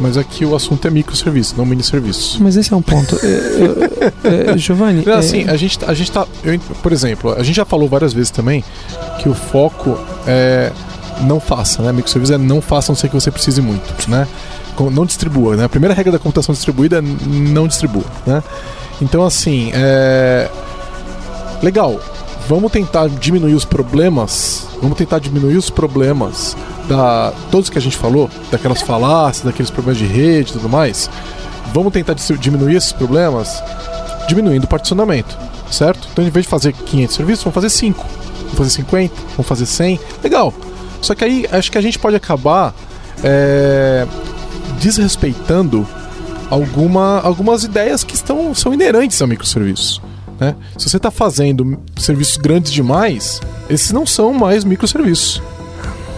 [0.00, 2.42] Mas aqui o assunto é microserviço, não mini-serviço.
[2.42, 3.16] Mas esse é um ponto.
[3.22, 5.04] é, é, é Giovanni.
[5.04, 6.26] Não, assim, a gente, a gente tá.
[6.42, 8.64] Eu, por exemplo, a gente já falou várias vezes também
[9.20, 10.72] que o foco é
[11.22, 11.92] não faça, né?
[11.92, 14.26] Microserviço é não faça, não ser que você precise muito, né?
[14.90, 15.64] Não distribua, né?
[15.64, 18.42] A primeira regra da computação distribuída é não distribua, né?
[19.02, 20.48] Então, assim, é.
[21.62, 22.00] Legal,
[22.50, 24.66] vamos tentar diminuir os problemas.
[24.82, 26.56] Vamos tentar diminuir os problemas
[26.88, 31.08] da todos que a gente falou, daquelas falácias, daqueles problemas de rede e tudo mais,
[31.72, 33.62] vamos tentar diminuir esses problemas
[34.26, 35.38] diminuindo o particionamento,
[35.70, 36.08] certo?
[36.10, 38.04] Então, em vez de fazer 500 serviços, vamos fazer 5,
[38.42, 40.52] vamos fazer 50, vamos fazer 100, legal.
[41.00, 42.74] Só que aí acho que a gente pode acabar
[43.22, 44.08] é,
[44.80, 45.86] desrespeitando
[46.50, 50.09] alguma, algumas ideias que estão, são inerentes ao microserviço.
[50.40, 50.56] Né?
[50.78, 55.42] Se você está fazendo serviços grandes demais, esses não são mais microserviços.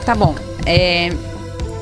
[0.06, 0.34] Tá bom.
[0.64, 1.12] É,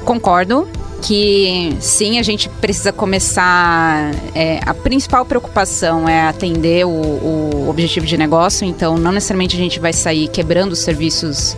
[0.04, 0.66] concordo
[1.02, 4.10] que sim, a gente precisa começar.
[4.34, 9.58] É, a principal preocupação é atender o, o, objetivo de negócio, então não necessariamente a
[9.58, 11.56] gente vai sair quebrando os serviços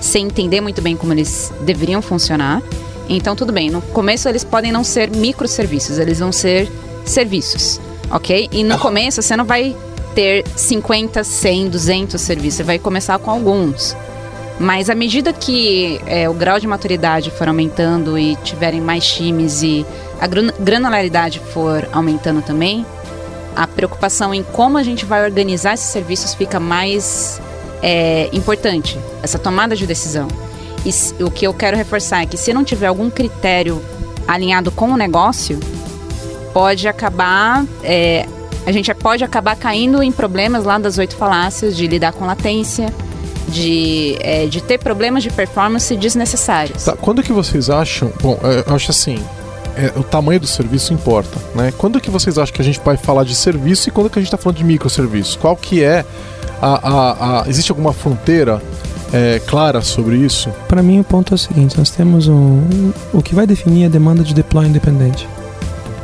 [0.00, 2.62] sem entender muito bem como eles deveriam funcionar.
[3.08, 6.70] Então, tudo bem, no começo eles podem não ser microserviços, eles vão ser
[7.04, 7.80] serviços,
[8.10, 8.48] ok?
[8.50, 9.76] E no começo você não vai
[10.14, 13.96] ter 50, 100, 200 serviços, você vai começar com alguns.
[14.58, 19.62] Mas à medida que é, o grau de maturidade for aumentando e tiverem mais times
[19.62, 19.84] e
[20.20, 22.86] a granularidade for aumentando também,
[23.56, 27.40] a preocupação em como a gente vai organizar esses serviços fica mais
[27.82, 30.28] é, importante, essa tomada de decisão.
[30.84, 33.82] E o que eu quero reforçar é que se não tiver algum critério
[34.28, 35.58] alinhado com o negócio,
[36.52, 37.64] pode acabar.
[37.82, 38.26] É,
[38.66, 42.92] a gente pode acabar caindo em problemas lá das oito falácias de lidar com latência,
[43.48, 46.84] de, é, de ter problemas de performance desnecessários.
[46.84, 48.12] Tá, quando que vocês acham?
[48.22, 49.18] Bom, é, eu acho assim.
[49.76, 51.72] É, o tamanho do serviço importa, né?
[51.76, 54.22] Quando que vocês acham que a gente vai falar de serviço e quando que a
[54.22, 55.36] gente está falando de microserviço?
[55.40, 56.04] Qual que é
[56.62, 58.62] a, a, a existe alguma fronteira
[59.12, 60.48] é, clara sobre isso?
[60.68, 63.88] Para mim o ponto é o seguinte: nós temos um, o que vai definir a
[63.88, 65.28] demanda de deploy independente.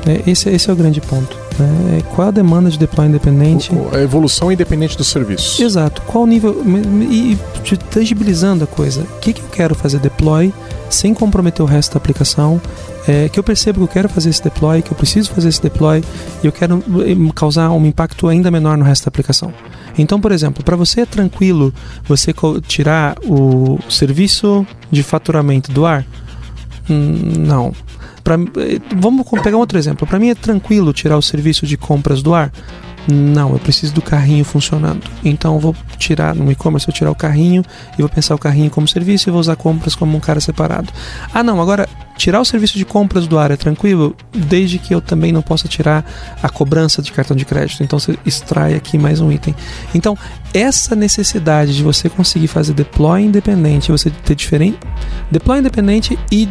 [0.04, 1.39] É, esse, esse é o grande ponto.
[1.59, 2.03] Né?
[2.14, 3.70] Qual a demanda de deploy independente?
[3.92, 5.62] A evolução independente do serviço.
[5.62, 6.03] Exato.
[6.03, 6.62] Qual o nível.
[7.11, 9.03] E, e tangibilizando a coisa.
[9.03, 10.53] O que, que eu quero fazer deploy
[10.88, 12.61] sem comprometer o resto da aplicação?
[13.09, 15.62] É, que eu percebo que eu quero fazer esse deploy, que eu preciso fazer esse
[15.62, 16.05] deploy
[16.42, 19.53] e eu quero eh, causar um impacto ainda menor no resto da aplicação.
[19.96, 21.72] Então, por exemplo, para você é tranquilo
[22.05, 22.34] você
[22.66, 26.05] tirar o serviço de faturamento do ar?
[26.88, 27.72] Hum, não.
[28.22, 30.06] Pra, eh, vamos pegar outro exemplo.
[30.06, 32.52] Para mim é tranquilo tirar o serviço de compras do ar?
[33.10, 35.02] Não, eu preciso do carrinho funcionando.
[35.24, 37.64] Então vou tirar no e-commerce, vou tirar o carrinho
[37.94, 40.92] e vou pensar o carrinho como serviço e vou usar compras como um cara separado.
[41.32, 41.88] Ah, não, agora
[42.20, 45.66] tirar o serviço de compras do ar é tranquilo, desde que eu também não possa
[45.66, 46.04] tirar
[46.42, 47.82] a cobrança de cartão de crédito.
[47.82, 49.54] Então você extrai aqui mais um item.
[49.94, 50.18] Então,
[50.52, 54.78] essa necessidade de você conseguir fazer deploy independente, você ter diferente
[55.30, 56.46] deploy independente e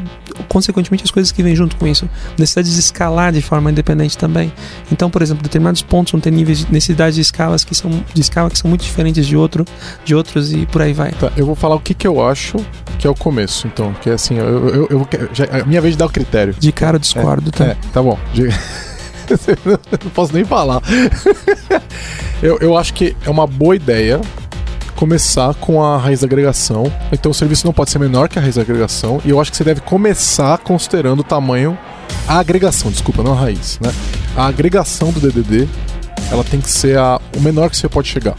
[0.47, 4.51] consequentemente as coisas que vêm junto com isso, necessidade de escalar de forma independente também.
[4.91, 8.21] Então, por exemplo, determinados pontos vão ter níveis de necessidade de escalas que são de
[8.21, 9.65] escala que são muito diferentes de outro,
[10.05, 11.11] de outros e por aí vai.
[11.11, 12.57] Tá, eu vou falar o que, que eu acho
[12.97, 15.97] que é o começo, então, que é assim, eu, eu, eu já, minha vez de
[15.97, 16.53] dar o critério.
[16.57, 17.65] De cara eu discordo, é, tá?
[17.65, 18.17] É, tá bom.
[18.33, 18.43] De...
[20.03, 20.81] não posso nem falar.
[22.41, 24.19] eu, eu acho que é uma boa ideia
[24.95, 26.91] começar com a raiz da agregação.
[27.11, 29.21] Então o serviço não pode ser menor que a raiz da agregação.
[29.23, 31.77] E eu acho que você deve começar considerando o tamanho.
[32.27, 33.93] A agregação, desculpa, não a raiz, né?
[34.35, 35.69] A agregação do DDD
[36.31, 38.35] ela tem que ser a, o menor que você pode chegar.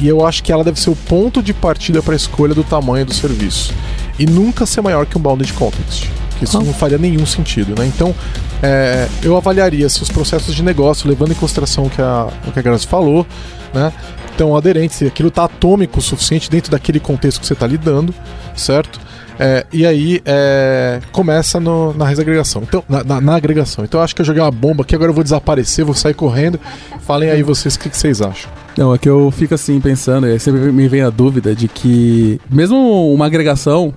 [0.00, 2.64] E eu acho que ela deve ser o ponto de partida para a escolha do
[2.64, 3.72] tamanho do serviço.
[4.18, 6.08] E nunca ser maior que um bounded context.
[6.40, 7.86] Que isso não faria nenhum sentido, né?
[7.86, 8.14] Então,
[8.62, 12.50] é, eu avaliaria se os processos de negócio, levando em consideração o que a, o
[12.50, 13.26] que a Grazi falou,
[13.74, 13.92] né?
[14.30, 18.14] Estão aderentes, se aquilo está atômico o suficiente dentro daquele contexto que você está lidando,
[18.56, 18.98] certo?
[19.38, 22.62] É, e aí é, começa no, na agregação.
[22.62, 23.84] Então, na, na, na, agregação.
[23.84, 26.14] Então eu acho que eu joguei uma bomba aqui, agora eu vou desaparecer, vou sair
[26.14, 26.58] correndo.
[27.02, 28.50] Falem aí vocês o que, que, vocês acham.
[28.78, 32.40] Não, é que eu fico assim pensando, e sempre me vem a dúvida de que,
[32.50, 33.92] mesmo uma agregação,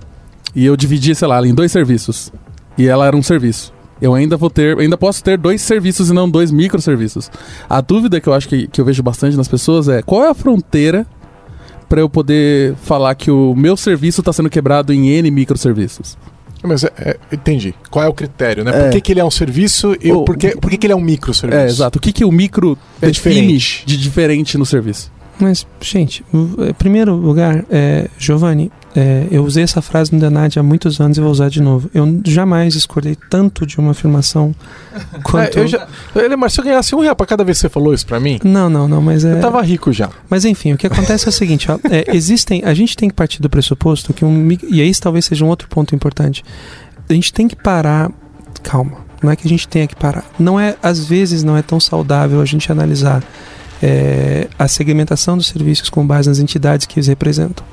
[0.55, 2.31] e eu dividi, sei lá, em dois serviços,
[2.77, 3.73] e ela era um serviço.
[4.01, 7.31] Eu ainda vou ter, ainda posso ter dois serviços e não dois microserviços.
[7.69, 10.29] A dúvida que eu acho que, que eu vejo bastante nas pessoas é qual é
[10.29, 11.05] a fronteira
[11.87, 16.17] para eu poder falar que o meu serviço está sendo quebrado em N microserviços.
[16.63, 17.75] Mas é, é, entendi.
[17.91, 18.71] Qual é o critério, né?
[18.71, 18.89] Por é.
[18.89, 20.95] que, que ele é um serviço e o, por, que, por que, que ele é
[20.95, 21.61] um microserviço?
[21.61, 21.99] É, exato.
[21.99, 23.83] O que, que o micro é diferente.
[23.85, 25.11] de diferente no serviço?
[25.39, 30.63] Mas, gente, em primeiro lugar, é, Giovanni, é, eu usei essa frase no Denad há
[30.63, 31.89] muitos anos e vou usar de novo.
[31.93, 34.53] Eu jamais discordei tanto de uma afirmação
[35.23, 35.57] quanto.
[35.57, 37.93] É, eu já, Lemar, se eu ganhasse um real pra cada vez que você falou
[37.93, 38.39] isso pra mim.
[38.43, 39.33] Não, não, não, mas é.
[39.33, 40.09] Eu tava rico já.
[40.29, 42.61] Mas enfim, o que acontece é o seguinte: ó, é, existem.
[42.63, 44.47] A gente tem que partir do pressuposto que um.
[44.69, 46.43] E aí talvez seja um outro ponto importante.
[47.09, 48.11] A gente tem que parar.
[48.61, 49.03] Calma.
[49.21, 50.25] Não é que a gente tenha que parar.
[50.37, 53.23] Não é, às vezes, não é tão saudável a gente analisar
[53.83, 57.65] é, a segmentação dos serviços com base nas entidades que eles representam.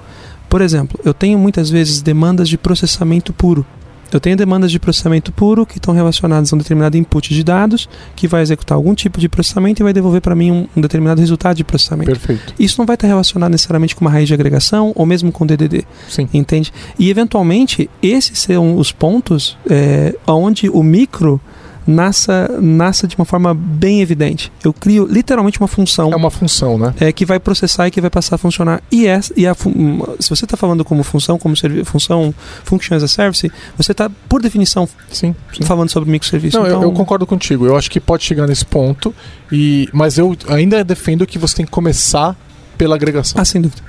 [0.48, 3.64] Por exemplo, eu tenho muitas vezes demandas de processamento puro.
[4.12, 7.88] Eu tenho demandas de processamento puro que estão relacionadas a um determinado input de dados
[8.16, 11.20] que vai executar algum tipo de processamento e vai devolver para mim um, um, determinado
[11.20, 12.10] resultado de processamento.
[12.10, 12.52] Perfeito.
[12.58, 15.84] Isso não vai estar relacionado necessariamente com uma raiz de agregação ou mesmo com DDD.
[16.08, 16.28] Sim.
[16.34, 16.72] Entende?
[16.98, 21.40] E eventualmente esses são os pontos é, onde o micro
[21.86, 24.52] nasça, nasça de uma forma bem evidente.
[24.64, 26.12] Eu crio literalmente uma função.
[26.12, 26.94] É uma função, né?
[27.00, 28.82] É, que vai processar e que vai passar a funcionar.
[28.90, 31.54] E, é, e a, se você está falando como função, como
[31.84, 35.64] função Function as a Service, você está, por definição, sim, sim.
[35.64, 36.58] falando sobre microserviço.
[36.58, 36.82] Não, então...
[36.82, 37.66] eu, eu, concordo contigo.
[37.66, 39.14] Eu acho que pode chegar nesse ponto,
[39.50, 42.36] e, mas eu ainda defendo que você tem que começar
[42.76, 43.40] pela agregação.
[43.40, 43.82] Ah, sem dúvida.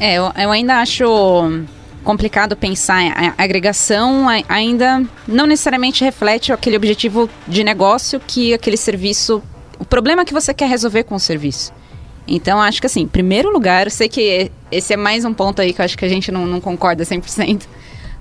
[0.00, 1.04] É, eu, eu ainda acho
[2.04, 3.34] complicado pensar.
[3.36, 9.42] A agregação ainda não necessariamente reflete aquele objetivo de negócio que aquele serviço.
[9.78, 11.72] O problema que você quer resolver com o serviço.
[12.26, 15.62] Então, acho que assim, em primeiro lugar, eu sei que esse é mais um ponto
[15.62, 17.62] aí que eu acho que a gente não, não concorda 100%.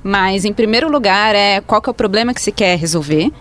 [0.04, 3.32] Mas, em primeiro lugar, é qual que é o problema que se quer resolver.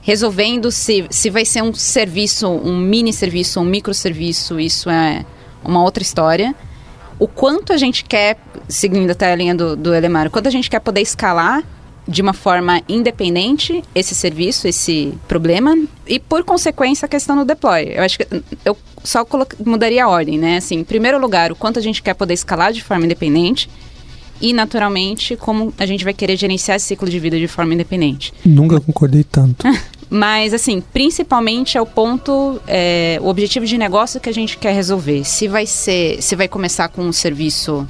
[0.00, 5.24] Resolvendo se, se vai ser um serviço, um mini serviço, um microserviço, isso é
[5.64, 6.54] uma outra história
[7.18, 8.36] o quanto a gente quer,
[8.68, 11.64] seguindo até a linha do, do Elemar, o quanto a gente quer poder escalar
[12.06, 17.92] de uma forma independente esse serviço, esse problema, e por consequência a questão do deploy.
[17.94, 18.26] Eu acho que
[18.64, 19.26] eu só
[19.64, 20.56] mudaria a ordem, né?
[20.56, 23.68] Assim, em primeiro lugar, o quanto a gente quer poder escalar de forma independente
[24.40, 28.32] e, naturalmente, como a gente vai querer gerenciar esse ciclo de vida de forma independente.
[28.44, 29.66] Nunca concordei tanto.
[30.10, 34.72] Mas, assim, principalmente é o ponto, é, o objetivo de negócio que a gente quer
[34.74, 35.22] resolver.
[35.24, 37.86] Se vai ser, se vai começar com um serviço,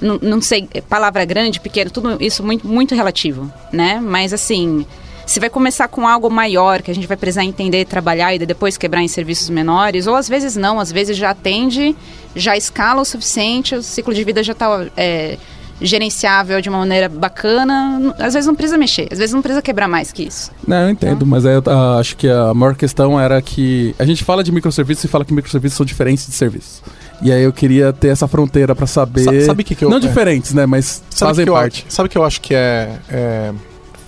[0.00, 4.00] não, não sei, palavra grande, pequeno, tudo isso muito, muito relativo, né?
[4.00, 4.86] Mas, assim,
[5.26, 8.76] se vai começar com algo maior, que a gente vai precisar entender, trabalhar e depois
[8.76, 11.94] quebrar em serviços menores, ou às vezes não, às vezes já atende,
[12.34, 14.86] já escala o suficiente, o ciclo de vida já está...
[14.96, 15.38] É,
[15.80, 19.88] gerenciável de uma maneira bacana, às vezes não precisa mexer, às vezes não precisa quebrar
[19.88, 20.50] mais que isso.
[20.66, 21.62] Não, eu entendo, mas eu
[21.98, 25.32] acho que a maior questão era que a gente fala de microserviços e fala que
[25.32, 26.82] microserviços são diferentes de serviços.
[27.20, 29.40] E aí eu queria ter essa fronteira para saber.
[29.40, 30.66] Sa sabe que, que eu, Não é, diferentes, né?
[30.66, 31.84] Mas fazem parte.
[31.84, 33.52] Eu, sabe que eu acho que é, é,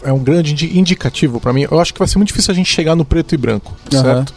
[0.05, 1.67] é um grande indicativo para mim?
[1.71, 4.01] Eu acho que vai ser muito difícil a gente chegar no preto e branco, uhum.
[4.01, 4.35] certo?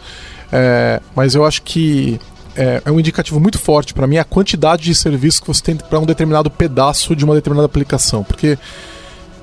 [0.52, 2.20] É, mas eu acho que
[2.56, 5.76] é, é um indicativo muito forte para mim a quantidade de serviços que você tem
[5.76, 8.24] para um determinado pedaço de uma determinada aplicação.
[8.24, 8.58] Porque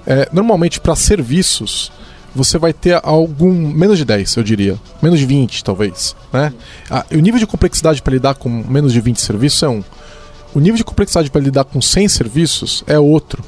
[0.05, 1.91] É, normalmente, para serviços,
[2.35, 3.51] você vai ter algum.
[3.51, 4.79] menos de 10, eu diria.
[5.01, 6.15] Menos de 20, talvez.
[6.31, 6.53] Né?
[6.89, 9.83] Ah, o nível de complexidade para lidar com menos de 20 serviços é um.
[10.53, 13.43] O nível de complexidade para lidar com 100 serviços é outro.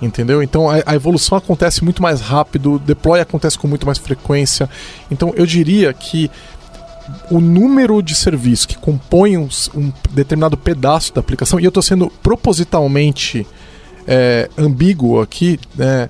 [0.00, 0.42] Entendeu?
[0.42, 4.68] Então a, a, evolução acontece muito mais rápido, o deploy acontece com muito mais frequência.
[5.10, 6.30] Então eu diria que
[7.30, 11.82] o número de serviços que compõem um, um determinado pedaço da aplicação, e eu estou
[11.82, 13.46] sendo propositalmente
[14.06, 16.08] é, ambíguo aqui, né,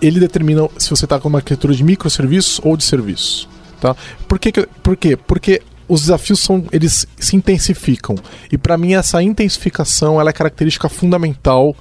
[0.00, 3.48] ele determina se você está com uma arquitetura de microserviços ou de serviços.
[3.80, 3.96] Tá?
[4.28, 5.16] Por, que, por quê?
[5.16, 8.14] Porque os desafios são eles se intensificam.
[8.50, 11.74] E para mim essa intensificação ela é característica fundamental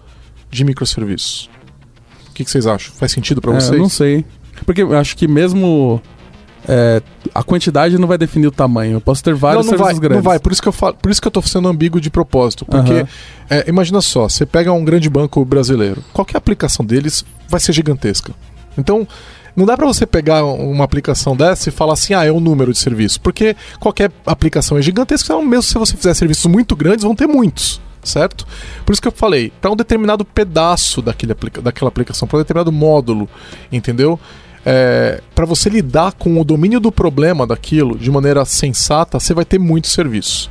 [0.49, 1.49] de microserviços.
[2.29, 2.93] O que, que vocês acham?
[2.95, 3.73] Faz sentido para é, vocês?
[3.73, 4.25] Eu não sei.
[4.65, 6.01] Porque eu acho que mesmo
[6.67, 7.01] é,
[7.33, 8.93] a quantidade não vai definir o tamanho.
[8.93, 10.23] Eu posso ter vários não, não serviços vai, grandes.
[10.23, 12.09] Não vai, por isso que eu falo, por isso que eu tô sendo ambíguo de
[12.09, 13.07] propósito, porque Aham.
[13.49, 18.33] é, imagina só, você pega um grande banco brasileiro, qualquer aplicação deles vai ser gigantesca.
[18.77, 19.07] Então,
[19.55, 22.71] não dá para você pegar uma aplicação dessa e falar assim, ah, é um número
[22.71, 27.03] de serviços, porque qualquer aplicação é gigantesca, então mesmo se você fizer serviços muito grandes,
[27.03, 27.81] vão ter muitos.
[28.01, 28.47] Certo?
[28.85, 32.71] Por isso que eu falei, para um determinado pedaço daquele daquela aplicação, para um determinado
[32.71, 33.27] módulo,
[33.69, 34.17] entendeu?
[34.65, 39.45] É, para você lidar com o domínio do problema daquilo de maneira sensata, você vai
[39.45, 40.49] ter muitos serviços.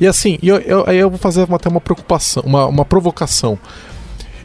[0.00, 3.58] E assim, eu, eu, eu vou fazer até uma preocupação, uma, uma provocação.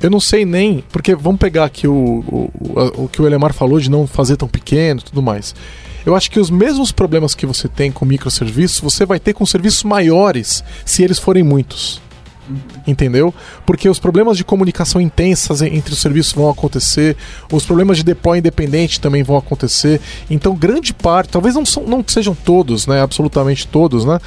[0.02, 3.54] Eu não sei nem, porque vamos pegar aqui o, o, o, o que o Elemar
[3.54, 5.54] falou de não fazer tão pequeno e tudo mais.
[6.06, 9.46] Eu acho que os mesmos problemas que você tem com microserviços, você vai ter com
[9.46, 12.02] serviços maiores se eles forem muitos.
[12.88, 13.34] Entendeu?
[13.66, 17.16] Porque os problemas de comunicação intensas entre os serviços vão acontecer,
[17.52, 20.00] os problemas de deploy independente também vão acontecer.
[20.30, 23.02] Então, grande parte, talvez não, são, não sejam todos, né?
[23.02, 24.20] Absolutamente todos, né?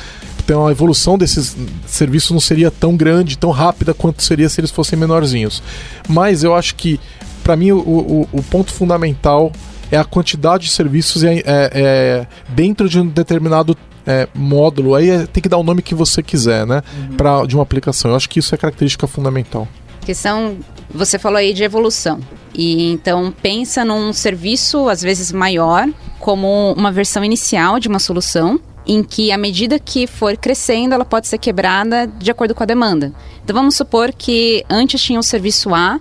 [0.45, 1.57] Então a evolução desses
[1.87, 5.63] serviços não seria tão grande, tão rápida quanto seria se eles fossem menorzinhos.
[6.07, 7.01] Mas eu acho que,
[7.43, 9.51] para mim, o, o, o ponto fundamental
[9.91, 13.77] é a quantidade de serviços é, é, é dentro de um determinado
[14.07, 14.95] é, módulo.
[14.95, 16.83] Aí é, tem que dar o nome que você quiser, né?
[17.17, 18.11] Pra, de uma aplicação.
[18.11, 19.69] Eu acho que isso é característica fundamental.
[20.05, 20.57] questão
[20.93, 22.21] você falou aí de evolução
[22.55, 25.89] e então pensa num serviço às vezes maior
[26.21, 31.05] como uma versão inicial de uma solução em que à medida que for crescendo ela
[31.05, 35.23] pode ser quebrada de acordo com a demanda então vamos supor que antes tinha o
[35.23, 35.99] serviço A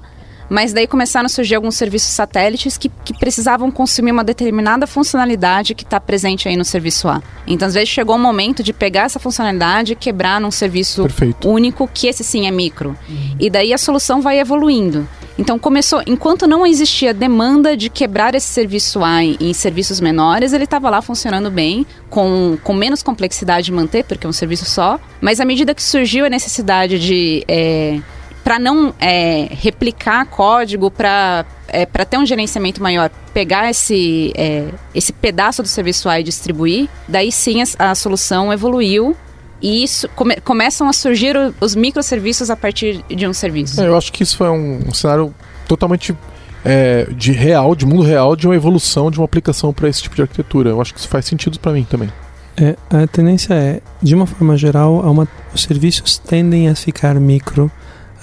[0.50, 5.74] mas daí começaram a surgir alguns serviços satélites que, que precisavam consumir uma determinada funcionalidade
[5.74, 7.22] que está presente aí no serviço A.
[7.48, 11.50] Então, às vezes, chegou o momento de pegar essa funcionalidade e quebrar num serviço Perfeito.
[11.50, 12.98] único, que esse sim é micro.
[13.40, 15.08] E daí a solução vai evoluindo.
[15.38, 20.54] Então, começou, enquanto não existia demanda de quebrar esse serviço A em, em serviços menores,
[20.54, 24.66] ele estava lá funcionando bem, com, com menos complexidade de manter, porque é um serviço
[24.66, 25.00] só.
[25.20, 27.44] Mas à medida que surgiu a necessidade de.
[27.48, 28.00] É,
[28.44, 34.68] para não é, replicar código, para é, para ter um gerenciamento maior, pegar esse, é,
[34.94, 39.16] esse pedaço do serviço A e distribuir, daí sim a, a solução evoluiu
[39.60, 43.82] e isso come, começam a surgir o, os microserviços a partir de um serviço.
[43.82, 45.34] É, eu acho que isso foi um, um cenário
[45.68, 46.16] totalmente
[46.64, 50.16] é, de real, de mundo real, de uma evolução de uma aplicação para esse tipo
[50.16, 50.70] de arquitetura.
[50.70, 52.12] Eu acho que isso faz sentido para mim também.
[52.56, 57.16] É, a tendência é, de uma forma geral, há uma, os serviços tendem a ficar
[57.16, 57.72] micro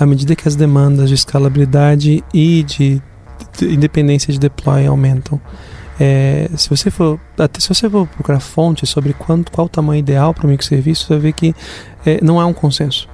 [0.01, 3.03] à medida que as demandas de escalabilidade e de,
[3.59, 5.39] de independência de deploy aumentam.
[6.01, 10.01] É, se você for até se você for procurar fontes sobre quanto, qual o tamanho
[10.01, 11.55] ideal para o microserviço, você vai ver que
[12.07, 13.07] é, não há um consenso.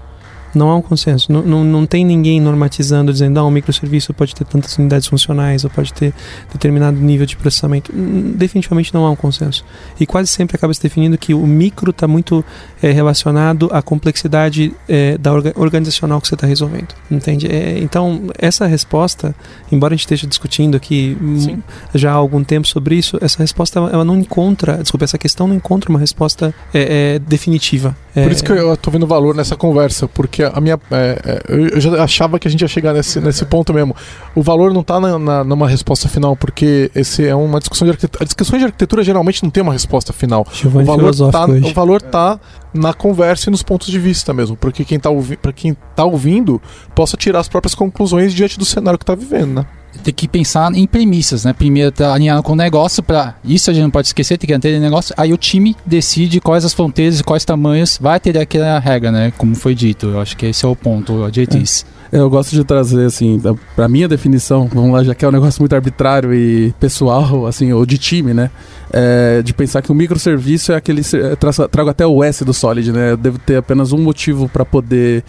[0.56, 1.30] Não há um consenso.
[1.30, 5.64] Não, não, não tem ninguém normatizando, dizendo, ah, um microserviço pode ter tantas unidades funcionais
[5.64, 6.14] ou pode ter
[6.50, 7.92] determinado nível de processamento.
[7.92, 9.64] Definitivamente não há um consenso.
[10.00, 12.44] E quase sempre acaba se definindo que o micro está muito
[12.82, 16.94] é, relacionado à complexidade é, da orga organizacional que você está resolvendo.
[17.10, 17.46] Entende?
[17.46, 19.34] É, então, essa resposta,
[19.70, 21.60] embora a gente esteja discutindo aqui hum,
[21.94, 25.54] já há algum tempo sobre isso, essa resposta ela não encontra, desculpa, essa questão não
[25.54, 27.94] encontra uma resposta é, é, definitiva.
[28.14, 30.78] Por isso que eu tô vendo valor nessa conversa, porque a minha.
[30.90, 33.94] é, é, eu- já achava que a gente ia chegar nesse, nesse ponto mesmo.
[34.34, 37.90] O valor não tá na, na- numa resposta final, porque esse é uma discussão de
[37.92, 38.22] arquitetura.
[38.24, 40.46] As discussões de arquitetura geralmente não tem uma resposta final.
[40.52, 41.64] Giovanni o valor, tá, hoje.
[41.70, 42.38] o valor tá
[42.74, 46.04] na conversa e nos pontos de vista mesmo, porque quem tá, ouvi pra quem tá
[46.04, 46.60] ouvindo
[46.94, 49.66] possa tirar as próprias conclusões diante do cenário que tá vivendo, né?
[50.02, 51.52] Tem que pensar em premissas, né?
[51.52, 54.58] Primeiro tá alinhado com o negócio para isso a gente não pode esquecer, tem que
[54.58, 55.14] ter negócio.
[55.16, 59.32] Aí o time decide quais as fronteiras e quais tamanhos vai ter aquela regra, né?
[59.36, 60.06] Como foi dito.
[60.06, 61.84] Eu acho que esse é o ponto, a diretriz.
[62.12, 63.40] Eu gosto de trazer, assim,
[63.74, 67.72] pra minha definição, vamos lá, já que é um negócio muito arbitrário e pessoal, assim,
[67.72, 68.50] ou de time, né?
[68.92, 71.02] É, de pensar que o microserviço é aquele.
[71.02, 71.36] é,
[71.66, 73.12] trago até o S do Solid, né?
[73.12, 75.24] Eu devo ter apenas um motivo pra poder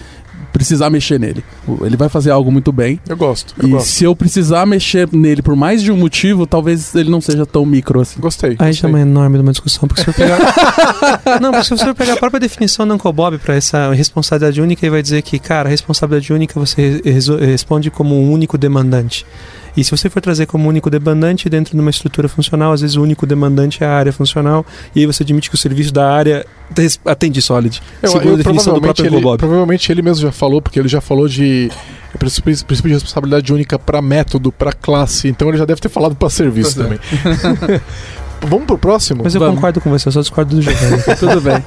[0.58, 1.44] precisar mexer nele.
[1.82, 3.00] Ele vai fazer algo muito bem.
[3.08, 3.54] Eu gosto.
[3.62, 3.88] Eu e gosto.
[3.88, 7.64] se eu precisar mexer nele por mais de um motivo, talvez ele não seja tão
[7.64, 8.20] micro assim.
[8.20, 8.52] Gostei.
[8.52, 8.74] Aí gostei.
[8.74, 10.40] já é uma enorme de uma discussão, porque se eu pegar.
[11.40, 14.84] não, porque se você pegar a própria definição do Uncle Bob para essa responsabilidade única,
[14.84, 17.02] ele vai dizer que, cara, a responsabilidade única você
[17.40, 19.26] responde como um único demandante.
[19.78, 22.96] E se você for trazer como único demandante dentro de uma estrutura funcional, às vezes
[22.96, 24.66] o único demandante é a área funcional,
[24.96, 26.46] e aí você admite que o serviço da área
[27.06, 27.80] atende Solid.
[28.02, 29.38] Eu, segundo eu, a definição do provavelmente, próprio ele, Bob.
[29.38, 31.70] provavelmente ele mesmo já falou, porque ele já falou de
[32.18, 36.16] princípio, princípio de responsabilidade única para método, para classe, então ele já deve ter falado
[36.16, 36.98] para serviço Pois é.
[36.98, 37.82] também.
[38.42, 39.22] Vamos pro próximo?
[39.24, 39.56] Mas eu Vamos.
[39.56, 41.04] concordo com você, eu só discordo do Giovanni.
[41.20, 41.64] Tudo bem.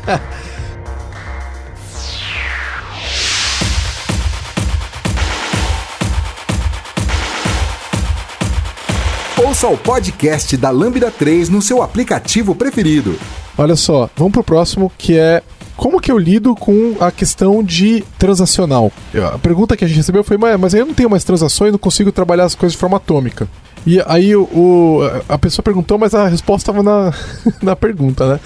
[9.63, 13.19] Ouça o podcast da Lambda 3 no seu aplicativo preferido.
[13.59, 15.43] Olha só, vamos pro próximo que é
[15.77, 18.91] como que eu lido com a questão de transacional?
[19.35, 22.11] A pergunta que a gente recebeu foi, mas eu não tenho mais transações, não consigo
[22.11, 23.47] trabalhar as coisas de forma atômica.
[23.87, 27.13] E aí o, o- a pessoa perguntou, mas a resposta estava na,
[27.61, 28.41] na pergunta, né?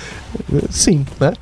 [0.71, 1.33] Sim, né?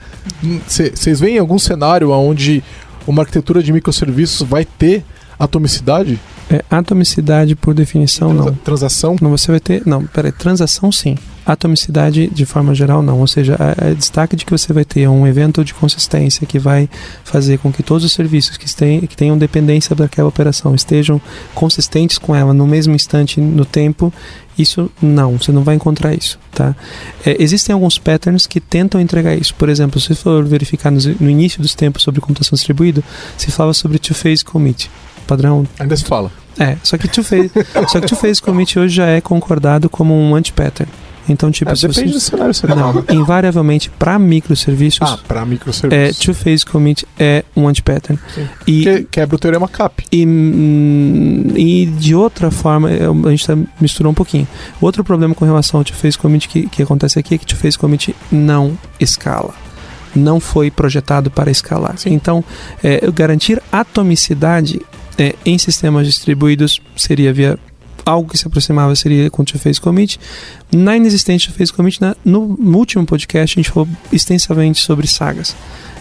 [0.66, 2.62] Vocês veem algum cenário onde
[3.06, 5.02] uma arquitetura de microserviços vai ter
[5.38, 6.20] atomicidade?
[6.52, 8.44] É, atomicidade, por definição, não.
[8.44, 9.16] Transa- Transação?
[9.22, 9.82] Não, você vai ter.
[9.86, 11.16] Não, peraí, transação sim.
[11.46, 13.18] Atomicidade de forma geral não.
[13.20, 16.58] Ou seja, a, a destaque de que você vai ter um evento de consistência que
[16.58, 16.88] vai
[17.24, 21.20] fazer com que todos os serviços que, tem, que tenham dependência daquela operação estejam
[21.54, 24.12] consistentes com ela no mesmo instante no tempo.
[24.56, 26.76] Isso não, você não vai encontrar isso, tá?
[27.24, 29.54] É, existem alguns patterns que tentam entregar isso.
[29.54, 33.02] Por exemplo, se você for verificar nos- no início dos tempos sobre computação distribuída,
[33.38, 34.90] se falava sobre two-phase commit,
[35.26, 36.30] padrão Ainda se fala.
[36.62, 37.50] É, só que two-phase,
[37.88, 40.90] só que two-phase commit hoje já é concordado como um anti-pattern.
[41.28, 42.14] Então, tipo, É, se depende você...
[42.14, 42.52] do cenário.
[42.52, 46.18] Você Não, invariavelmente para microserviços, Ah, para é, microserviços.
[46.18, 48.18] two-phase commit é um anti-pattern.
[48.34, 48.48] Sim.
[48.66, 50.04] E, Que, quebra o teorema CAP.
[50.10, 54.48] e, hum, e de outra forma, é, a gente tá, misturou um pouquinho.
[54.80, 58.16] Outro problema com relação ao two-phase commit que, que acontece aqui é que two-phase commit
[58.30, 59.54] não escala.
[60.14, 61.94] Não foi projetado para escalar.
[62.04, 62.44] Então,
[62.82, 64.80] é, garantir atomicidade
[65.18, 67.58] é, em sistemas distribuídos seria via
[68.04, 70.18] algo que se aproximava seria com two-phase commit.
[70.72, 75.54] Na inexistente two-phase commit, na- no, no último podcast, a gente falou extensamente sobre sagas.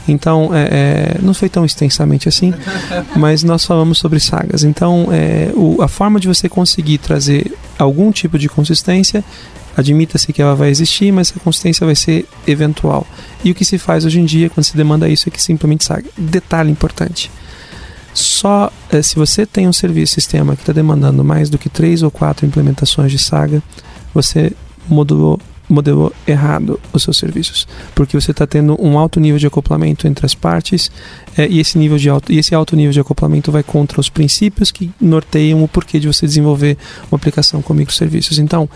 [0.07, 2.51] Então, é, é, não foi tão extensamente assim,
[3.15, 4.63] mas nós falamos sobre sagas.
[4.63, 9.23] Então, é, o- a forma de você conseguir trazer algum tipo de consistência,
[9.77, 13.05] admita-se que ela vai existir, mas a consistência vai ser eventual.
[13.43, 15.83] E o que se faz hoje em dia, quando se demanda isso, é que simplesmente
[15.85, 16.05] saga.
[16.17, 17.29] Detalhe importante.
[18.13, 22.03] Só eh, se você tem um serviço sistema que está demandando mais do que três
[22.03, 23.63] ou quatro implementações de saga,
[24.13, 24.51] você
[24.87, 25.39] modelou,
[25.69, 30.25] modelou errado os seus serviços, porque você está tendo um alto nível de acoplamento entre
[30.25, 30.91] as partes
[31.37, 34.09] eh, e esse nível de alto, e esse alto nível de acoplamento vai contra os
[34.09, 36.77] princípios que norteiam o porquê de você desenvolver
[37.09, 38.39] uma aplicação com microserviços.
[38.39, 38.69] Então,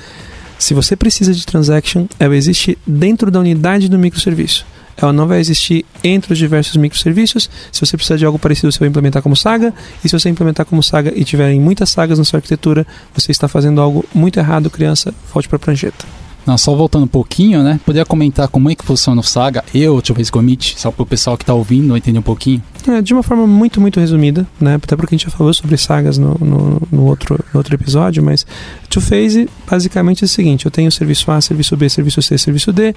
[0.57, 4.65] se você precisa de transaction, ela existe dentro da unidade do microserviço.
[4.97, 7.49] Ela não vai existir entre os diversos microserviços.
[7.71, 9.73] Se você precisar de algo parecido, você vai implementar como saga.
[10.03, 13.47] E se você implementar como saga e tiverem muitas sagas na sua arquitetura, você está
[13.47, 15.13] fazendo algo muito errado, criança.
[15.33, 16.24] Volte para a prancheta.
[16.45, 17.79] Não, só voltando um pouquinho, né?
[17.85, 21.37] Poderia comentar como é que funciona o Saga e o Commit, só para o pessoal
[21.37, 22.61] que está ouvindo entender um pouquinho.
[22.87, 24.75] É, de uma forma muito, muito resumida, né?
[24.75, 28.23] Até porque a gente já falou sobre sagas no, no, no outro, no outro episódio,
[28.23, 28.45] mas
[28.89, 32.93] two-phase basicamente é o seguinte: eu tenho serviço A, serviço B, serviço C, serviço D.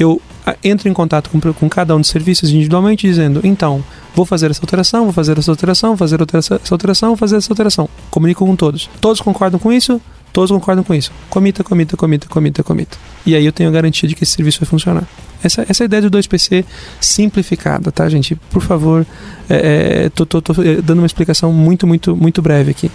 [0.00, 0.20] Eu
[0.62, 3.82] entro em contato com, com cada um dos serviços individualmente, dizendo, então,
[4.14, 7.52] vou fazer essa alteração, vou fazer essa alteração, vou fazer essa alteração, vou fazer essa
[7.52, 7.88] alteração.
[8.10, 8.88] Comunico com todos.
[9.00, 10.00] Todos concordam com isso?
[10.36, 11.10] Todos concordam com isso.
[11.30, 12.98] Comita, comita, comita, comita, comita.
[13.24, 15.08] E aí eu tenho a garantia de que esse serviço vai funcionar.
[15.46, 16.64] Essa, essa é ideia do 2PC
[17.00, 18.34] simplificada, tá, gente?
[18.50, 19.06] Por favor,
[19.48, 22.90] é, é, tô, tô- tô, é, dando uma explicação muito, muito, muito breve aqui.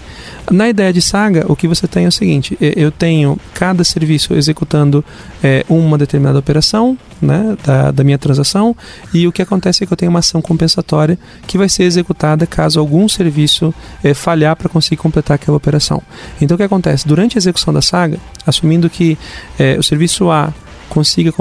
[0.51, 4.33] Na ideia de saga, o que você tem é o seguinte: eu tenho cada serviço
[4.33, 5.03] executando
[5.43, 8.75] é, uma determinada operação né, da, da minha transação,
[9.13, 12.45] e o que acontece é que eu tenho uma ação compensatória que vai ser executada
[12.45, 13.73] caso algum serviço
[14.03, 16.01] é, falhar para conseguir completar aquela operação.
[16.41, 17.07] Então, o que acontece?
[17.07, 19.17] Durante a execução da saga, assumindo que
[19.57, 20.51] é, o serviço A
[20.91, 21.33] consiga,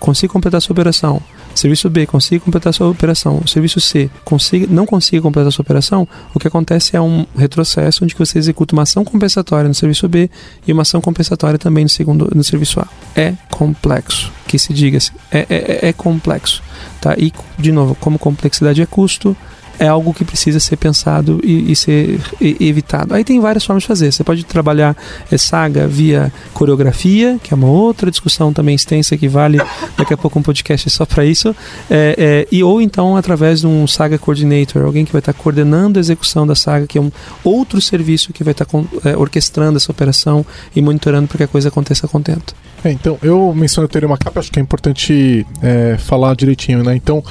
[0.00, 1.22] consiga completar sua operação,
[1.54, 6.40] serviço B consiga completar sua operação, serviço C consiga, não consiga completar sua operação, o
[6.40, 10.28] que acontece é um retrocesso onde você executa uma ação compensatória no serviço B
[10.66, 12.88] e uma ação compensatória também no, segundo, no serviço A.
[13.14, 16.60] É complexo, que se diga assim, é, é, é complexo.
[17.00, 17.14] Tá?
[17.16, 19.36] E, de novo, como complexidade é custo,
[19.78, 23.14] é algo que precisa ser pensado e, e ser e, evitado.
[23.14, 24.12] Aí tem várias formas de fazer.
[24.12, 24.96] Você pode trabalhar
[25.30, 29.58] é, saga via coreografia, que é uma outra discussão também extensa que vale
[29.96, 31.54] daqui a pouco um podcast só para isso,
[31.90, 35.98] é, é, e ou então através de um saga coordinator, alguém que vai estar coordenando
[35.98, 37.10] a execução da saga, que é um
[37.44, 38.66] outro serviço que vai estar
[39.04, 42.54] é, orquestrando essa operação e monitorando para que a coisa aconteça contento.
[42.84, 46.94] É, então, eu menciono o termo capa, acho que é importante é, falar direitinho, né?
[46.94, 47.22] Então,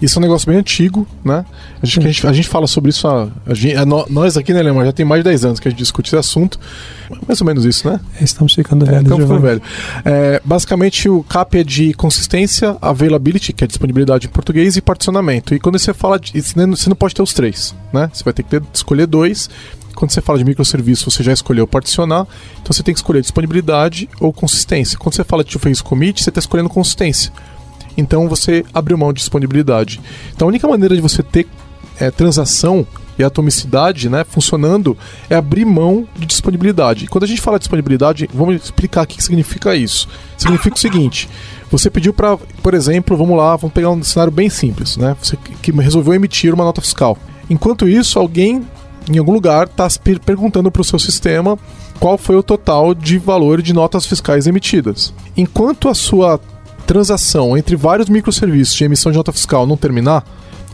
[0.00, 1.44] isso é um negócio bem antigo, né?
[1.82, 4.62] A gente, a gente, a gente fala sobre isso, a, a a, nós aqui, né,
[4.62, 6.58] Leandro, já tem mais de 10 anos que a gente discute esse assunto.
[7.26, 8.00] Mais ou menos isso, né?
[8.20, 9.02] Estamos ficando é, velhos.
[9.02, 9.62] estamos ficando velho.
[10.04, 15.54] É, basicamente, o CAP é de consistência, availability, que é disponibilidade em português, e particionamento.
[15.54, 16.32] E quando você fala de.
[16.40, 18.10] Você não pode ter os três, né?
[18.12, 19.48] Você vai ter que ter, escolher dois.
[19.94, 22.26] Quando você fala de microserviço, você já escolheu particionar,
[22.60, 24.98] então você tem que escolher disponibilidade ou consistência.
[24.98, 27.32] Quando você fala de two-phase commit, você está escolhendo consistência.
[27.96, 30.00] Então você abriu mão de disponibilidade.
[30.34, 31.46] Então a única maneira de você ter
[31.98, 32.86] é, transação
[33.18, 34.96] e atomicidade né, funcionando
[35.30, 37.06] é abrir mão de disponibilidade.
[37.06, 40.08] Quando a gente fala de disponibilidade, vamos explicar o que significa isso.
[40.36, 41.28] Significa o seguinte:
[41.70, 45.16] você pediu para, por exemplo, vamos lá, vamos pegar um cenário bem simples, né?
[45.22, 47.16] Você que resolveu emitir uma nota fiscal.
[47.48, 48.66] Enquanto isso, alguém
[49.10, 49.86] em algum lugar está
[50.24, 51.56] perguntando para o seu sistema
[52.00, 55.14] qual foi o total de valor de notas fiscais emitidas.
[55.36, 56.40] Enquanto a sua
[56.86, 60.24] transação entre vários microserviços de emissão de nota fiscal não terminar,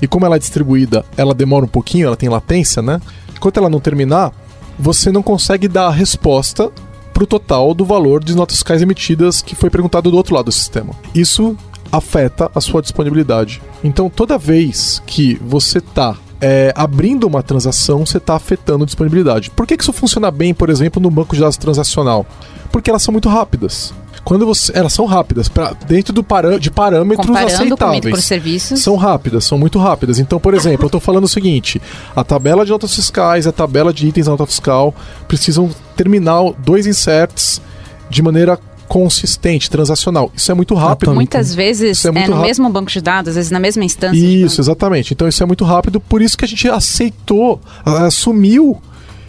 [0.00, 3.00] e como ela é distribuída, ela demora um pouquinho, ela tem latência, né?
[3.34, 4.32] Enquanto ela não terminar,
[4.78, 6.70] você não consegue dar a resposta
[7.14, 10.46] para o total do valor de notas fiscais emitidas que foi perguntado do outro lado
[10.46, 10.92] do sistema.
[11.14, 11.56] Isso
[11.90, 13.62] afeta a sua disponibilidade.
[13.84, 19.50] Então, toda vez que você está é, abrindo uma transação, você está afetando a disponibilidade.
[19.50, 22.26] Por que, que isso funciona bem, por exemplo, no banco de dados transacional?
[22.72, 23.94] Porque elas são muito rápidas
[24.24, 28.14] quando você elas são rápidas para dentro do parâ de parâmetros Comparando aceitáveis.
[28.14, 28.80] Com serviços.
[28.80, 30.18] São rápidas, são muito rápidas.
[30.18, 31.80] Então, por exemplo, eu estou falando o seguinte:
[32.14, 34.94] a tabela de notas fiscais, a tabela de itens da nota fiscal
[35.26, 37.60] precisam terminar dois inserts
[38.08, 38.58] de maneira
[38.92, 40.30] consistente, transacional.
[40.36, 41.14] Isso é muito rápido.
[41.14, 44.18] Muitas vezes é, é, no mesmo banco de dados, às vezes na mesma instância.
[44.18, 45.14] Isso, exatamente.
[45.14, 48.80] Então isso é muito rápido, por isso que a gente aceitou, assumiu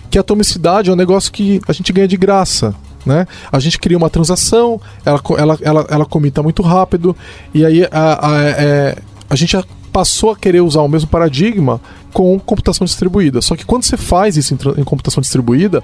[0.10, 2.76] que a atomicidade é um negócio que a gente ganha de graça.
[3.06, 3.28] Né?
[3.52, 7.16] A gente cria uma transação, ela, ela, ela, ela comita muito rápido,
[7.54, 8.98] e aí a, a, é,
[9.30, 9.58] a gente
[9.92, 11.80] passou a querer usar o mesmo paradigma
[12.12, 13.42] com computação distribuída.
[13.42, 15.84] Só que quando você faz isso em, em computação distribuída,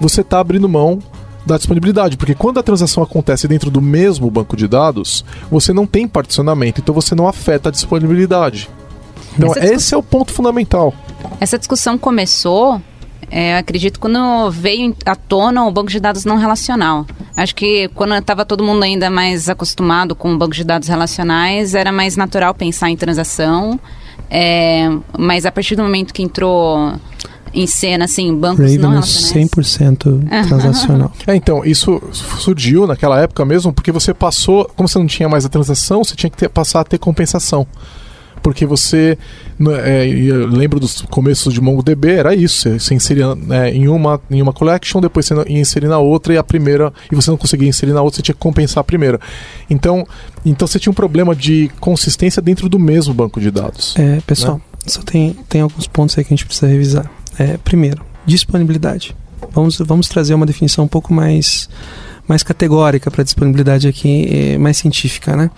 [0.00, 0.98] você está abrindo mão
[1.46, 5.86] da disponibilidade, porque quando a transação acontece dentro do mesmo banco de dados, você não
[5.86, 8.68] tem particionamento, então você não afeta a disponibilidade.
[9.38, 10.92] Então, esse é o ponto fundamental.
[11.40, 12.80] Essa discussão começou
[13.38, 17.04] é, acredito quando veio à tona o banco de dados não relacional.
[17.36, 21.74] Acho que quando estava todo mundo ainda mais acostumado com o banco de dados relacionais,
[21.74, 23.78] era mais natural pensar em transação.
[24.30, 26.94] É, mas a partir do momento que entrou
[27.52, 29.50] em cena, assim, bancos Raven não relacionais...
[29.50, 31.12] 100% transacional.
[31.28, 32.02] é, então, isso
[32.38, 36.16] surgiu naquela época mesmo, porque você passou, como você não tinha mais a transação, você
[36.16, 37.66] tinha que ter, passar a ter compensação
[38.42, 39.18] porque você.
[39.84, 42.68] É, eu lembro dos começos de MongoDB, era isso.
[42.78, 46.38] Você inseria é, em, uma, em uma collection, depois você ia inserir na outra, e
[46.38, 46.92] a primeira.
[47.10, 49.20] E você não conseguia inserir na outra, você tinha que compensar a primeira.
[49.68, 50.06] Então,
[50.44, 53.94] então você tinha um problema de consistência dentro do mesmo banco de dados.
[53.96, 54.62] É, pessoal, né?
[54.86, 57.10] só tem, tem alguns pontos aí que a gente precisa revisar.
[57.38, 59.14] É, primeiro, disponibilidade.
[59.52, 61.68] Vamos, vamos trazer uma definição um pouco mais
[62.28, 65.50] mais categórica para disponibilidade aqui, é, mais científica, né?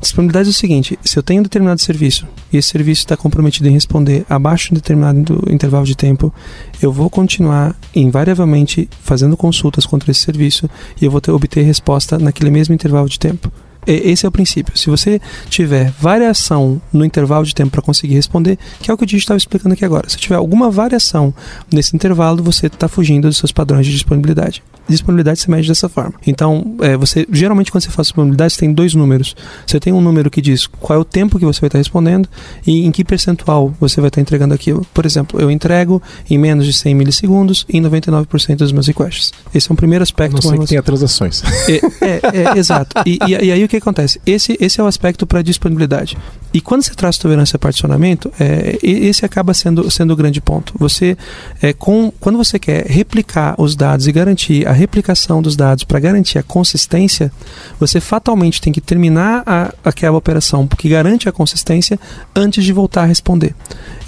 [0.00, 3.68] Disponibilidade é o seguinte: se eu tenho um determinado serviço e esse serviço está comprometido
[3.68, 6.32] em responder abaixo de um determinado intervalo de tempo,
[6.80, 10.68] eu vou continuar invariavelmente fazendo consultas contra esse serviço
[11.00, 13.50] e eu vou ter, obter resposta naquele mesmo intervalo de tempo.
[13.86, 14.76] Esse é o princípio.
[14.76, 19.04] Se você tiver variação no intervalo de tempo para conseguir responder, que é o que
[19.04, 21.32] o Digi estava explicando aqui agora, se tiver alguma variação
[21.72, 26.14] nesse intervalo, você está fugindo dos seus padrões de disponibilidade disponibilidade se mede dessa forma.
[26.26, 29.34] Então, é, você geralmente quando você faz disponibilidade, você tem dois números.
[29.66, 32.28] Você tem um número que diz qual é o tempo que você vai estar respondendo
[32.66, 34.86] e em que percentual você vai estar entregando aquilo.
[34.94, 39.32] Por exemplo, eu entrego em menos de 100 milissegundos em 99% dos meus requests.
[39.54, 40.34] Esse é um primeiro aspecto.
[40.34, 41.42] Não sei que tem transações.
[41.68, 43.02] É, é, é exato.
[43.06, 44.20] E, e, e, aí o que acontece?
[44.26, 46.16] Esse, esse é o aspecto para disponibilidade.
[46.52, 50.72] E quando você traz tolerância a particionamento, é, esse acaba sendo, sendo o grande ponto.
[50.78, 51.16] Você,
[51.60, 56.00] é, com, quando você quer replicar os dados e garantir a replicação dos dados para
[56.00, 57.30] garantir a consistência,
[57.78, 61.98] você fatalmente tem que terminar a, aquela operação que garante a consistência
[62.34, 63.54] antes de voltar a responder.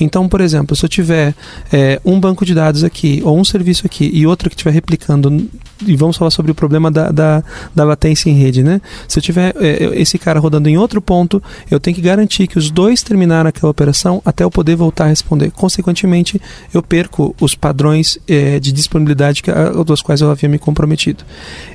[0.01, 1.35] Então, por exemplo, se eu tiver
[1.73, 5.49] é, um banco de dados aqui, ou um serviço aqui, e outro que estiver replicando,
[5.87, 7.45] e vamos falar sobre o problema da, da,
[7.75, 8.81] da latência em rede, né?
[9.07, 12.71] Se eu tiver esse cara rodando em outro ponto, eu tenho que garantir que os
[12.71, 15.51] dois terminaram aquela operação até eu poder voltar a responder.
[15.51, 16.41] Consequentemente,
[16.73, 19.51] eu perco os padrões é, de disponibilidade que,
[19.85, 21.25] dos quais eu havia me comprometido.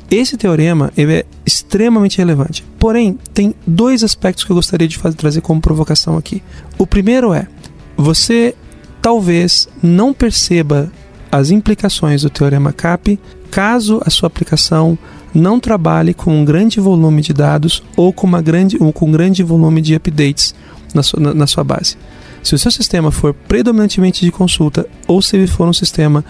[0.09, 2.63] Esse teorema ele é extremamente relevante.
[2.77, 6.43] Porém, tem dois aspectos que eu gostaria de fazer, trazer como provocação aqui.
[6.77, 7.47] O primeiro é:
[7.97, 8.55] você
[9.01, 10.91] talvez não perceba
[11.31, 13.19] as implicações do teorema CAP
[13.49, 14.97] caso a sua aplicação
[15.33, 19.11] não trabalhe com um grande volume de dados ou com, uma grande, ou com um
[19.11, 20.53] grande volume de updates
[20.93, 21.97] na sua, na, na sua base.
[22.43, 26.23] Se o seu sistema for predominantemente de consulta ou se ele for um sistema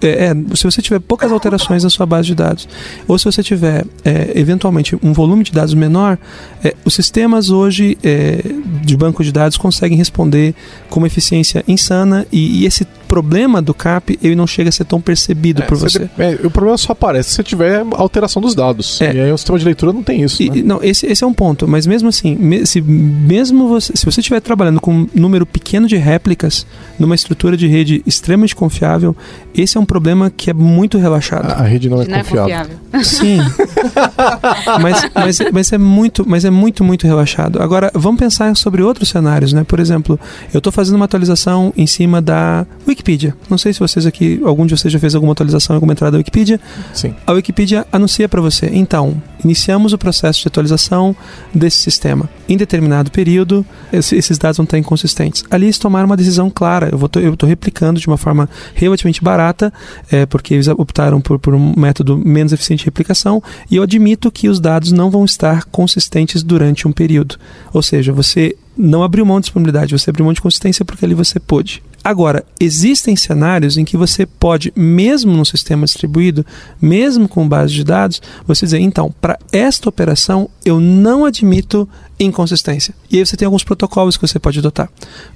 [0.00, 2.68] é, é, se você tiver poucas alterações na sua base de dados,
[3.08, 6.18] ou se você tiver é, eventualmente um volume de dados menor,
[6.62, 8.42] é, os sistemas hoje é,
[8.84, 10.54] de banco de dados conseguem responder
[10.90, 14.84] com uma eficiência insana e, e, esse problema do CAP ele não chega a ser
[14.84, 16.08] tão percebido por você.
[16.16, 16.46] você.
[16.46, 19.00] o problema só aparece se tiver alteração dos dados.
[19.00, 20.42] E aí o sistema de leitura não tem isso.
[20.42, 20.62] E, né?
[20.64, 24.20] Não, esse, esse é um ponto, mas mesmo assim, me, se, mesmo você, se você
[24.20, 26.66] estiver trabalhando com um número pequeno de réplicas
[26.98, 29.16] numa estrutura de rede extremamente confiável,
[29.54, 31.50] esse é um problema que é muito relaxado.
[31.50, 32.76] A, a rede não é Não é confiável.
[32.92, 33.04] confiável.
[33.04, 33.38] Sim.
[34.80, 37.62] mas, mas, mas é muito, mas é muito, muito relaxado.
[37.62, 39.64] Agora, vamos pensar sobre outros cenários, né?
[39.64, 40.18] Por exemplo,
[40.52, 42.66] eu estou fazendo uma atualização em cima da
[42.96, 43.36] Wikipedia.
[43.50, 46.18] Não sei se vocês aqui, algum de vocês já fez alguma atualização, alguma entrada da
[46.18, 46.58] Wikipedia.
[46.94, 47.14] Sim.
[47.26, 51.14] A Wikipedia anuncia para você, então, iniciamos o processo de atualização
[51.54, 52.28] desse sistema.
[52.48, 55.44] Em determinado período, esse- esses dados vão estar inconsistentes.
[55.50, 56.88] Ali eles tomaram uma decisão clara.
[57.20, 59.70] Eu estou replicando de uma forma relativamente barata,
[60.10, 64.30] é, porque eles optaram por, por um método menos eficiente de replicação, e eu admito
[64.30, 67.36] que os dados não vão estar consistentes durante um período.
[67.74, 71.14] Ou seja, você não abriu mão de disponibilidade, você abriu mão de consistência porque ali
[71.14, 71.82] você pôde.
[72.06, 76.46] Agora, existem cenários em que você pode, mesmo no sistema distribuído,
[76.80, 82.94] mesmo com base de dados, você dizer, então, para esta operação eu não admito inconsistência.
[83.10, 84.88] E aí você tem alguns protocolos que você pode adotar.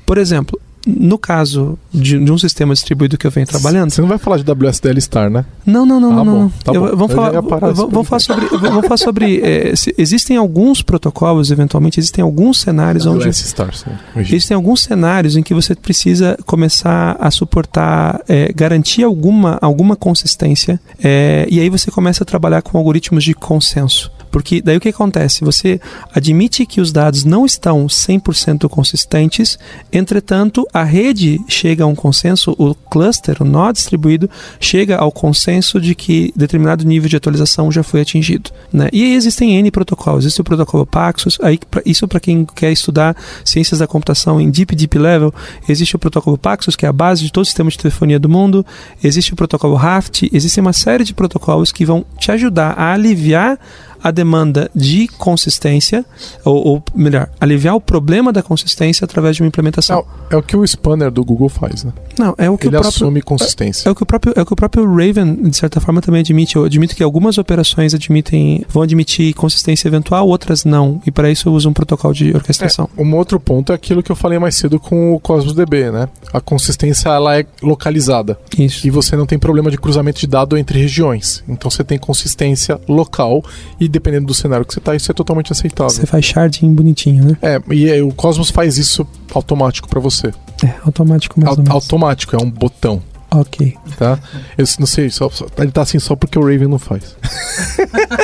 [0.07, 4.09] Por exemplo, no caso de, de um sistema distribuído que eu venho trabalhando, Você não
[4.09, 5.45] vai falar de WSDL Star, né?
[5.67, 6.25] não, não, não, Ah, não.
[6.25, 6.51] bom.
[6.65, 6.97] Tá Eu- bom.
[6.97, 12.23] Vamos falar, vamos falar sobre, vamos falar sobre eh, se- existem alguns protocolos, eventualmente existem
[12.23, 13.91] alguns cenários onde WS Star, sim.
[14.17, 20.81] Existem alguns cenários em que você precisa começar a suportar, é, garantir alguma, alguma consistência,
[21.03, 24.11] é, e aí você começa a trabalhar com algoritmos de consenso.
[24.31, 25.45] Porque daí o que acontece?
[25.45, 25.81] Você
[26.15, 29.59] admite que os dados não estão 100% consistentes,
[29.93, 35.81] entretanto, a rede chega a um consenso, o cluster, o nó distribuído, chega ao consenso
[35.81, 38.51] de que determinado nível de atualização já foi atingido.
[38.73, 38.89] Né?
[38.93, 40.25] E aí existem N protocolos.
[40.25, 44.75] Existe o protocolo Paxos, aí, isso para quem quer estudar ciências da computação em deep,
[44.75, 45.33] deep level,
[45.69, 48.29] existe o protocolo Paxos, que é a base de todo o sistema de telefonia do
[48.29, 48.65] mundo,
[49.03, 53.59] existe o protocolo Raft, existe uma série de protocolos que vão te ajudar a aliviar
[54.03, 56.05] a demanda de consistência,
[56.45, 60.05] ou, ou melhor, aliviar o problema da consistência através de uma implementação.
[60.31, 61.93] É, é o que o spanner do Google faz, né?
[62.19, 63.89] Não, é o que Ele o próprio assume consistência.
[63.89, 66.21] é o que o próprio é o que o próprio Raven de certa forma também
[66.21, 66.57] admite.
[66.57, 71.01] Eu admito que algumas operações admitem vão admitir consistência eventual, outras não.
[71.07, 72.89] E para isso eu uso um protocolo de orquestração.
[72.97, 75.91] É, um outro ponto é aquilo que eu falei mais cedo com o Cosmos DB,
[75.91, 76.09] né?
[76.33, 78.87] A consistência ela é localizada Isso.
[78.87, 81.43] e você não tem problema de cruzamento de dado entre regiões.
[81.49, 83.43] Então você tem consistência local
[83.79, 85.91] e dependendo do cenário que você está, isso é totalmente aceitável.
[85.95, 87.37] Você faz sharding bonitinho, né?
[87.43, 90.33] É, e aí o Cosmos faz isso automático para você.
[90.65, 91.75] É, automático mais Au- ou menos.
[91.75, 93.75] automático, é um botão, Ok.
[93.99, 94.19] tá?
[94.57, 97.17] Eu não sei, só, só- ele tá assim só porque o Raven não faz.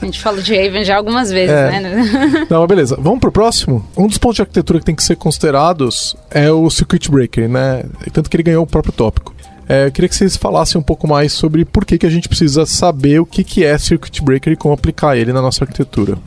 [0.00, 1.80] A gente falou de Raven já algumas vezes, É.
[1.80, 2.46] né?
[2.50, 2.96] Não, mas beleza.
[3.00, 3.82] Vamos pro próximo?
[3.96, 7.84] Um dos pontos de arquitetura que tem que ser considerados é o Circuit Breaker, né?
[8.12, 9.34] Tanto que ele ganhou o próprio tópico.
[9.68, 12.66] É, queria que vocês falassem um pouco mais sobre por que, que a gente precisa
[12.66, 16.18] saber o que, que é Circuit Breaker e como aplicar ele na nossa arquitetura.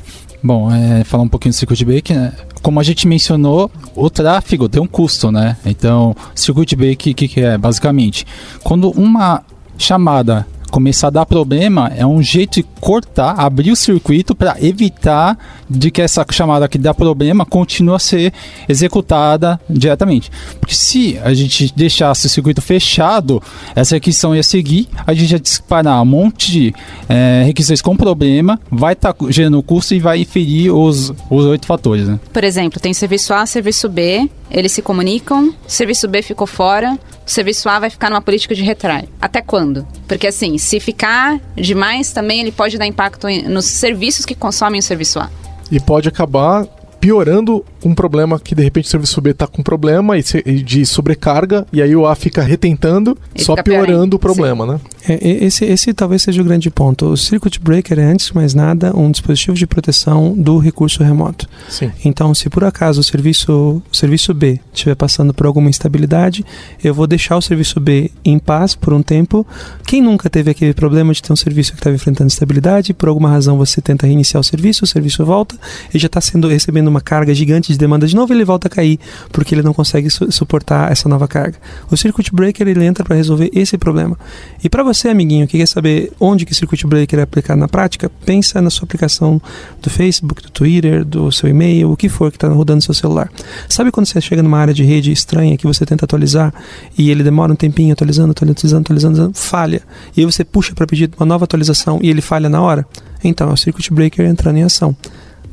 [0.41, 2.33] Bom, é, falar um pouquinho do Circuit Breaker, né?
[2.61, 5.57] Como a gente mencionou, o tráfego tem um custo, né?
[5.65, 7.57] Então, Circuit Breaker, o que, que é?
[7.57, 8.25] Basicamente,
[8.63, 9.43] quando uma
[9.77, 15.37] chamada começar a dar problema, é um jeito de cortar, abrir o circuito para evitar
[15.69, 18.33] de que essa chamada que dá problema continue a ser
[18.67, 20.31] executada diretamente.
[20.59, 23.41] Porque se a gente deixasse o circuito fechado,
[23.75, 26.75] essa requisição ia seguir, a gente ia disparar um monte de
[27.09, 32.07] é, requisições com problema, vai estar gerando custo e vai inferir os, os oito fatores.
[32.07, 32.19] Né?
[32.31, 36.97] Por exemplo, tem serviço A, serviço B, eles se comunicam, serviço B ficou fora,
[37.27, 39.09] o serviço A vai ficar numa política de retry.
[39.21, 39.85] Até quando?
[40.07, 44.83] Porque assim, se ficar demais, também ele pode dar impacto nos serviços que consomem o
[44.83, 45.29] serviço A.
[45.69, 46.65] E pode acabar
[46.99, 50.85] piorando um problema que de repente o serviço B está com problema e e de
[50.85, 54.79] sobrecarga, e aí o A fica retentando, Ele só fica piorando pior o problema, né?
[55.07, 57.07] É, esse, esse talvez seja o grande ponto.
[57.07, 61.47] O Circuit Breaker é, antes de mais nada, um dispositivo de proteção do recurso remoto.
[61.69, 61.91] Sim.
[62.03, 66.45] Então, se por acaso o serviço, o serviço B estiver passando por alguma instabilidade,
[66.83, 69.45] eu vou deixar o serviço B em paz por um tempo.
[69.85, 73.29] Quem nunca teve aquele problema de ter um serviço que estava enfrentando instabilidade, por alguma
[73.29, 75.55] razão você tenta reiniciar o serviço, o serviço volta,
[75.93, 78.71] e já está sendo recebendo uma carga gigante de demanda de novo, ele volta a
[78.71, 78.99] cair,
[79.31, 81.57] porque ele não consegue su suportar essa nova carga.
[81.89, 84.17] O Circuit Breaker ele entra para resolver esse problema.
[84.63, 87.67] E para você, amiguinho, que quer saber onde que o Circuit Breaker é aplicado na
[87.67, 89.41] prática, pensa na sua aplicação
[89.81, 92.93] do Facebook, do Twitter, do seu e-mail, o que for que está rodando no seu
[92.93, 93.29] celular.
[93.69, 96.53] Sabe quando você chega numa área de rede estranha que você tenta atualizar
[96.97, 99.81] e ele demora um tempinho atualizando, atualizando, atualizando, falha,
[100.15, 102.85] e aí você puxa para pedir uma nova atualização e ele falha na hora?
[103.23, 104.95] Então é o Circuit Breaker entrando em ação.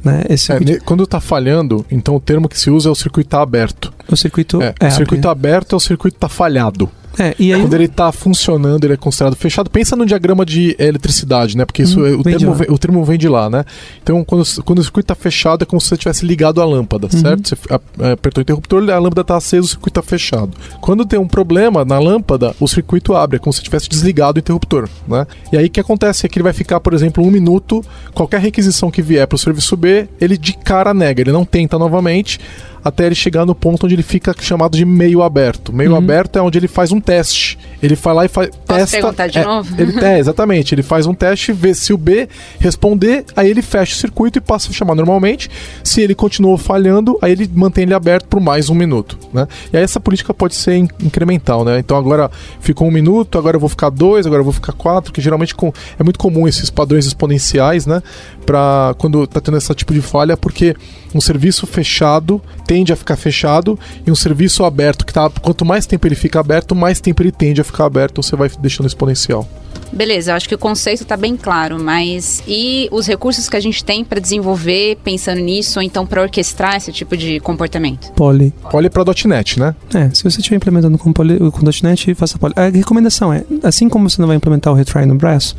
[0.04, 0.22] Né?
[0.28, 2.94] Esse É, circuit- ne- quando está falhando, então o termo que se usa é o
[2.94, 3.90] circuito tá aberto.
[4.06, 6.90] o circuito É, é, o circuito aberto é o circuito está falhado.
[7.18, 9.70] É, e aí Quando ele está funcionando, ele é considerado fechado.
[9.70, 11.64] Pensa no diagrama de eletricidade, né?
[11.64, 13.64] Porque isso Hum, é- o, termo vem, o termo vem de lá, né?
[14.02, 17.08] Então, quando, quando o circuito está fechado, é como se você tivesse ligado a lâmpada,
[17.12, 17.20] Uhum.
[17.20, 17.48] certo?
[17.48, 17.54] Você
[18.00, 20.50] é, apertou o interruptor, a lâmpada está acesa, o circuito está fechado.
[20.80, 24.40] Quando tem um problema na lâmpada, o circuito abre, é como se tivesse desligado o
[24.40, 25.26] interruptor, né?
[25.52, 27.82] E aí o que acontece é que ele vai ficar, por exemplo, um minuto,
[28.12, 31.78] qualquer requisição que vier para o serviço B, ele de cara nega, ele não tenta
[31.78, 32.38] novamente
[32.84, 35.72] até ele chegar no ponto onde ele fica chamado de meio aberto.
[35.72, 35.96] Meio Uhum.
[35.96, 37.58] aberto é onde ele faz um teste.
[37.82, 38.96] Ele vai lá e faz testa.
[38.98, 39.74] perguntar de é, novo?
[39.80, 40.74] Ele, é, exatamente.
[40.74, 42.28] Ele faz um teste, vê se o B
[42.58, 45.50] responder, aí ele fecha o circuito e passa a chamar normalmente.
[45.82, 49.18] Se ele continuou falhando, aí ele mantém ele aberto por mais um minuto.
[49.32, 49.46] Né?
[49.72, 51.78] E aí essa política pode ser in- incremental, né?
[51.78, 52.30] Então agora
[52.60, 55.54] ficou um minuto, agora eu vou ficar dois, agora eu vou ficar quatro, que geralmente
[55.54, 58.02] com- é muito comum esses padrões exponenciais, né?
[58.44, 60.76] Pra quando tá tendo esse tipo de falha, porque
[61.14, 65.86] um serviço fechado tende a ficar fechado e um serviço aberto que tá quanto mais
[65.86, 69.48] tempo ele fica aberto, mais tempo ele tende a ficar aberto, você vai deixando exponencial.
[69.92, 73.60] Beleza, eu acho que o conceito está bem claro, mas e os recursos que a
[73.60, 78.10] gente tem para desenvolver pensando nisso, ou então para orquestrar esse tipo de comportamento?
[78.12, 78.52] Poly.
[78.72, 79.74] Olhe para .NET, né?
[79.94, 82.54] É, se você estiver implementando com, poly, com .NET, faça poly.
[82.56, 85.56] A recomendação é, assim como você não vai implementar o retry no braço,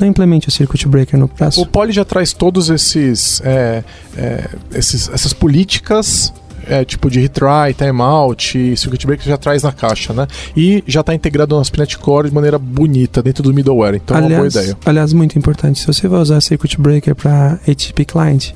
[0.00, 1.60] não implemente o circuit breaker no braço.
[1.60, 3.84] O Poly já traz todos esses, é,
[4.16, 6.32] é, esses essas políticas
[6.66, 10.26] é, tipo de retry, timeout, circuit breaker já traz na caixa, né?
[10.56, 13.94] E já está integrado no ASP.NET Core de maneira bonita dentro do middleware.
[13.94, 14.78] Então é uma boa aliás, ideia.
[14.84, 18.50] aliás, muito importante, se você vai usar circuit breaker para HTTP client,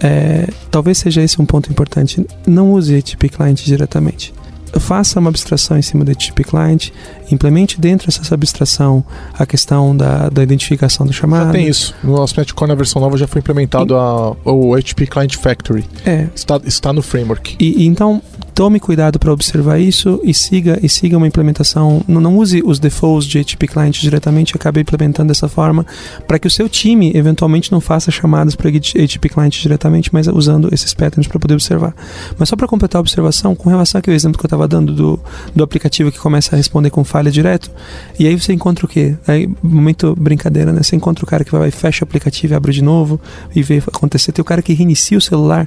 [0.00, 2.26] é, talvez seja esse um ponto importante.
[2.46, 4.32] Não use HTTP client diretamente.
[4.78, 6.90] Faça uma abstração em cima do HTTP client,
[7.30, 11.46] implemente dentro dessa abstração a questão da, da identificação do chamado.
[11.46, 11.94] Já tem isso.
[12.02, 15.84] No ASP.NET Core, na versão nova, já foi implementado a, o HTTP Client Factory.
[16.04, 17.56] É, Está, está no framework.
[17.58, 18.22] E, e então
[18.60, 22.02] tome cuidado para observar isso e siga e siga uma implementação.
[22.06, 25.86] Não, não use os defaults de HTTP client diretamente, acabe implementando dessa forma
[26.28, 30.68] para que o seu time eventualmente não faça chamadas para HTTP client diretamente, mas usando
[30.74, 31.94] esses patterns para poder observar.
[32.38, 35.18] Mas só para completar a observação, com relação àquele exemplo que eu estava dando do,
[35.56, 37.70] do aplicativo que começa a responder com falha direto,
[38.18, 39.16] e aí você encontra o quê?
[39.26, 40.82] Aí, momento brincadeira, né?
[40.82, 43.18] Você encontra o cara que vai fecha o aplicativo abre de novo
[43.56, 44.32] e vê acontecer.
[44.32, 45.66] Tem o cara que reinicia o celular.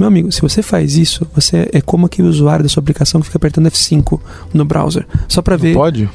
[0.00, 3.26] Meu amigo, se você faz isso, você é como aquele usuário da sua aplicação que
[3.26, 4.18] fica apertando F5
[4.54, 5.06] no browser.
[5.28, 5.74] Só para ver.
[5.74, 6.08] Pode?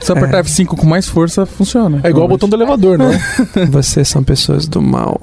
[0.00, 2.00] Se apertar F5 com mais força, funciona.
[2.02, 3.20] É igual o botão do elevador, né?
[3.70, 5.20] Vocês são pessoas do mal.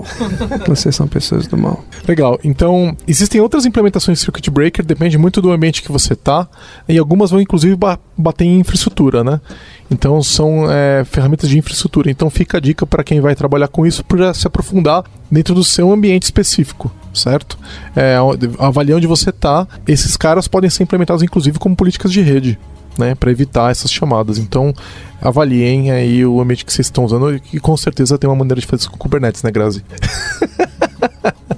[0.68, 1.84] Vocês são pessoas do mal.
[2.08, 2.40] Legal.
[2.44, 6.48] Então, existem outras implementações de Circuit Breaker, depende muito do ambiente que você tá,
[6.88, 9.42] e algumas vão inclusive ba- bater em infraestrutura, né?
[9.90, 12.12] Então, são é, ferramentas de infraestrutura.
[12.12, 15.64] Então, fica a dica para quem vai trabalhar com isso para se aprofundar dentro do
[15.64, 17.58] seu ambiente específico, certo?
[17.96, 18.18] É,
[18.60, 19.68] avalie onde você tá.
[19.88, 22.60] Esses caras podem ser implementados inclusive como políticas de rede.
[22.98, 24.40] Né, para evitar essas chamadas.
[24.40, 24.74] Então,
[25.22, 28.66] avaliem aí o ambiente que vocês estão usando e com certeza tem uma maneira de
[28.66, 29.86] fazer isso com Kubernetes, né, Grazi?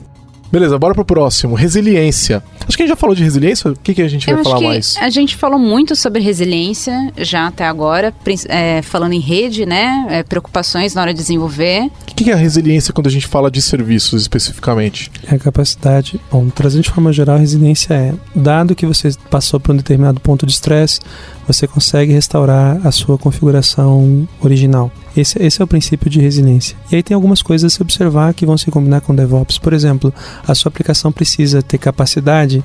[0.51, 1.55] Beleza, bora pro próximo.
[1.55, 2.43] Resiliência.
[2.67, 3.71] Acho que a gente já falou de resiliência.
[3.71, 4.97] O que, que a gente Eu vai acho falar que mais?
[4.97, 8.13] a gente falou muito sobre resiliência já até agora,
[8.47, 10.07] é, falando em rede, né?
[10.09, 11.85] é, preocupações na hora de desenvolver.
[12.01, 15.11] O que, que é a resiliência quando a gente fala de serviços especificamente?
[15.27, 16.19] É a capacidade.
[16.31, 20.19] Bom, trazendo de forma geral, a resiliência é: dado que você passou por um determinado
[20.19, 20.99] ponto de estresse,
[21.53, 24.91] você consegue restaurar a sua configuração original.
[25.17, 26.77] Esse, esse é o princípio de resiliência.
[26.91, 29.57] E aí tem algumas coisas a se observar que vão se combinar com DevOps.
[29.57, 30.13] Por exemplo,
[30.47, 32.63] a sua aplicação precisa ter capacidade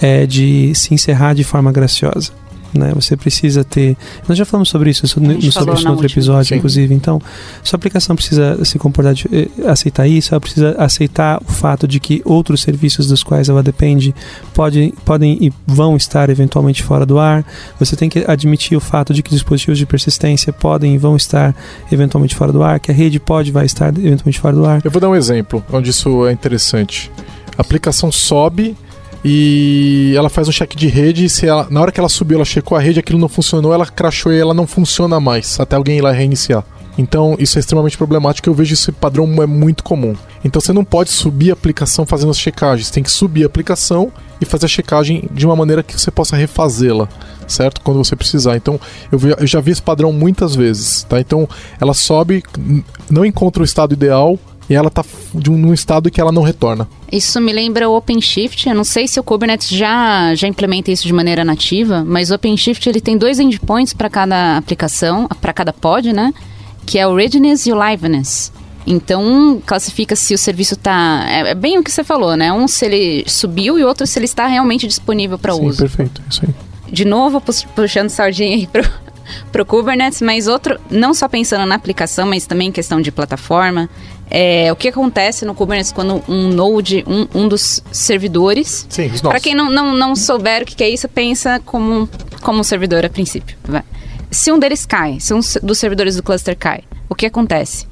[0.00, 2.32] é, de se encerrar de forma graciosa.
[2.78, 2.92] Né?
[2.94, 3.96] Você precisa ter.
[4.28, 6.06] Nós já falamos sobre isso, sobre isso no outro última.
[6.06, 6.56] episódio, Sim.
[6.56, 6.94] inclusive.
[6.94, 7.20] Então,
[7.62, 12.00] sua aplicação precisa se comportar, de, eh, aceitar isso, ela precisa aceitar o fato de
[12.00, 14.14] que outros serviços dos quais ela depende
[14.52, 17.44] podem, podem e vão estar eventualmente fora do ar.
[17.78, 21.54] Você tem que admitir o fato de que dispositivos de persistência podem e vão estar
[21.90, 24.80] eventualmente fora do ar, que a rede pode e vai estar eventualmente fora do ar.
[24.84, 27.10] Eu vou dar um exemplo onde isso é interessante.
[27.56, 28.76] A aplicação sobe
[29.24, 31.28] e ela faz um check de rede.
[31.28, 33.86] Se ela, na hora que ela subiu, ela checou a rede, aquilo não funcionou, ela
[33.86, 36.64] crashou e ela não funciona mais, até alguém ir lá reiniciar.
[36.96, 38.48] Então, isso é extremamente problemático.
[38.48, 40.14] Eu vejo esse padrão é muito comum.
[40.44, 42.88] Então, você não pode subir a aplicação fazendo as checagens.
[42.88, 46.36] Tem que subir a aplicação e fazer a checagem de uma maneira que você possa
[46.36, 47.08] refazê-la,
[47.48, 47.80] certo?
[47.80, 48.56] Quando você precisar.
[48.56, 48.78] Então,
[49.10, 51.18] eu, vi- eu já vi esse padrão muitas vezes, tá?
[51.18, 51.48] Então,
[51.80, 52.44] ela sobe,
[53.10, 54.38] não encontra o estado ideal
[54.68, 55.04] e ela tá
[55.34, 56.88] de um, num estado que ela não retorna.
[57.12, 58.68] Isso me lembra o OpenShift.
[58.68, 62.34] Eu não sei se o Kubernetes já, já implementa isso de maneira nativa, mas o
[62.34, 66.32] OpenShift ele tem dois endpoints para cada aplicação, para cada pod, né?
[66.86, 68.52] Que é o readiness e o liveness.
[68.86, 71.24] Então, um classifica se o serviço está.
[71.28, 72.52] É, é bem o que você falou, né?
[72.52, 75.78] Um se ele subiu e outro se ele está realmente disponível para Sim, uso.
[75.78, 76.22] perfeito.
[76.28, 76.54] Isso aí.
[76.92, 78.84] de novo pux- puxando sardinha aí pro,
[79.50, 83.88] pro Kubernetes, mas outro, não só pensando na aplicação, mas também em questão de plataforma.
[84.30, 88.86] É, o que acontece no Kubernetes quando um node, um, um dos servidores.
[88.88, 92.08] Sim, os Para quem não, não, não souber o que, é isso, pensa como,
[92.42, 93.56] como um servidor a princípio.
[93.62, 93.82] vai.
[94.30, 97.86] Se um deles cai, se um dos servidores do cluster cai, o que acontece?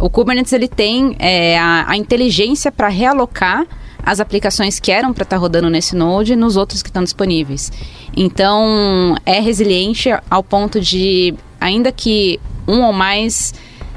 [0.00, 3.66] O Kubernetes ele tem é, a, a inteligência para realocar
[4.06, 7.72] as aplicações que eram para estar rodando nesse node nos outros que estão disponíveis.
[8.16, 12.38] Então, é resiliente ao ponto de, ainda que
[12.68, 13.52] um ou mais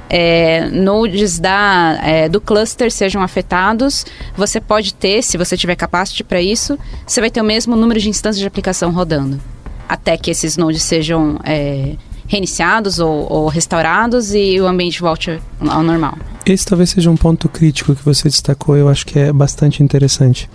[0.10, 4.06] é, nodes da, é, do cluster sejam afetados,
[4.36, 8.00] você pode ter, se você tiver capacity para isso, você vai ter o mesmo número
[8.00, 9.40] de instâncias de aplicação rodando.
[9.88, 11.96] Até que esses nodes sejam é,
[12.28, 16.18] reiniciados ou, ou restaurados e o ambiente volte ao normal.
[16.46, 20.50] Esse talvez seja um ponto crítico que você destacou, eu acho que é bastante interessante.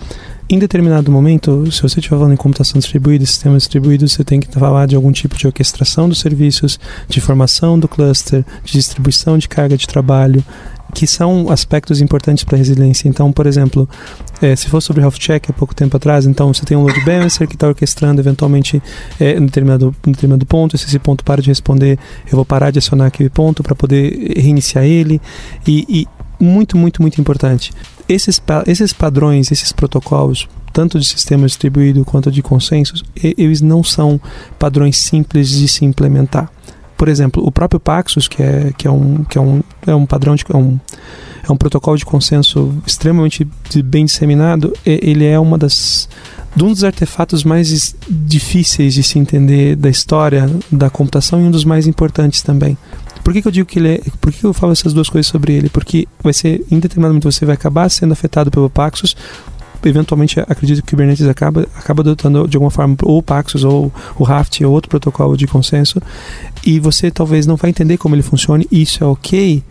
[0.47, 4.53] Em determinado momento, se você estiver falando em computação distribuída sistemas distribuídos, você tem que
[4.53, 9.49] falar de algum tipo de orquestração dos serviços, de formação do cluster, de distribuição de
[9.49, 10.45] carga de trabalho,
[10.95, 13.09] que são aspectos importantes para a resiliência.
[13.09, 13.89] Então, por exemplo,
[14.43, 17.03] eh, se for sobre health check há pouco tempo atrás, então você tem um load
[17.07, 18.83] balancer que está orquestrando eventualmente
[19.19, 23.07] em determinado, determinado ponto, se esse ponto para de responder, eu vou parar de acionar
[23.07, 25.23] aquele ponto para poder reiniciar ele.
[25.67, 26.09] E, e
[26.39, 27.73] muito, muito, muito importante.
[28.09, 34.21] Esses, esses padrões, esses protocolos, tanto de sistema distribuído quanto de consensos, eles não são
[34.59, 36.51] padrões simples de se implementar.
[36.97, 40.07] Por exemplo, o próprio Paxos, que é, que é, um, que é, um, é um
[40.07, 40.45] padrão de.
[40.49, 40.79] É um,
[41.47, 43.47] é um protocolo de consenso extremamente
[43.85, 46.09] bem disseminado, ele é uma das
[46.63, 51.65] um dos artefatos mais difíceis de se entender da história da computação e um dos
[51.65, 52.79] mais importantes também.
[53.25, 54.01] Por que, que eu digo que ele é.
[54.21, 55.71] Por que, eu falo essas duas coisas sobre ele?
[55.71, 59.17] Porque vai ser, em determinado momento, você vai acabar sendo afetado pelo Paxos.
[59.83, 63.93] Eventualmente, acredito que o Kubernetes acaba, acaba adotando de alguma forma ou o Paxos ou
[64.17, 66.01] o Raft ou outro protocolo de consenso.
[66.65, 69.63] E você talvez não vai entender como ele funciona, e isso é ok.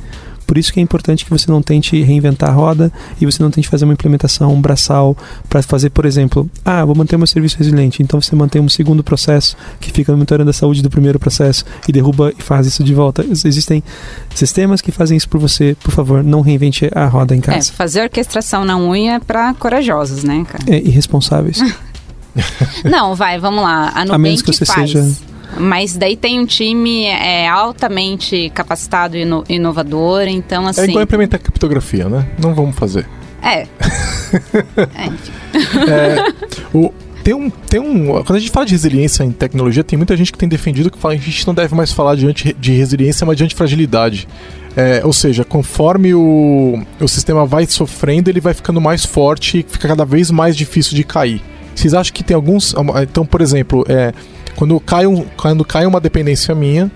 [0.53, 3.49] Por isso que é importante que você não tente reinventar a roda e você não
[3.49, 5.17] tente fazer uma implementação braçal
[5.49, 8.03] para fazer, por exemplo, ah, vou manter meu serviço resiliente.
[8.03, 11.91] Então você mantém um segundo processo que fica monitorando a saúde do primeiro processo e
[11.91, 13.23] derruba e faz isso de volta.
[13.23, 13.83] Ex- Existem
[14.35, 15.75] sistemas que fazem isso por você.
[15.83, 17.73] Por favor, não reinvente a roda em É, casa.
[17.73, 20.63] fazer orquestração na unha é para corajosos, né, cara?
[20.67, 21.57] É, irresponsáveis.
[22.85, 23.89] Não, vai, vamos lá.
[23.95, 24.91] A Nubank A menos que você faz.
[24.91, 30.89] seja- Mas daí tem um time é, altamente capacitado e ino- inovador, então É assim.
[30.89, 32.27] igual implementar criptografia, né?
[32.41, 33.05] Não vamos fazer.
[33.41, 33.67] É.
[34.95, 35.89] É.
[35.91, 36.33] É,
[36.73, 36.91] o,
[37.23, 38.07] tem um, tem um.
[38.23, 40.97] Quando a gente fala de resiliência em tecnologia, tem muita gente que tem defendido que
[40.97, 44.27] fala que a gente não deve mais falar de, de resiliência, mas de antifragilidade.
[44.75, 49.63] É, ou seja, conforme o, o sistema vai sofrendo, ele vai ficando mais forte e
[49.63, 51.41] fica cada vez mais difícil de cair.
[51.75, 52.73] Vocês acham que tem alguns.
[53.03, 54.11] Então, por exemplo, é,
[54.55, 56.91] quando, cai um, quando cai uma dependência minha,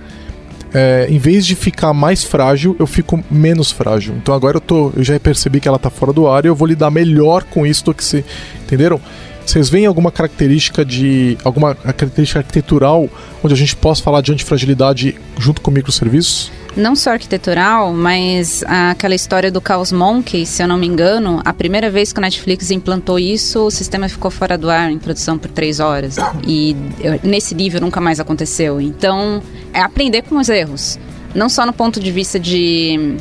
[0.74, 4.16] é, em vez de ficar mais frágil, eu fico menos frágil.
[4.16, 6.56] Então agora eu, tô, eu já percebi que ela tá fora do ar e eu
[6.56, 8.24] vou lidar melhor com isso do que se.
[8.66, 9.00] Entenderam?
[9.46, 11.38] Vocês veem alguma característica de.
[11.44, 13.10] alguma característica arquitetural
[13.42, 16.52] onde a gente possa falar de antifragilidade junto com microserviços?
[16.78, 21.52] Não só arquitetural, mas aquela história do Chaos Monkey, se eu não me engano, a
[21.52, 25.40] primeira vez que o Netflix implantou isso, o sistema ficou fora do ar em produção
[25.40, 26.18] por três horas.
[26.46, 26.76] E
[27.24, 28.80] nesse nível nunca mais aconteceu.
[28.80, 29.42] Então,
[29.74, 31.00] é aprender com os erros.
[31.34, 33.18] Não só no ponto de vista de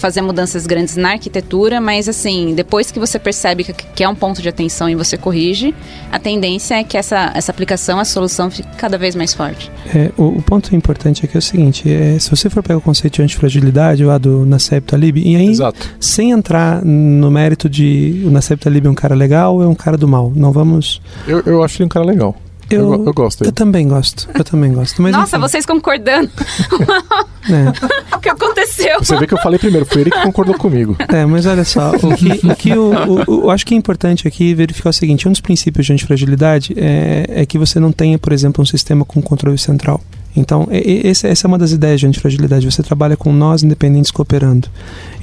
[0.00, 4.14] fazer mudanças grandes na arquitetura, mas assim, depois que você percebe que, que é um
[4.14, 5.74] ponto de atenção e você corrige,
[6.10, 9.70] a tendência é que essa, essa aplicação, a solução fique cada vez mais forte.
[9.94, 12.80] É, o, o ponto importante aqui é o seguinte, é, se você for pegar o
[12.80, 15.94] conceito de antifragilidade lá do Naseb Talib, e aí, Exato.
[16.00, 19.74] sem entrar no mérito de o Naseb Talib é um cara legal ou é um
[19.74, 21.00] cara do mal, não vamos...
[21.26, 22.34] Eu, eu acho ele um cara legal.
[22.70, 23.54] Eu, Eu, eu, eu gosto eu dele.
[23.54, 25.02] também gosto, eu também gosto.
[25.02, 26.30] Mas, Nossa, enfim, vocês concordando.
[27.50, 28.14] é.
[28.16, 28.98] o que aconteceu?
[29.00, 30.96] Você vê que eu falei primeiro, foi ele que concordou comigo.
[31.08, 32.92] É, mas olha só, o que, o que o-
[33.26, 36.72] o- eu acho que é importante aqui verificar o seguinte: um dos princípios de antifragilidade
[36.76, 40.00] é, é que você não tenha, por exemplo, um sistema com controle central.
[40.36, 42.64] Então, essa é uma das ideias de antifragilidade.
[42.64, 44.68] Você trabalha com nós independentes cooperando.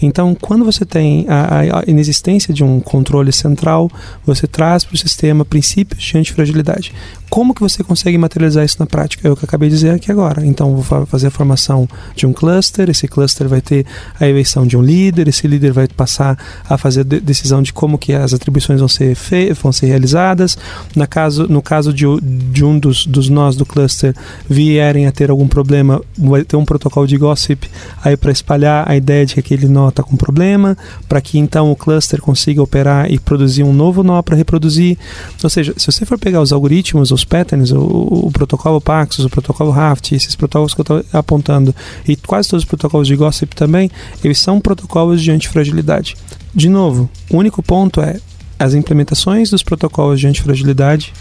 [0.01, 3.89] Então, quando você tem a, a- a inexistência de um controle central,
[4.25, 6.93] você traz para o sistema princípios de antifragilidade.
[7.29, 9.27] Como que você consegue materializar isso na prática?
[9.27, 10.45] É o que eu acabei de dizer aqui agora.
[10.45, 13.85] Então, vou fa- fazer a formação de um cluster, esse cluster vai ter
[14.19, 16.37] a eleição de um líder, esse líder vai passar
[16.69, 19.15] a fazer de- decisão de como que as atribuições vão ser,
[19.61, 20.57] vão ser realizadas.
[20.95, 22.05] Na caso, no caso de,
[22.51, 24.13] de um dos, dos nós do cluster
[24.49, 27.69] vierem a ter algum problema, vai ter um protocolo de gossip
[28.03, 30.77] aí para espalhar a ideia de que aquele nó está com problema,
[31.07, 34.97] para que então o cluster consiga operar e produzir um novo nó para reproduzir.
[35.43, 39.29] Ou seja, se você for pegar os algoritmos, os patterns, o, o protocolo Paxos, o
[39.29, 41.73] protocolo Raft, esses protocolos que eu estou apontando,
[42.07, 43.89] e quase todos os protocolos de gossip também,
[44.23, 46.15] eles são protocolos de antifragilidade.
[46.53, 48.19] De novo, o único ponto é
[48.59, 51.13] as implementações dos protocolos de antifragilidade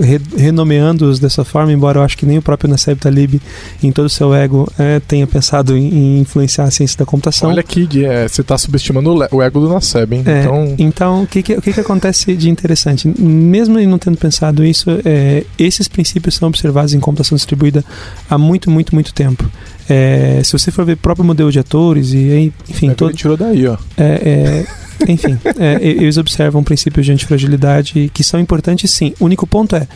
[0.00, 3.40] re- renomeando-os dessa forma, embora eu acho que nem o próprio Naseb Talib,
[3.82, 7.50] em todo o seu ego, eh, tenha pensado em, em influenciar a ciência da computação.
[7.50, 10.22] Olha aqui, Gui, é, você está subestimando o o ego do Naseb, hein?
[10.26, 13.06] É, Então, então, o que, que, o que, que acontece de interessante?
[13.20, 17.84] Mesmo ele não tendo pensado isso, é, esses princípios são observados em computação distribuída
[18.28, 19.44] há muito, muito, muito tempo.
[19.88, 23.36] É, se você for ver o próprio modelo de atores, e enfim, é todo, tirou
[23.36, 23.76] daí, ó.
[23.96, 24.66] é, é,
[25.06, 29.14] enfim, é, eles observam princípios de antifragilidade que são importantes sim.
[29.20, 29.86] O único ponto é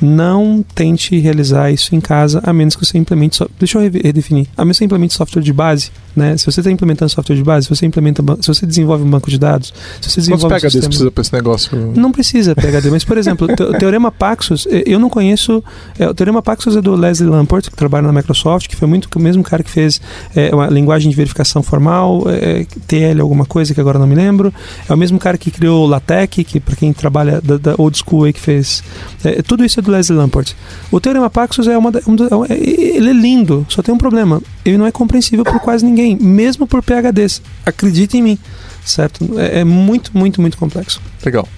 [0.00, 3.36] não tente realizar isso em casa, a menos que você implemente.
[3.36, 4.48] So Deixa eu re- redefinir.
[4.56, 6.36] A menos que você implemente software de base, né?
[6.36, 9.30] Se você está implementando software de base, se você implementa, se você desenvolve um banco
[9.30, 9.68] de dados,
[10.00, 11.92] se você Quantos desenvolve um PHDs sistema- precisa pra esse negócio?
[11.96, 15.62] não precisa PHD, mas por exemplo, o te- o Teorema Paxos, eu não conheço.
[15.98, 19.08] eh, o Teorema Paxos é do Leslie Lamport, que trabalha na Microsoft, que foi muito
[19.14, 20.00] o mesmo cara que fez
[20.36, 24.52] eh, uma linguagem de verificação formal, eh, TL alguma coisa que agora não me lembro.
[24.88, 27.96] É o mesmo cara que criou o LaTeX, que para quem trabalha da, da old
[27.96, 28.82] school aí que fez.
[29.24, 30.52] eh, tudo isso é do Leslie Lamport.
[30.90, 33.94] O Teorema Paxos é uma, da- um é um- é- ele é lindo, só tem
[33.94, 34.40] um problema.
[34.64, 37.42] Ele não é compreensível por quase ninguém, mesmo por PHDs.
[37.66, 38.38] Acredite em mim,
[38.84, 39.38] certo?
[39.38, 41.00] É, é muito, muito, muito complexo.
[41.24, 41.48] Legal.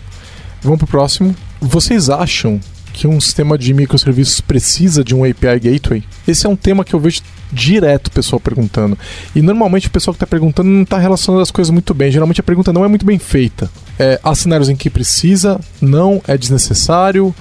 [0.62, 1.34] Vamos pro próximo.
[1.60, 2.60] Vocês acham
[2.94, 6.04] que um sistema de microserviços precisa de um API Gateway?
[6.26, 7.20] Esse é um tema que eu vejo
[7.52, 8.96] direto o pessoal perguntando.
[9.34, 12.10] E normalmente o pessoal que está perguntando não está relacionando as coisas muito bem.
[12.10, 13.70] Geralmente a pergunta não é muito bem feita.
[13.98, 17.26] É, há cenários em que precisa, não, é desnecessário.
[17.26, 17.34] O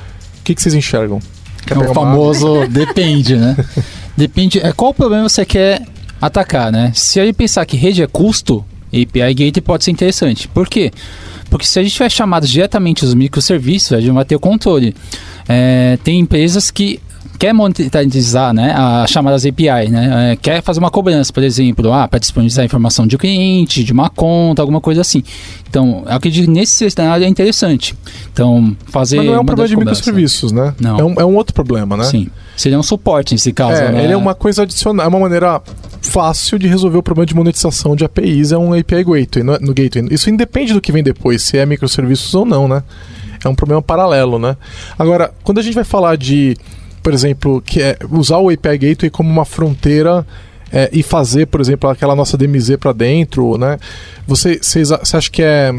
[0.44, 1.20] que, que vocês enxergam?
[1.70, 3.56] É o famoso depende, né?
[4.16, 4.60] Depende.
[4.60, 5.82] É, qual problema você quer
[6.22, 6.92] atacar, né?
[6.96, 10.48] Se a gente pensar que rede é custo, API Gateway pode ser interessante.
[10.48, 10.92] Por quê?
[11.50, 14.96] Porque se a gente tiver chamado diretamente os microserviços, a gente vai ter o controle.
[15.48, 17.00] É, tem empresas que
[17.44, 20.32] quer monetizar né, as chamadas API, né?
[20.32, 23.92] É, quer fazer uma cobrança, por exemplo, ah, para disponibilizar informação de um cliente, de
[23.92, 25.22] uma conta, alguma coisa assim.
[25.70, 27.94] Então, acredito que nesse cenário é interessante.
[28.32, 29.18] Então, fazer.
[29.18, 30.00] Mas não é um problema de cobranças.
[30.00, 30.74] microserviços, né?
[30.80, 30.98] Não.
[30.98, 32.06] É um, é um outro problema, né?
[32.06, 32.30] Sim.
[32.56, 33.82] Seria um suporte nesse caso.
[33.82, 34.06] É, né?
[34.06, 35.62] ele é uma coisa adicional, é uma maneira
[36.02, 39.74] fácil de resolver o problema de monetização de APIs, é um API Gateway, no, no
[39.74, 40.08] gateway.
[40.12, 42.84] Isso independe do que vem depois, se é microserviços ou não, né?
[43.44, 44.56] É um problema paralelo, né?
[44.98, 46.56] Agora, quando a gente vai falar de,
[47.04, 50.26] por exemplo, que é usar o API Gateway como uma fronteira
[50.72, 53.78] é, e fazer, por exemplo, aquela nossa DMZ para dentro, né?
[54.26, 54.82] Você, você
[55.18, 55.74] acha que é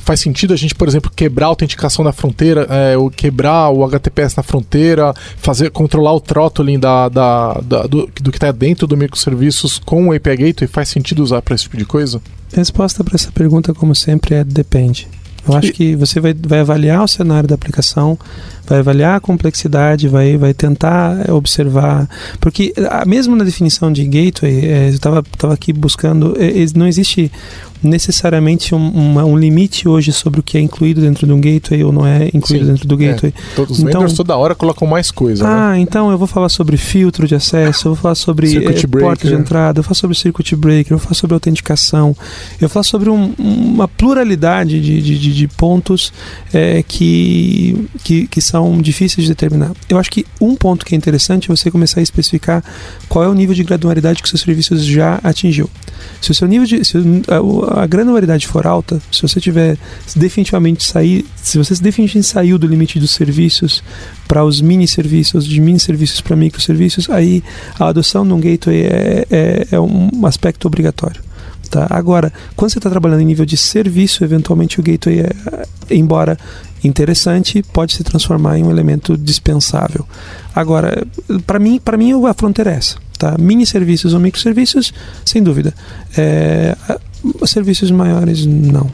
[0.00, 3.84] faz sentido a gente, por exemplo, quebrar a autenticação na fronteira, é, ou quebrar o
[3.84, 8.86] HTTPS na fronteira, fazer controlar o throttling da, da, da- do, do que está dentro
[8.86, 10.66] do microserviços com o API Gateway?
[10.66, 12.22] Faz sentido usar para esse tipo de coisa?
[12.54, 15.06] A resposta para essa pergunta, como sempre, é depende.
[15.46, 18.18] Eu acho E- que você vai, vai avaliar o cenário da aplicação,
[18.72, 22.08] vai avaliar a complexidade, vai, vai tentar eh, observar.
[22.40, 22.72] Porque,
[23.06, 25.22] mesmo na definição de gateway, eh, eu estava
[25.52, 27.30] aqui buscando, eh, eh, não existe
[27.82, 31.82] necessariamente um, uma- um limite hoje sobre o que é incluído dentro de um gateway
[31.82, 33.08] ou não é incluído Sim, dentro do é.
[33.08, 33.34] gateway.
[33.56, 35.50] Todos os Então- vendors toda hora colocam mais coisa, né?
[35.52, 39.26] Ah, então eu vou falar sobre filtro de acesso, eu vou falar sobre eh, porta
[39.28, 42.14] de entrada, eu vou falar sobre circuit breaker, eu vou falar sobre autenticação,
[42.54, 46.12] eu vou falar sobre um- uma pluralidade de, de, de- de pontos
[46.54, 49.72] eh, que, que, que são difíceis de determinar.
[49.88, 52.62] Eu acho que um ponto que é interessante é você começar a especificar
[53.08, 55.68] qual é o nível de granularidade que o seu serviço já atingiu.
[56.20, 56.84] Se o seu nível de.
[56.84, 56.98] Se
[57.28, 59.76] a, a granularidade for alta, se você tiver
[60.14, 61.24] definitivamente sair.
[61.36, 63.82] Se você definitivamente saiu do limite dos serviços
[64.28, 67.42] para os mini serviços, de mini serviços para microserviços, aí
[67.78, 71.20] a adoção de um gateway é, é, é um aspecto obrigatório.
[71.72, 71.86] Tá?
[71.88, 75.32] Agora, quando você está trabalhando em nível de serviço, eventualmente o gateway, é,
[75.90, 76.38] embora
[76.84, 80.06] interessante, pode se transformar em um elemento dispensável.
[80.54, 81.06] Agora,
[81.46, 82.96] para mim, para mim a fronteira é essa.
[83.18, 83.36] Tá?
[83.38, 84.92] Mini serviços ou microserviços,
[85.24, 85.72] sem dúvida.
[86.16, 86.76] É,
[87.46, 88.90] serviços maiores, não.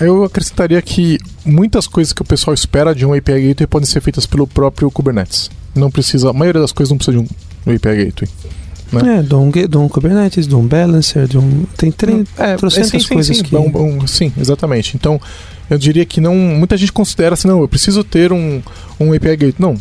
[0.00, 4.00] Eu acrescentaria que muitas coisas que o pessoal espera de um API Gateway podem ser
[4.00, 5.50] feitas pelo próprio Kubernetes.
[5.74, 8.30] Não precisa, a maioria das coisas não precisa de um API Gateway.
[8.92, 9.18] Né?
[9.18, 11.64] É, de um, de um Kubernetes, de um Balancer, de um.
[11.76, 13.56] Tem três, é, trocentas é, sim, coisas sim, que.
[13.56, 14.96] Um, um, sim, exatamente.
[14.96, 15.20] Então,
[15.70, 16.34] eu diria que não.
[16.34, 18.62] Muita gente considera assim, não, eu preciso ter um,
[19.00, 19.54] um API Gateway.
[19.58, 19.74] Não,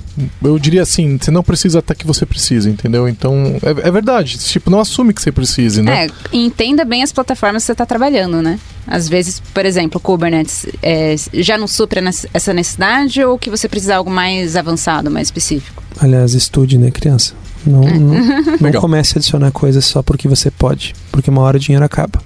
[0.43, 3.07] eu diria assim, você não precisa até que você precise, entendeu?
[3.07, 4.37] Então, é, é verdade.
[4.37, 6.05] Tipo, não assume que você precise, né?
[6.05, 8.59] É, entenda bem as plataformas que você está trabalhando, né?
[8.87, 12.01] Às vezes, por exemplo, Kubernetes é, já não supra
[12.33, 15.83] essa necessidade ou que você precisa de algo mais avançado, mais específico?
[15.99, 17.33] Aliás, estude, né, criança?
[17.65, 17.97] Não, é.
[17.97, 18.13] não,
[18.59, 22.21] não comece a adicionar coisas só porque você pode, porque uma hora o dinheiro acaba.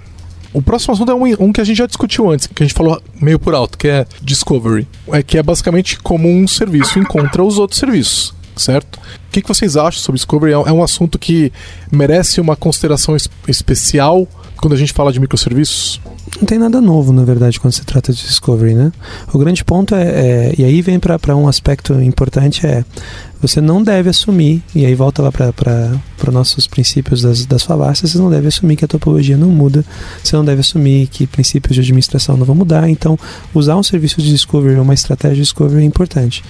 [0.58, 2.74] O próximo assunto é um, um, que a gente já discutiu antes, que a gente
[2.74, 4.88] falou meio por alto, que é Discovery.
[5.10, 8.96] É que é basicamente como um serviço encontra os outros serviços, certo?
[8.96, 10.54] O que, que vocês acham sobre Discovery?
[10.54, 11.54] É, é um assunto que
[11.92, 14.28] merece uma consideração es especial
[14.58, 16.02] quando a gente fala de microserviços?
[16.40, 18.92] Não tem nada novo, na verdade, quando se trata de Discovery, né?
[19.32, 22.84] O grande ponto é, é e aí vem para um aspecto importante, é
[23.42, 28.18] você não deve assumir, e aí volta lá para nossos princípios das, das falácias, você
[28.18, 29.86] não deve assumir que a topologia não muda,
[30.24, 33.18] você não deve assumir que princípios de administração não vão mudar, então
[33.54, 36.44] usar um serviço de discovery uma estratégia de discovery é importante.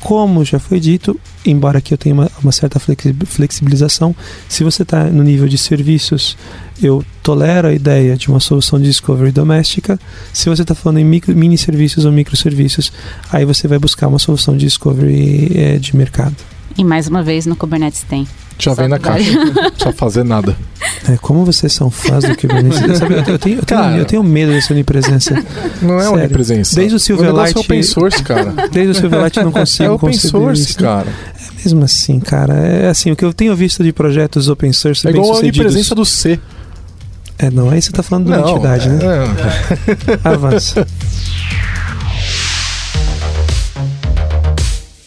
[0.00, 4.14] Como já foi dito, embora aqui eu tenha uma, uma certa flexibilização,
[4.48, 6.36] se você está no nível de serviços,
[6.82, 9.98] eu tolero a ideia de uma solução de discovery doméstica.
[10.32, 12.92] Se você está falando em micro, mini serviços ou microserviços,
[13.30, 16.33] aí você vai buscar uma solução de discovery é, de mercado.
[16.76, 18.26] E mais uma vez no Kubernetes tem.
[18.58, 19.32] Já Só vem na caixa.
[19.32, 20.56] Não precisa fazer nada.
[21.08, 22.80] É, como vocês são fãs do Kubernetes.
[23.00, 25.34] Eu, eu, tenho, eu, tenho, Cara, eu tenho medo dessa onipresença.
[25.82, 26.18] Não é Sério.
[26.18, 26.76] onipresença.
[26.76, 27.56] Desde o Silverlight.
[27.56, 28.54] O é open source, cara.
[28.72, 30.78] Desde o Silverlight não consigo É open source, isso.
[30.78, 31.06] cara.
[31.08, 32.54] É mesmo assim, cara.
[32.54, 35.06] É assim, o que eu tenho visto de projetos open source.
[35.06, 36.38] É igual a onipresença do C.
[37.38, 38.98] É, não, aí você está falando de uma entidade, né?
[39.04, 40.28] É.
[40.28, 40.86] Avança.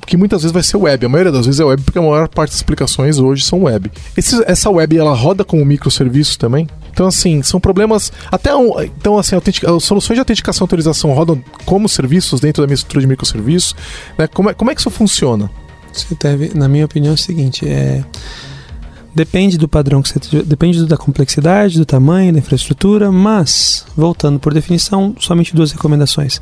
[0.07, 1.05] que muitas vezes vai ser web.
[1.05, 3.91] A maioria das vezes é web, porque a maior parte das aplicações hoje são web.
[4.17, 6.67] Esse, essa web ela roda como microserviços também?
[6.91, 8.11] Então, assim, são problemas.
[8.31, 9.35] Até um, então, assim,
[9.79, 13.75] soluções de autenticação e autorização rodam como serviços dentro da minha estrutura de microserviços.
[14.17, 14.25] Né?
[14.27, 15.51] Como, é, como é que isso funciona?
[15.93, 18.03] Você deve, na minha opinião, é o seguinte: é
[19.15, 24.53] Depende do padrão que você depende da complexidade, do tamanho, da infraestrutura, mas voltando por
[24.53, 26.41] definição, somente duas recomendações.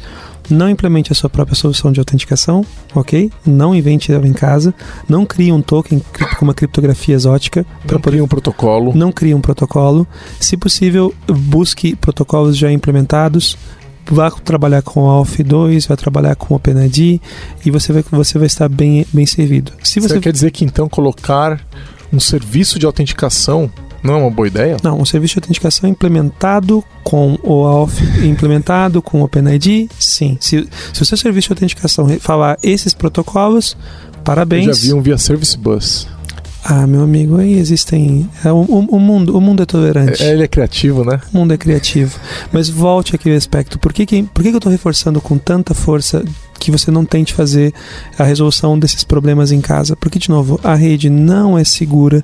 [0.50, 3.32] Não implemente a sua própria solução de autenticação, ok?
[3.46, 4.74] Não invente ela em casa.
[5.08, 6.02] Não crie um token
[6.40, 7.64] com uma criptografia exótica.
[7.90, 8.92] Não crie um protocolo.
[8.96, 10.08] Não crie um protocolo.
[10.40, 13.56] Se possível, busque protocolos já implementados
[14.12, 17.22] vá trabalhar com Alf 2, vai trabalhar com OpenID
[17.66, 19.72] e você vai, você vai estar bem, bem servido.
[19.82, 20.10] Se você...
[20.16, 21.62] você quer dizer que então colocar
[22.14, 23.70] um serviço de autenticação
[24.04, 24.76] não é uma boa ideia?
[24.84, 30.38] Não, um serviço de autenticação implementado com o AUTH, implementado com o OpenID, sim.
[30.42, 33.78] Se, se o seu serviço de autenticação falar esses protocolos,
[34.26, 34.68] parabéns.
[34.68, 36.06] Eu já vi um via Service Bus.
[36.66, 38.30] Ah, meu amigo, aí existem.
[38.44, 40.24] É, o, o, o, mundo, o mundo é tolerante.
[40.24, 41.20] É, ele é criativo, né?
[41.34, 42.18] O mundo é criativo.
[42.52, 43.78] Mas volte aqui ao aspecto.
[43.78, 46.24] Por que, que, por que, que eu estou reforçando com tanta força
[46.64, 47.74] que você não tente fazer
[48.18, 49.96] a resolução desses problemas em casa?
[49.96, 52.24] Porque, de novo, a rede não é segura.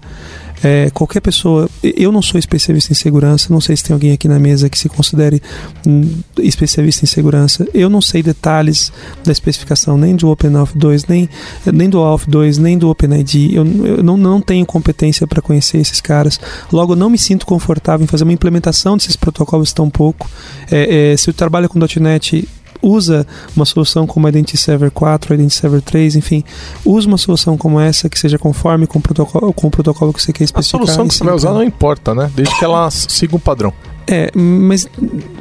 [0.62, 4.28] É, qualquer pessoa, eu não sou especialista em segurança, não sei se tem alguém aqui
[4.28, 5.42] na mesa que se considere
[5.88, 7.66] um, especialista em segurança.
[7.74, 8.92] Eu não sei detalhes
[9.24, 11.30] da especificação nem do OpenAuth 2, nem,
[11.74, 13.56] nem do Auth 2, nem do OpenID.
[13.56, 16.40] Eu, eu não, não tenho competência para conhecer esses caras.
[16.72, 20.30] Logo, não me sinto confortável em fazer uma implementação desses protocolos tão pouco.
[20.70, 22.48] É, é, se eu trabalho com .NET
[22.82, 23.26] usa
[23.56, 26.44] uma solução como a Identity Server 4, a Identity Server 3, enfim,
[26.86, 30.22] usa uma solução como essa que seja conforme com o protocolo, com o protocolo que
[30.22, 30.80] você quer A especificar.
[30.86, 32.32] solução e que você vai usar não importa, né?
[32.36, 33.74] Desde que ela siga um padrão.
[34.08, 34.88] É, mas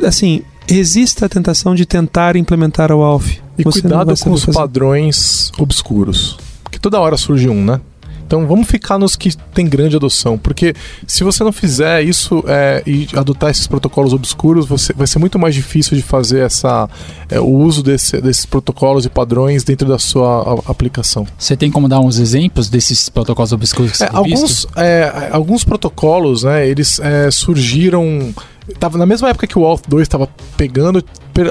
[0.05, 3.41] assim, resista à tentação de tentar implementar o ALF.
[3.59, 4.57] E Você cuidado com os fazer.
[4.59, 6.39] padrões obscuros.
[6.63, 7.81] Porque toda hora surge um, né?
[8.29, 10.37] Então vamos ficar nos que tem grande adoção.
[10.37, 10.75] Porque
[11.07, 15.39] se você não fizer isso é, e adotar esses protocolos obscuros, você, vai ser muito
[15.39, 16.87] mais difícil de fazer essa,
[17.31, 21.27] é, o uso desse- desses protocolos e padrões dentro da sua a- aplicação.
[21.39, 25.65] Você tem como dar uns exemplos desses protocolos obscuros que você É, alguns, é, alguns
[25.65, 28.35] protocolos, né, eles é, surgiram.
[28.79, 31.03] Tava na mesma época que o Auth 2 estava pegando,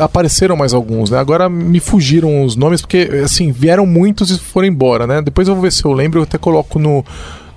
[0.01, 1.17] apareceram mais alguns, né?
[1.17, 5.21] Agora me fugiram os nomes, porque assim, vieram muitos e foram embora, né?
[5.21, 7.03] Depois eu vou ver se eu lembro, eu até coloco no,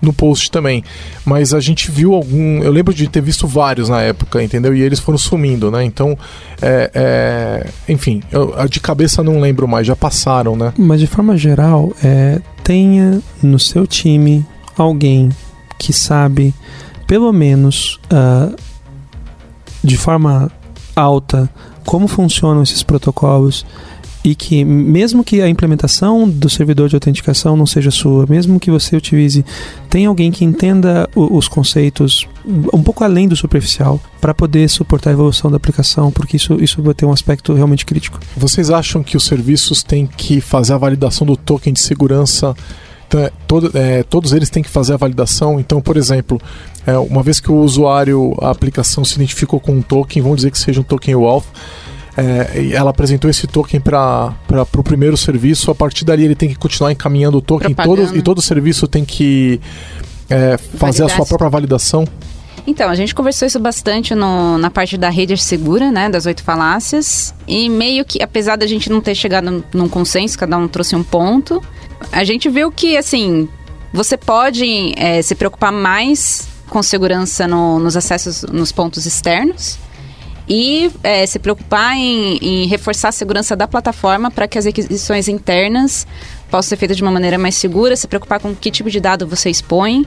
[0.00, 0.82] no post também.
[1.24, 2.62] Mas a gente viu algum.
[2.62, 4.74] Eu lembro de ter visto vários na época, entendeu?
[4.74, 5.84] E eles foram sumindo, né?
[5.84, 6.16] Então,
[6.62, 10.72] é, é, enfim, eu, de cabeça não lembro mais, já passaram, né?
[10.78, 14.44] Mas de forma geral, é, tenha no seu time
[14.76, 15.30] alguém
[15.78, 16.54] que sabe,
[17.06, 18.50] pelo menos ah,
[19.82, 20.50] de forma
[20.94, 21.48] alta,
[21.84, 23.64] como funcionam esses protocolos
[24.22, 28.70] e que, mesmo que a implementação do servidor de autenticação não seja sua, mesmo que
[28.70, 29.44] você utilize,
[29.88, 35.12] tem alguém que entenda os conceitos um pouco além do superficial para poder suportar a
[35.14, 38.20] evolução da aplicação, porque isso, isso vai ter um aspecto realmente crítico.
[38.36, 42.54] Vocês acham que os serviços têm que fazer a validação do token de segurança?
[43.18, 45.58] É, todo- é, todos eles têm que fazer a validação.
[45.58, 46.40] Então, por exemplo,
[46.86, 50.50] é, uma vez que o usuário, a aplicação se identificou com um token, vamos dizer
[50.50, 51.46] que seja um token WALF,
[52.16, 54.34] é, ela apresentou esse token para
[54.76, 58.22] o primeiro serviço, a partir dali ele tem que continuar encaminhando o token todo, e
[58.22, 59.60] todo serviço tem que
[60.28, 62.04] é, fazer a sua própria validação.
[62.66, 66.42] Então, a gente conversou isso bastante no- na parte da rede segura, né, das oito
[66.42, 70.94] falácias, e meio que, apesar da gente não ter chegado num consenso, cada um trouxe
[70.94, 71.62] um ponto,
[72.12, 73.48] a gente viu que, assim,
[73.92, 79.76] você pode é, se preocupar mais com segurança no- nos acessos nos pontos externos
[80.48, 85.26] e é, se preocupar em, em reforçar a segurança da plataforma para que as requisições
[85.28, 86.06] internas
[86.48, 89.26] possam ser feitas de uma maneira mais segura, se preocupar com que tipo de dado
[89.26, 90.06] você expõe.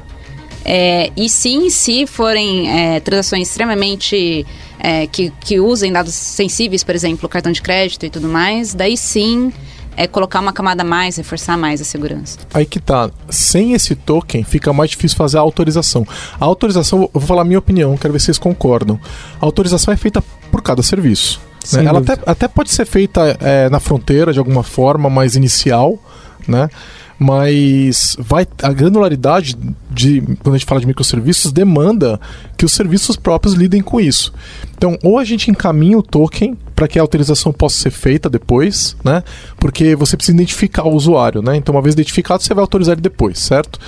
[0.66, 4.46] É, e sim, se forem é, transações extremamente
[4.80, 8.96] é, que, que usem dados sensíveis, por exemplo, cartão de crédito e tudo mais, daí
[8.96, 9.52] sim
[9.96, 12.40] é colocar uma camada a mais, reforçar mais a segurança.
[12.54, 13.10] Aí que tá.
[13.30, 16.06] Sem esse token, fica mais difícil fazer a autorização.
[16.40, 19.00] A autorização, eu vou falar a minha opinião, quero ver se vocês concordam.
[19.40, 21.40] A autorização é feita por cada serviço.
[21.74, 21.86] né?
[21.86, 26.00] Ela até, até pode ser feita é, na fronteira de alguma forma, mais inicial,
[26.48, 26.70] né?
[27.18, 29.56] Mas vai a granularidade
[29.90, 32.20] de quando a gente fala de microserviços demanda
[32.58, 34.34] que os serviços próprios lidem com isso.
[34.76, 38.98] Então, ou a gente encaminha o token para que a autorização possa ser feita depois,
[39.04, 39.24] né?
[39.58, 41.56] Porque você precisa identificar o usuário, né?
[41.56, 43.80] Então, uma vez identificado, você vai autorizar ele depois, certo?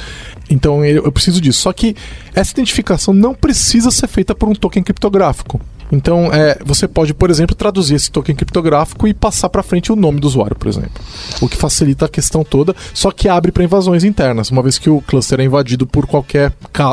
[0.50, 1.62] Então, eu preciso disso.
[1.62, 1.96] Só que
[2.34, 5.60] essa identificação não precisa ser feita por um token criptográfico.
[5.92, 9.96] Então, é, você pode, por exemplo, traduzir esse token criptográfico e passar para frente o
[9.96, 11.02] nome do usuário, por exemplo.
[11.42, 14.50] O que facilita a questão toda, só que abre para invasões internas.
[14.50, 16.52] Uma vez que o cluster é invadido por qualquer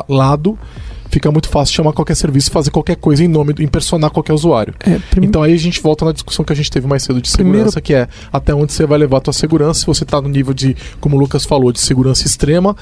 [0.09, 0.59] lado,
[1.13, 4.33] fica muito fácil chamar qualquer serviço e fazer qualquer coisa em nome, do- impersonar qualquer
[4.33, 4.75] usuário.
[4.81, 7.21] É, prim- Então aí a gente volta na discussão que a gente teve mais cedo
[7.23, 9.81] de Primeiro- segurança, que é até onde você vai levar a tua segurança.
[9.81, 12.75] Se você está no nível de, como o Lucas falou, de segurança extrema,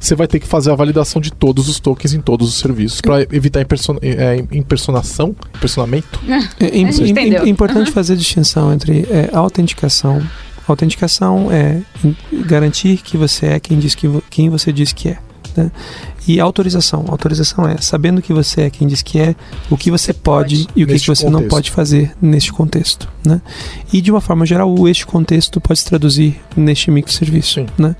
[0.00, 3.00] você vai ter que fazer a validação de todos os tokens em todos os serviços
[3.00, 6.20] para evitar imperson é, impersonação, impersonamento.
[6.60, 10.22] É im- importante fazer a distinção entre é, autenticação.
[10.66, 11.82] Autenticação é
[12.46, 15.18] garantir que você é quem, diz que, quem você diz que é.
[15.56, 15.70] Né?
[16.26, 17.04] E autorização.
[17.08, 19.34] Autorização é sabendo que você é quem diz que é,
[19.68, 21.50] o que você pode e o que, que você não contexto.
[21.50, 23.08] pode fazer neste contexto.
[23.24, 23.42] Né?
[23.92, 27.54] E de uma forma geral, este contexto pode se traduzir neste microserviço.
[27.54, 27.66] Sim.
[27.76, 27.94] Né?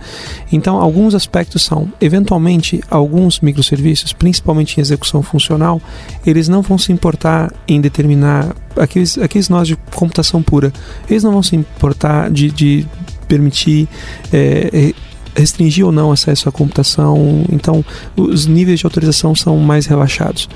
[0.51, 5.81] Então, alguns aspectos são, eventualmente, alguns microserviços, principalmente em execução funcional,
[6.25, 10.73] eles não vão se importar em determinar aqueles, aqueles nós de computação pura.
[11.11, 12.87] Eles não vão se importar de, de
[13.29, 13.89] permitir
[14.33, 14.95] é,
[15.35, 17.45] restringir ou não acesso à computação.
[17.51, 17.85] Então,
[18.17, 20.49] os níveis de autorização são mais relaxados.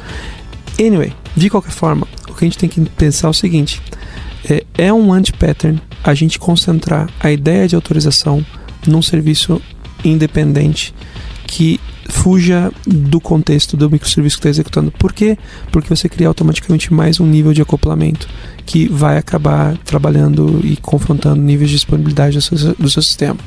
[0.78, 3.82] Anyway, de qualquer forma, o que a gente tem que pensar é o seguinte:
[4.48, 8.44] é, é um anti-pattern a gente concentrar a ideia de autorização
[8.86, 9.60] num serviço
[10.04, 10.94] independente
[11.46, 14.90] que fuja do contexto do microserviço que está executando.
[14.92, 15.36] Por quê?
[15.70, 18.28] Porque você cria automaticamente mais um nível de acoplamento
[18.68, 23.38] que vai acabar trabalhando e confrontando níveis de disponibilidade do seu, do seu sistema.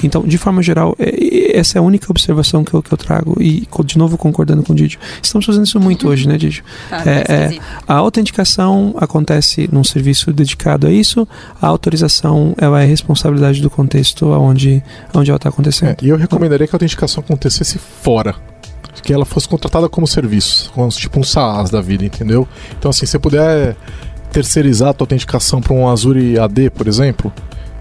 [0.00, 3.36] Então, de forma geral, é, essa é a única observação que eu, que eu trago.
[3.42, 5.00] E, de novo, concordando com o Didio.
[5.20, 6.62] Estamos fazendo isso muito hoje, né, Didio?
[6.88, 11.26] Tá, É, é, a autenticação acontece num serviço dedicado a isso,
[11.60, 14.80] a autorização ela é responsabilidade do contexto onde,
[15.12, 15.88] onde ela está acontecendo.
[15.88, 18.36] É, e eu recomendaria que a autenticação acontecesse fora.
[19.02, 22.46] Que ela fosse contratada como serviço, como tipo um SaaS da vida, entendeu?
[22.78, 23.76] Então, assim, se você puder
[24.32, 27.32] terceirizar a tua autenticação para um Azure AD, por exemplo,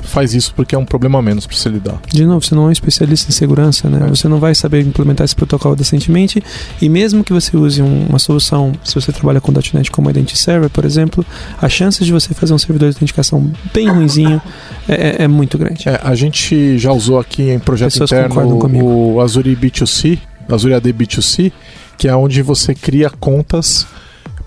[0.01, 1.99] faz isso porque é um problema a menos para você lidar.
[2.07, 4.05] De novo, você não é um especialista em segurança, né?
[4.05, 4.09] É.
[4.09, 6.41] Você não vai saber implementar esse protocolo decentemente.
[6.81, 10.37] E mesmo que você use um- uma solução, se você trabalha com .NET como Identity
[10.37, 11.23] Server, por exemplo,
[11.61, 14.41] as chances de você fazer um servidor de autenticação bem ruinzinho
[14.87, 15.87] é, é- é muito grande.
[15.87, 18.35] É, a gente já usou aqui em projeto Pessoas interno
[18.83, 20.17] o Azure B2C,
[20.49, 21.51] Azure AD B2C,
[21.97, 23.85] que é onde você cria contas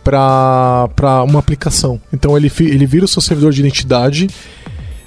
[0.03, 2.01] para uma aplicação.
[2.12, 4.29] Então ele, ele vira o seu servidor de identidade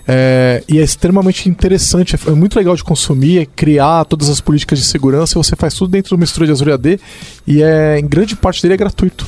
[0.08, 4.40] é, e é extremamente interessante, é, é muito legal de consumir, é criar todas as
[4.40, 7.00] políticas de segurança, você faz tudo dentro de uma mistura de Azure AD
[7.48, 9.26] e é, em grande parte dele é gratuito.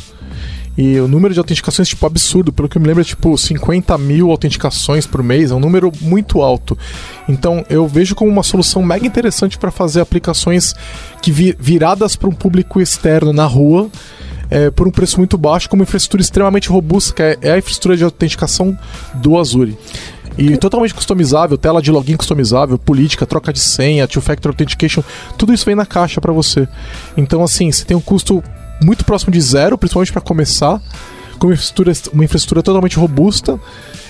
[0.78, 2.54] E o número de autenticações, tipo, absurdo.
[2.54, 5.50] Pelo que eu me lembro, é tipo 50 mil autenticações por mês.
[5.50, 6.78] É um número muito alto.
[7.28, 10.76] Então, eu vejo como uma solução mega interessante para fazer aplicações
[11.20, 13.90] que vi- viradas para um público externo na rua.
[14.50, 17.58] É, por um preço muito baixo, com uma infraestrutura extremamente robusta, que é, é a
[17.58, 18.78] infraestrutura de autenticação
[19.16, 19.78] do Azure.
[20.38, 25.02] E totalmente customizável, tela de login customizável, política, troca de senha, two-factor authentication,
[25.36, 26.68] tudo isso vem na caixa para você.
[27.16, 28.44] Então, assim, você tem um custo
[28.82, 30.80] muito próximo de zero, principalmente para começar,
[31.40, 33.60] com uma infraestrutura, uma infraestrutura totalmente robusta.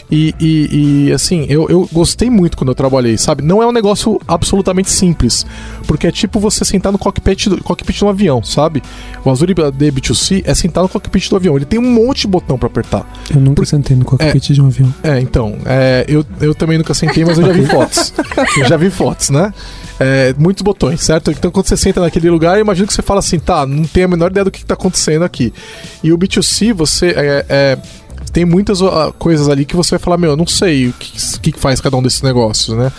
[0.09, 3.43] E, e- e, assim, eu, eu gostei muito quando eu trabalhei, sabe?
[3.43, 5.45] Não é um negócio absolutamente simples,
[5.85, 8.81] porque é tipo você sentar no cockpit, do, cockpit de um avião, sabe?
[9.25, 11.57] O Azure AD B2C é sentar no cockpit do avião.
[11.57, 13.05] Ele tem um monte de botão para apertar.
[13.29, 14.93] Eu nunca Por- sentei no cockpit de um avião.
[15.03, 18.13] É, então, é, eu, eu também nunca sentei, mas eu já vi fotos.
[18.57, 19.53] Eu já vi fotos, né?
[19.99, 21.31] É, muitos botões, certo?
[21.31, 24.05] Então quando você senta naquele lugar, eu imagino que você fala assim, tá, não tenho
[24.05, 25.51] a menor ideia do que está acontecendo aqui.
[26.03, 27.77] E o B2C, você é, é,
[28.37, 31.51] tem muitas ó, coisas ali que você vai falar, meu, eu não sei o que,
[31.51, 32.91] que faz cada um desses negócios, né?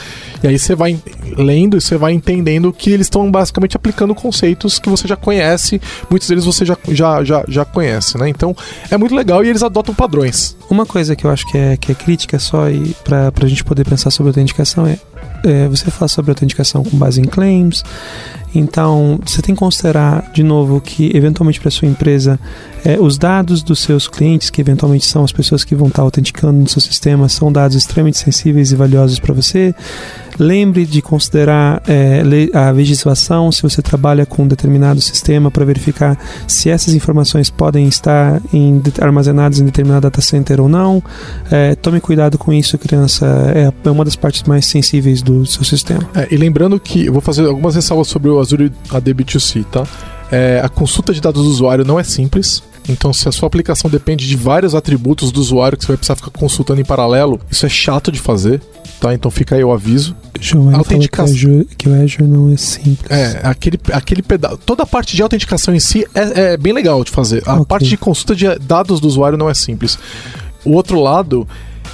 [0.43, 1.01] E aí você vai
[1.36, 5.81] lendo e você vai entendendo que eles estão basicamente aplicando conceitos que você já conhece,
[6.10, 8.28] muitos deles você já, já, já, já conhece, né?
[8.28, 8.52] Então
[8.90, 10.56] é muito legal e eles adotam padrões.
[10.69, 13.62] Uma coisa que eu acho que é, que é crítica só e para a gente
[13.62, 14.98] poder pensar sobre autenticação é,
[15.44, 17.85] é você fala sobre autenticação com base em claims.
[18.54, 22.38] Então, você tem que considerar, de novo, que eventualmente para sua empresa,
[22.84, 26.58] é, os dados dos seus clientes, que eventualmente são as pessoas que vão estar autenticando
[26.58, 29.74] no seu sistema, são dados extremamente sensíveis e valiosos para você.
[30.39, 32.23] Lembre de considerar é,
[32.55, 37.86] a legislação se você trabalha com um determinado sistema para verificar se essas informações podem
[37.89, 41.02] estar em armazenadas em determinado data center ou não.
[41.51, 43.27] É, tome cuidado com isso, criança.
[43.55, 46.09] É, é uma das partes mais sensíveis do seu sistema.
[46.15, 49.85] É, e lembrando que eu vou fazer algumas ressalvas sobre o Azure AD B2C, tá?
[50.31, 52.62] É, a consulta de dados do usuário não é simples.
[52.89, 56.16] Então, se a sua aplicação depende de vários atributos do usuário que você vai precisar
[56.16, 58.62] ficar consultando em paralelo, isso é chato de fazer,
[59.00, 59.14] tá?
[59.14, 60.14] Então fica aí o aviso.
[60.40, 61.26] João falou que, Autenticação.
[61.34, 63.10] o Azure- que o Azure não é simples.
[63.10, 64.58] É, aquele, aquele pedaço.
[64.58, 67.42] Toda a parte de autenticação em si é, é bem legal de fazer.
[67.46, 67.66] A Ok.
[67.66, 69.98] parte de consulta de dados do usuário não é simples.
[70.64, 71.46] O outro lado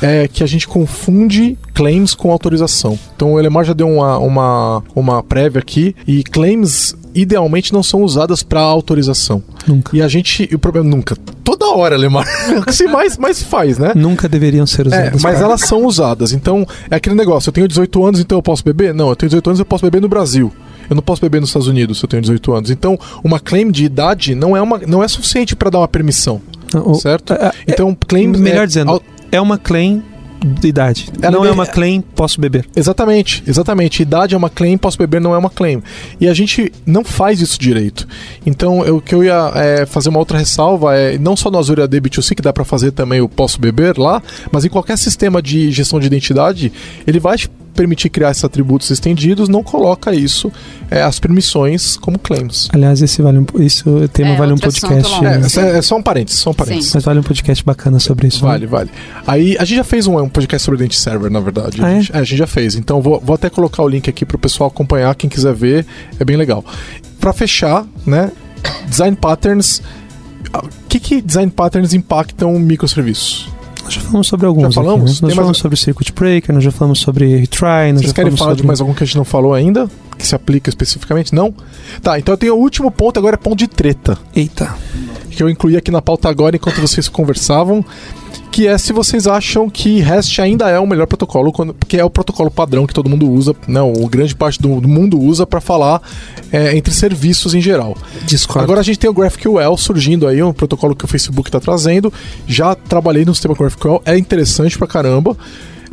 [0.02, 2.98] é que a gente confunde claims com autorização.
[3.14, 8.02] Então o Elemar já deu uma, uma, uma prévia aqui e claims idealmente não são
[8.02, 9.42] usadas para autorização.
[9.66, 9.96] Nunca.
[9.96, 10.48] E a gente.
[10.50, 11.16] E o problema nunca.
[11.42, 11.96] Toda hora.
[11.96, 12.08] É
[12.58, 13.92] o que se mais, mais faz, né?
[13.94, 15.22] Nunca deveriam ser É, usadas.
[15.22, 16.32] mas para- elas são usadas.
[16.32, 17.48] Então, é aquele negócio.
[17.48, 18.92] Eu tenho 18 anos, então eu posso beber?
[18.94, 20.52] Não, eu tenho 18 anos, eu posso beber no Brasil.
[20.88, 22.70] Eu não posso beber nos Estados Unidos se eu tenho 18 anos.
[22.70, 26.40] Então, uma claim de idade não é, uma, não é suficiente para dar uma permissão,
[26.74, 27.32] O- certo?
[27.32, 28.26] é- é- Então, claim.
[28.28, 30.02] melhor é, dizendo, é uma claim
[30.44, 31.08] de idade.
[31.22, 32.66] Ela não é uma claim posso beber.
[32.76, 34.02] Exatamente, exatamente.
[34.02, 35.82] Idade é uma claim, posso beber não é uma claim.
[36.20, 38.06] E a gente não faz isso direito.
[38.44, 41.58] Então, eu- o que eu ia é, fazer uma outra ressalva é não só no
[41.58, 44.22] Azure AD B2C, que dá para fazer também o posso beber lá,
[44.52, 46.72] mas em qualquer sistema de gestão de identidade,
[47.06, 47.36] ele vai
[47.74, 50.50] permitir criar esses atributos estendidos, não coloca isso,
[50.90, 52.68] é, as permissões como claims.
[52.72, 55.14] Aliás, esse vale um, isso tema É, vale um podcast.
[55.16, 55.46] É, né?
[55.56, 56.94] é, é só um parênteses, só um parênteses.
[56.94, 58.44] Mas vale um podcast bacana sobre isso.
[58.44, 58.50] né?
[58.50, 58.90] Vale, vale.
[59.26, 61.78] Aí a gente já fez um, um podcast sobre Identity Server, na verdade.
[61.82, 62.00] Ah, a, é?
[62.00, 62.74] gente, a gente já fez.
[62.76, 65.86] Então vou, vou até colocar o link aqui pro pessoal acompanhar, quem quiser ver,
[66.18, 66.64] é bem legal.
[67.20, 68.30] Pra fechar, né?
[68.88, 69.82] Design patterns.
[70.52, 73.48] O que, que design patterns impactam microserviços?
[73.84, 74.62] Nós já falamos sobre alguns.
[74.62, 75.00] Já aqui, falamos?
[75.04, 75.18] né?
[75.22, 78.14] Nós já falamos mais- sobre Circuit Breaker, nós já falamos sobre Retry, nós Vocês já
[78.14, 78.62] querem falar sobre...
[78.62, 79.88] de mais algum que a gente não falou ainda?
[80.16, 81.34] que se aplica especificamente?
[81.34, 81.52] Não?
[82.00, 84.16] Tá, então eu tenho o último ponto, agora é ponto de treta.
[84.34, 84.72] Eita.
[85.34, 87.84] Que eu incluí aqui na pauta agora enquanto vocês conversavam.
[88.50, 92.04] Que é se vocês acham que REST ainda é o melhor protocolo, quando, porque é
[92.04, 95.44] o protocolo padrão que todo mundo usa, não, o grande parte do, do mundo usa
[95.44, 96.00] para falar
[96.52, 97.96] é, entre serviços em geral.
[98.24, 98.62] Discordo.
[98.62, 102.12] Agora a gente tem o GraphQL surgindo aí, um protocolo que o Facebook está trazendo.
[102.46, 105.36] Já trabalhei no sistema GraphQL, é interessante pra caramba.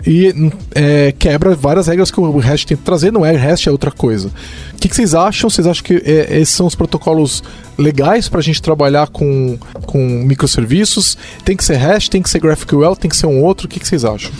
[0.06, 0.34] E
[0.73, 4.30] é, quebra várias regras que o REST tenta trazer, não é REST, é outra coisa.
[4.73, 5.49] O que, que vocês acham?
[5.49, 7.44] Vocês acham que é, esses são os protocolos
[7.78, 11.18] legais para a gente trabalhar com, com microserviços?
[11.45, 13.68] Tem que ser REST, tem que ser GraphQL, tem que ser um outro?
[13.68, 14.32] O que, que vocês acham?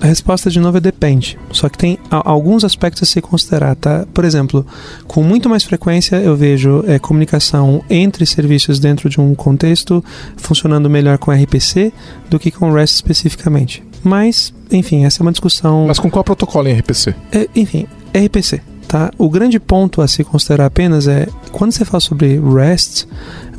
[0.00, 1.36] A resposta de novo é depende.
[1.50, 4.06] Só que tem alguns aspectos a se considerar, tá?
[4.14, 4.64] Por exemplo,
[5.08, 10.04] com muito mais frequência eu vejo é, comunicação entre serviços dentro de um contexto
[10.36, 11.92] funcionando melhor com RPC
[12.30, 13.87] do que com REST especificamente.
[14.02, 15.86] Mas, enfim, essa é uma discussão.
[15.86, 17.14] Mas com qual protocolo em RPC?
[17.32, 18.60] É, enfim, RPC.
[18.88, 19.10] Tá?
[19.18, 23.06] O grande ponto a se considerar apenas é quando você fala sobre REST,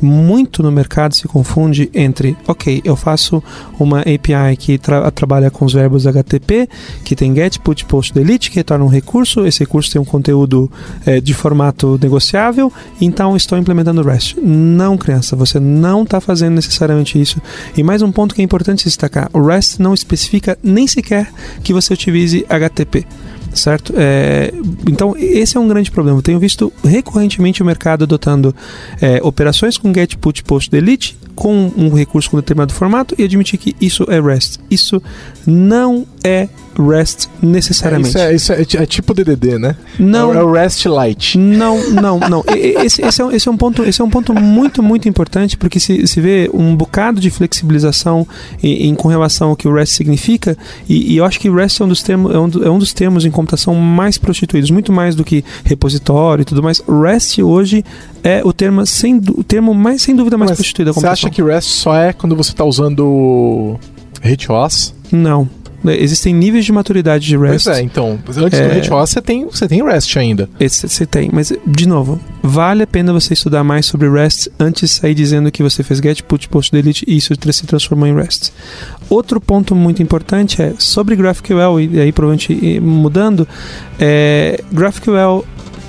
[0.02, 3.40] muito no mercado se confunde entre, ok, eu faço
[3.78, 6.68] uma API que tra- trabalha com os verbos HTTP,
[7.04, 10.68] que tem get, put, post, delete, que retorna um recurso, esse recurso tem um conteúdo
[11.06, 14.36] eh, de formato negociável, então estou implementando REST.
[14.42, 17.40] Não, criança, você não está fazendo necessariamente isso.
[17.76, 21.30] E mais um ponto que é importante destacar: o REST não especifica nem sequer
[21.62, 23.06] que você utilize HTTP
[23.52, 23.92] certo?
[23.96, 24.52] É,
[24.88, 26.22] então, esse é um grande problema.
[26.22, 28.54] Tenho visto recorrentemente o mercado adotando
[29.00, 33.58] é, operações com get, put, post, delete com um recurso com determinado formato e admitir
[33.58, 34.60] que isso é REST.
[34.70, 35.02] Isso
[35.46, 36.48] não é
[36.78, 38.08] REST necessariamente.
[38.10, 39.76] Isso, é, isso é, é tipo DDD, né?
[39.98, 41.36] Não, É o REST Lite.
[41.38, 42.44] não, não, não.
[42.46, 45.56] Esse, esse, é, um- esse é um ponto, esse é um ponto muito, muito importante,
[45.56, 48.26] porque se, se vê um bocado de flexibilização
[48.62, 50.56] em, em- com relação ao que o REST significa,
[50.88, 52.78] e, e eu acho que REST é um, dos termos, é, um, do- é um
[52.78, 56.80] dos termos em computação mais prostituídos, muito mais do que repositório e tudo mais.
[56.88, 57.84] REST hoje
[58.22, 61.28] é o termo, sem, o termo mais, sem dúvida mais Mas prostituído da Você computação.
[61.28, 63.78] acha que REST só é quando você está usando
[64.22, 64.94] RTOS?
[65.12, 65.48] Não.
[65.84, 67.64] Existem níveis de maturidade de REST.
[67.64, 68.80] Pois é, então, antes É.
[68.80, 70.48] do você tem, você tem REST ainda.
[70.58, 74.82] Esse você tem, mas de novo, vale a pena você estudar mais sobre REST antes
[74.82, 78.14] de sair dizendo que você fez get, put, post, delete e isso se transformou em
[78.14, 78.52] REST.
[79.08, 83.46] Outro ponto muito importante é sobre GraphQL, e aí provavelmente mudando,
[83.98, 85.44] é, GraphQL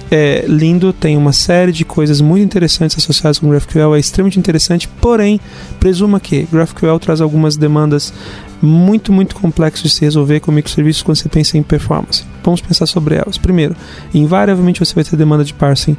[0.09, 4.87] é lindo, tem uma série de coisas muito interessantes associadas com GraphQL, é extremamente interessante,
[4.99, 5.39] porém,
[5.79, 8.13] presuma que GraphQL traz algumas demandas
[8.61, 12.23] muito, muito complexas de se resolver com microserviços quando você pensa em performance.
[12.43, 13.37] Vamos pensar sobre elas.
[13.37, 13.75] Primeiro,
[14.13, 15.97] invariavelmente você vai ter demanda de parsing.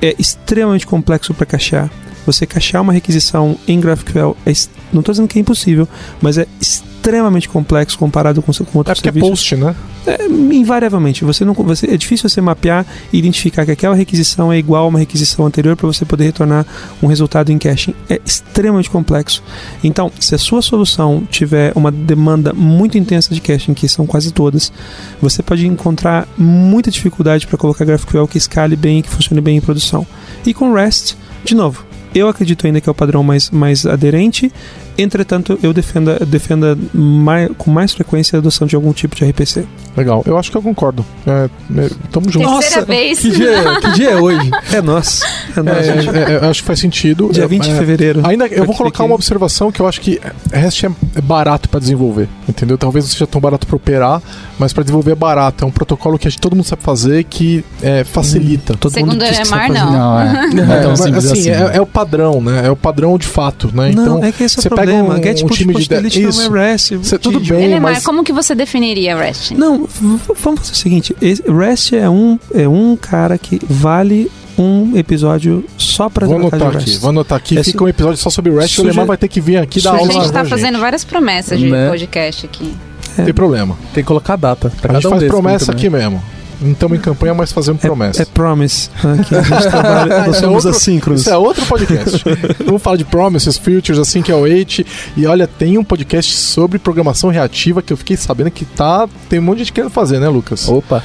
[0.00, 1.90] É extremamente complexo para cachear.
[2.26, 4.52] Você cachear uma requisição em GraphQL, é,
[4.92, 5.88] não estou dizendo que é impossível,
[6.20, 9.30] mas é extremamente complexo comparado com, com É outros porque é serviços.
[9.30, 9.74] post, né?
[10.06, 14.58] É, invariavelmente, você não, você, é difícil você mapear e identificar que aquela requisição é
[14.58, 16.66] igual a uma requisição anterior para você poder retornar
[17.02, 17.94] um resultado em caching.
[18.10, 19.42] É extremamente complexo.
[19.82, 24.32] Então, se a sua solução tiver uma demanda muito intensa de caching, que são quase
[24.32, 24.72] todas,
[25.20, 29.56] você pode encontrar muita dificuldade para colocar GraphQL que escale bem e que funcione bem
[29.56, 30.06] em produção.
[30.44, 34.52] E com REST, de novo, eu acredito ainda que é o padrão mais, mais aderente,
[34.98, 39.64] entretanto, eu defenda, defenda mai- com mais frequência a adoção de algum tipo de RPC.
[39.96, 40.22] Legal.
[40.26, 41.04] Eu acho que eu concordo.
[41.26, 42.48] É, é, tamo junto.
[42.60, 43.18] Terceira vez.
[43.18, 44.50] Que dia, que dia é hoje?
[44.72, 45.22] É nós.
[45.56, 47.30] É É, é, é, eu acho que faz sentido.
[47.32, 48.20] Dia É, 20 de é, fevereiro.
[48.24, 50.20] Ainda eu vou colocar uma observação que eu acho que
[50.52, 52.78] REST é é barato para desenvolver, entendeu?
[52.78, 54.22] Talvez não seja tão barato para operar,
[54.58, 55.64] mas para desenvolver é barato.
[55.64, 58.74] É um protocolo que a gente- todo mundo sabe fazer que é, facilita.
[58.76, 59.90] Todo Segundo mundo diz que Lemar, sabe fazer.
[59.90, 59.98] não.
[60.68, 60.84] Não, é.
[60.84, 61.50] É assim, assim.
[61.50, 62.62] é, é o padrão, né?
[62.66, 63.90] É o padrão de fato, né?
[63.94, 65.14] Não, então, é que esse é você o pega problema.
[65.18, 66.48] um- Get um put time post de de- delete isso.
[66.50, 66.98] não é REST.
[67.02, 69.52] Cê- tudo bem, Elemar, mas- como que você definiria REST?
[69.54, 71.16] Não, vamos fazer o seguinte.
[71.20, 76.56] esse- REST é um, é um cara que vale um episódio só pra Vou tratar
[76.66, 77.58] anotar de aqui, vou anotar aqui.
[77.58, 78.72] É Fica um episódio só sobre REST.
[78.72, 80.78] O Suge- Lemar vai ter que vir aqui dar A aula gente pra tá fazendo
[80.78, 81.88] várias promessas de Né?
[81.88, 82.74] podcast aqui.
[83.16, 83.76] Não tem problema.
[83.94, 84.72] Tem que colocar a data.
[84.80, 86.22] Pra A gente cada um faz promessa aqui mesmo.
[86.60, 88.22] Não estamos em campanha, mas fazemos promessa.
[88.22, 88.90] É promise.
[89.04, 91.20] né, que a gente trabalha, nós é somos outro- assíncronos.
[91.22, 92.24] Isso é outro podcast.
[92.64, 94.84] Vamos falar de promises, futures, assim que é o 8.
[95.16, 99.08] E olha, tem um podcast sobre programação reativa que eu fiquei sabendo que tá.
[99.28, 100.68] Tem um monte de gente querendo fazer, né, Lucas?
[100.68, 101.02] Opa.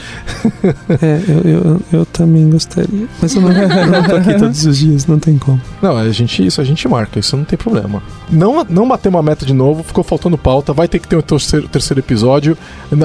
[1.01, 3.07] É, eu, eu, eu também gostaria.
[3.21, 5.61] Mas eu não, eu não tô aqui todos os dias, não tem como.
[5.81, 8.01] Não, a gente, isso a gente marca, isso não tem problema.
[8.29, 11.21] Não, não bater uma meta de novo, ficou faltando pauta, vai ter que ter um
[11.21, 12.57] terceiro, terceiro episódio.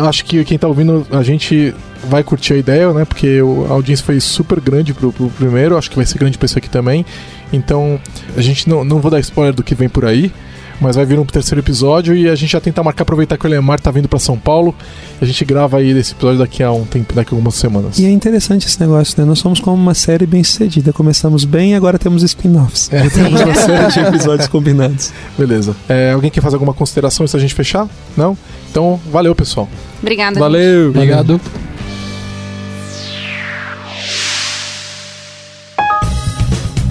[0.09, 3.05] Acho que quem tá ouvindo a gente vai curtir a ideia, né?
[3.05, 6.39] Porque o- a audiência foi super grande pro, pro primeiro, acho que vai ser grande
[6.39, 7.05] pra esse aqui também.
[7.53, 7.99] Então,
[8.37, 10.33] a gente não, não vou dar spoiler do que vem por aí.
[10.81, 13.49] mas vai vir um terceiro episódio e a gente já tenta marcar, aproveitar que o
[13.49, 14.73] Elemar tá vindo para São Paulo.
[15.21, 17.99] A gente grava aí esse episódio daqui a um tempo, daqui a algumas semanas.
[17.99, 19.27] E é interessante esse negócio, né?
[19.27, 20.93] Nós somos como uma série bem sucedida.
[20.93, 22.89] Começamos bem e agora temos spin-offs.
[22.93, 23.09] É.
[23.11, 25.13] Temos uma série de episódios combinados.
[25.37, 25.75] Beleza.
[25.89, 27.89] É, alguém quer fazer alguma consideração antes da gente fechar?
[28.17, 28.39] Não?
[28.71, 29.69] Então, valeu, pessoal.
[30.01, 30.39] Obrigada.
[30.39, 30.91] Valeu.
[30.91, 31.41] Obrigado.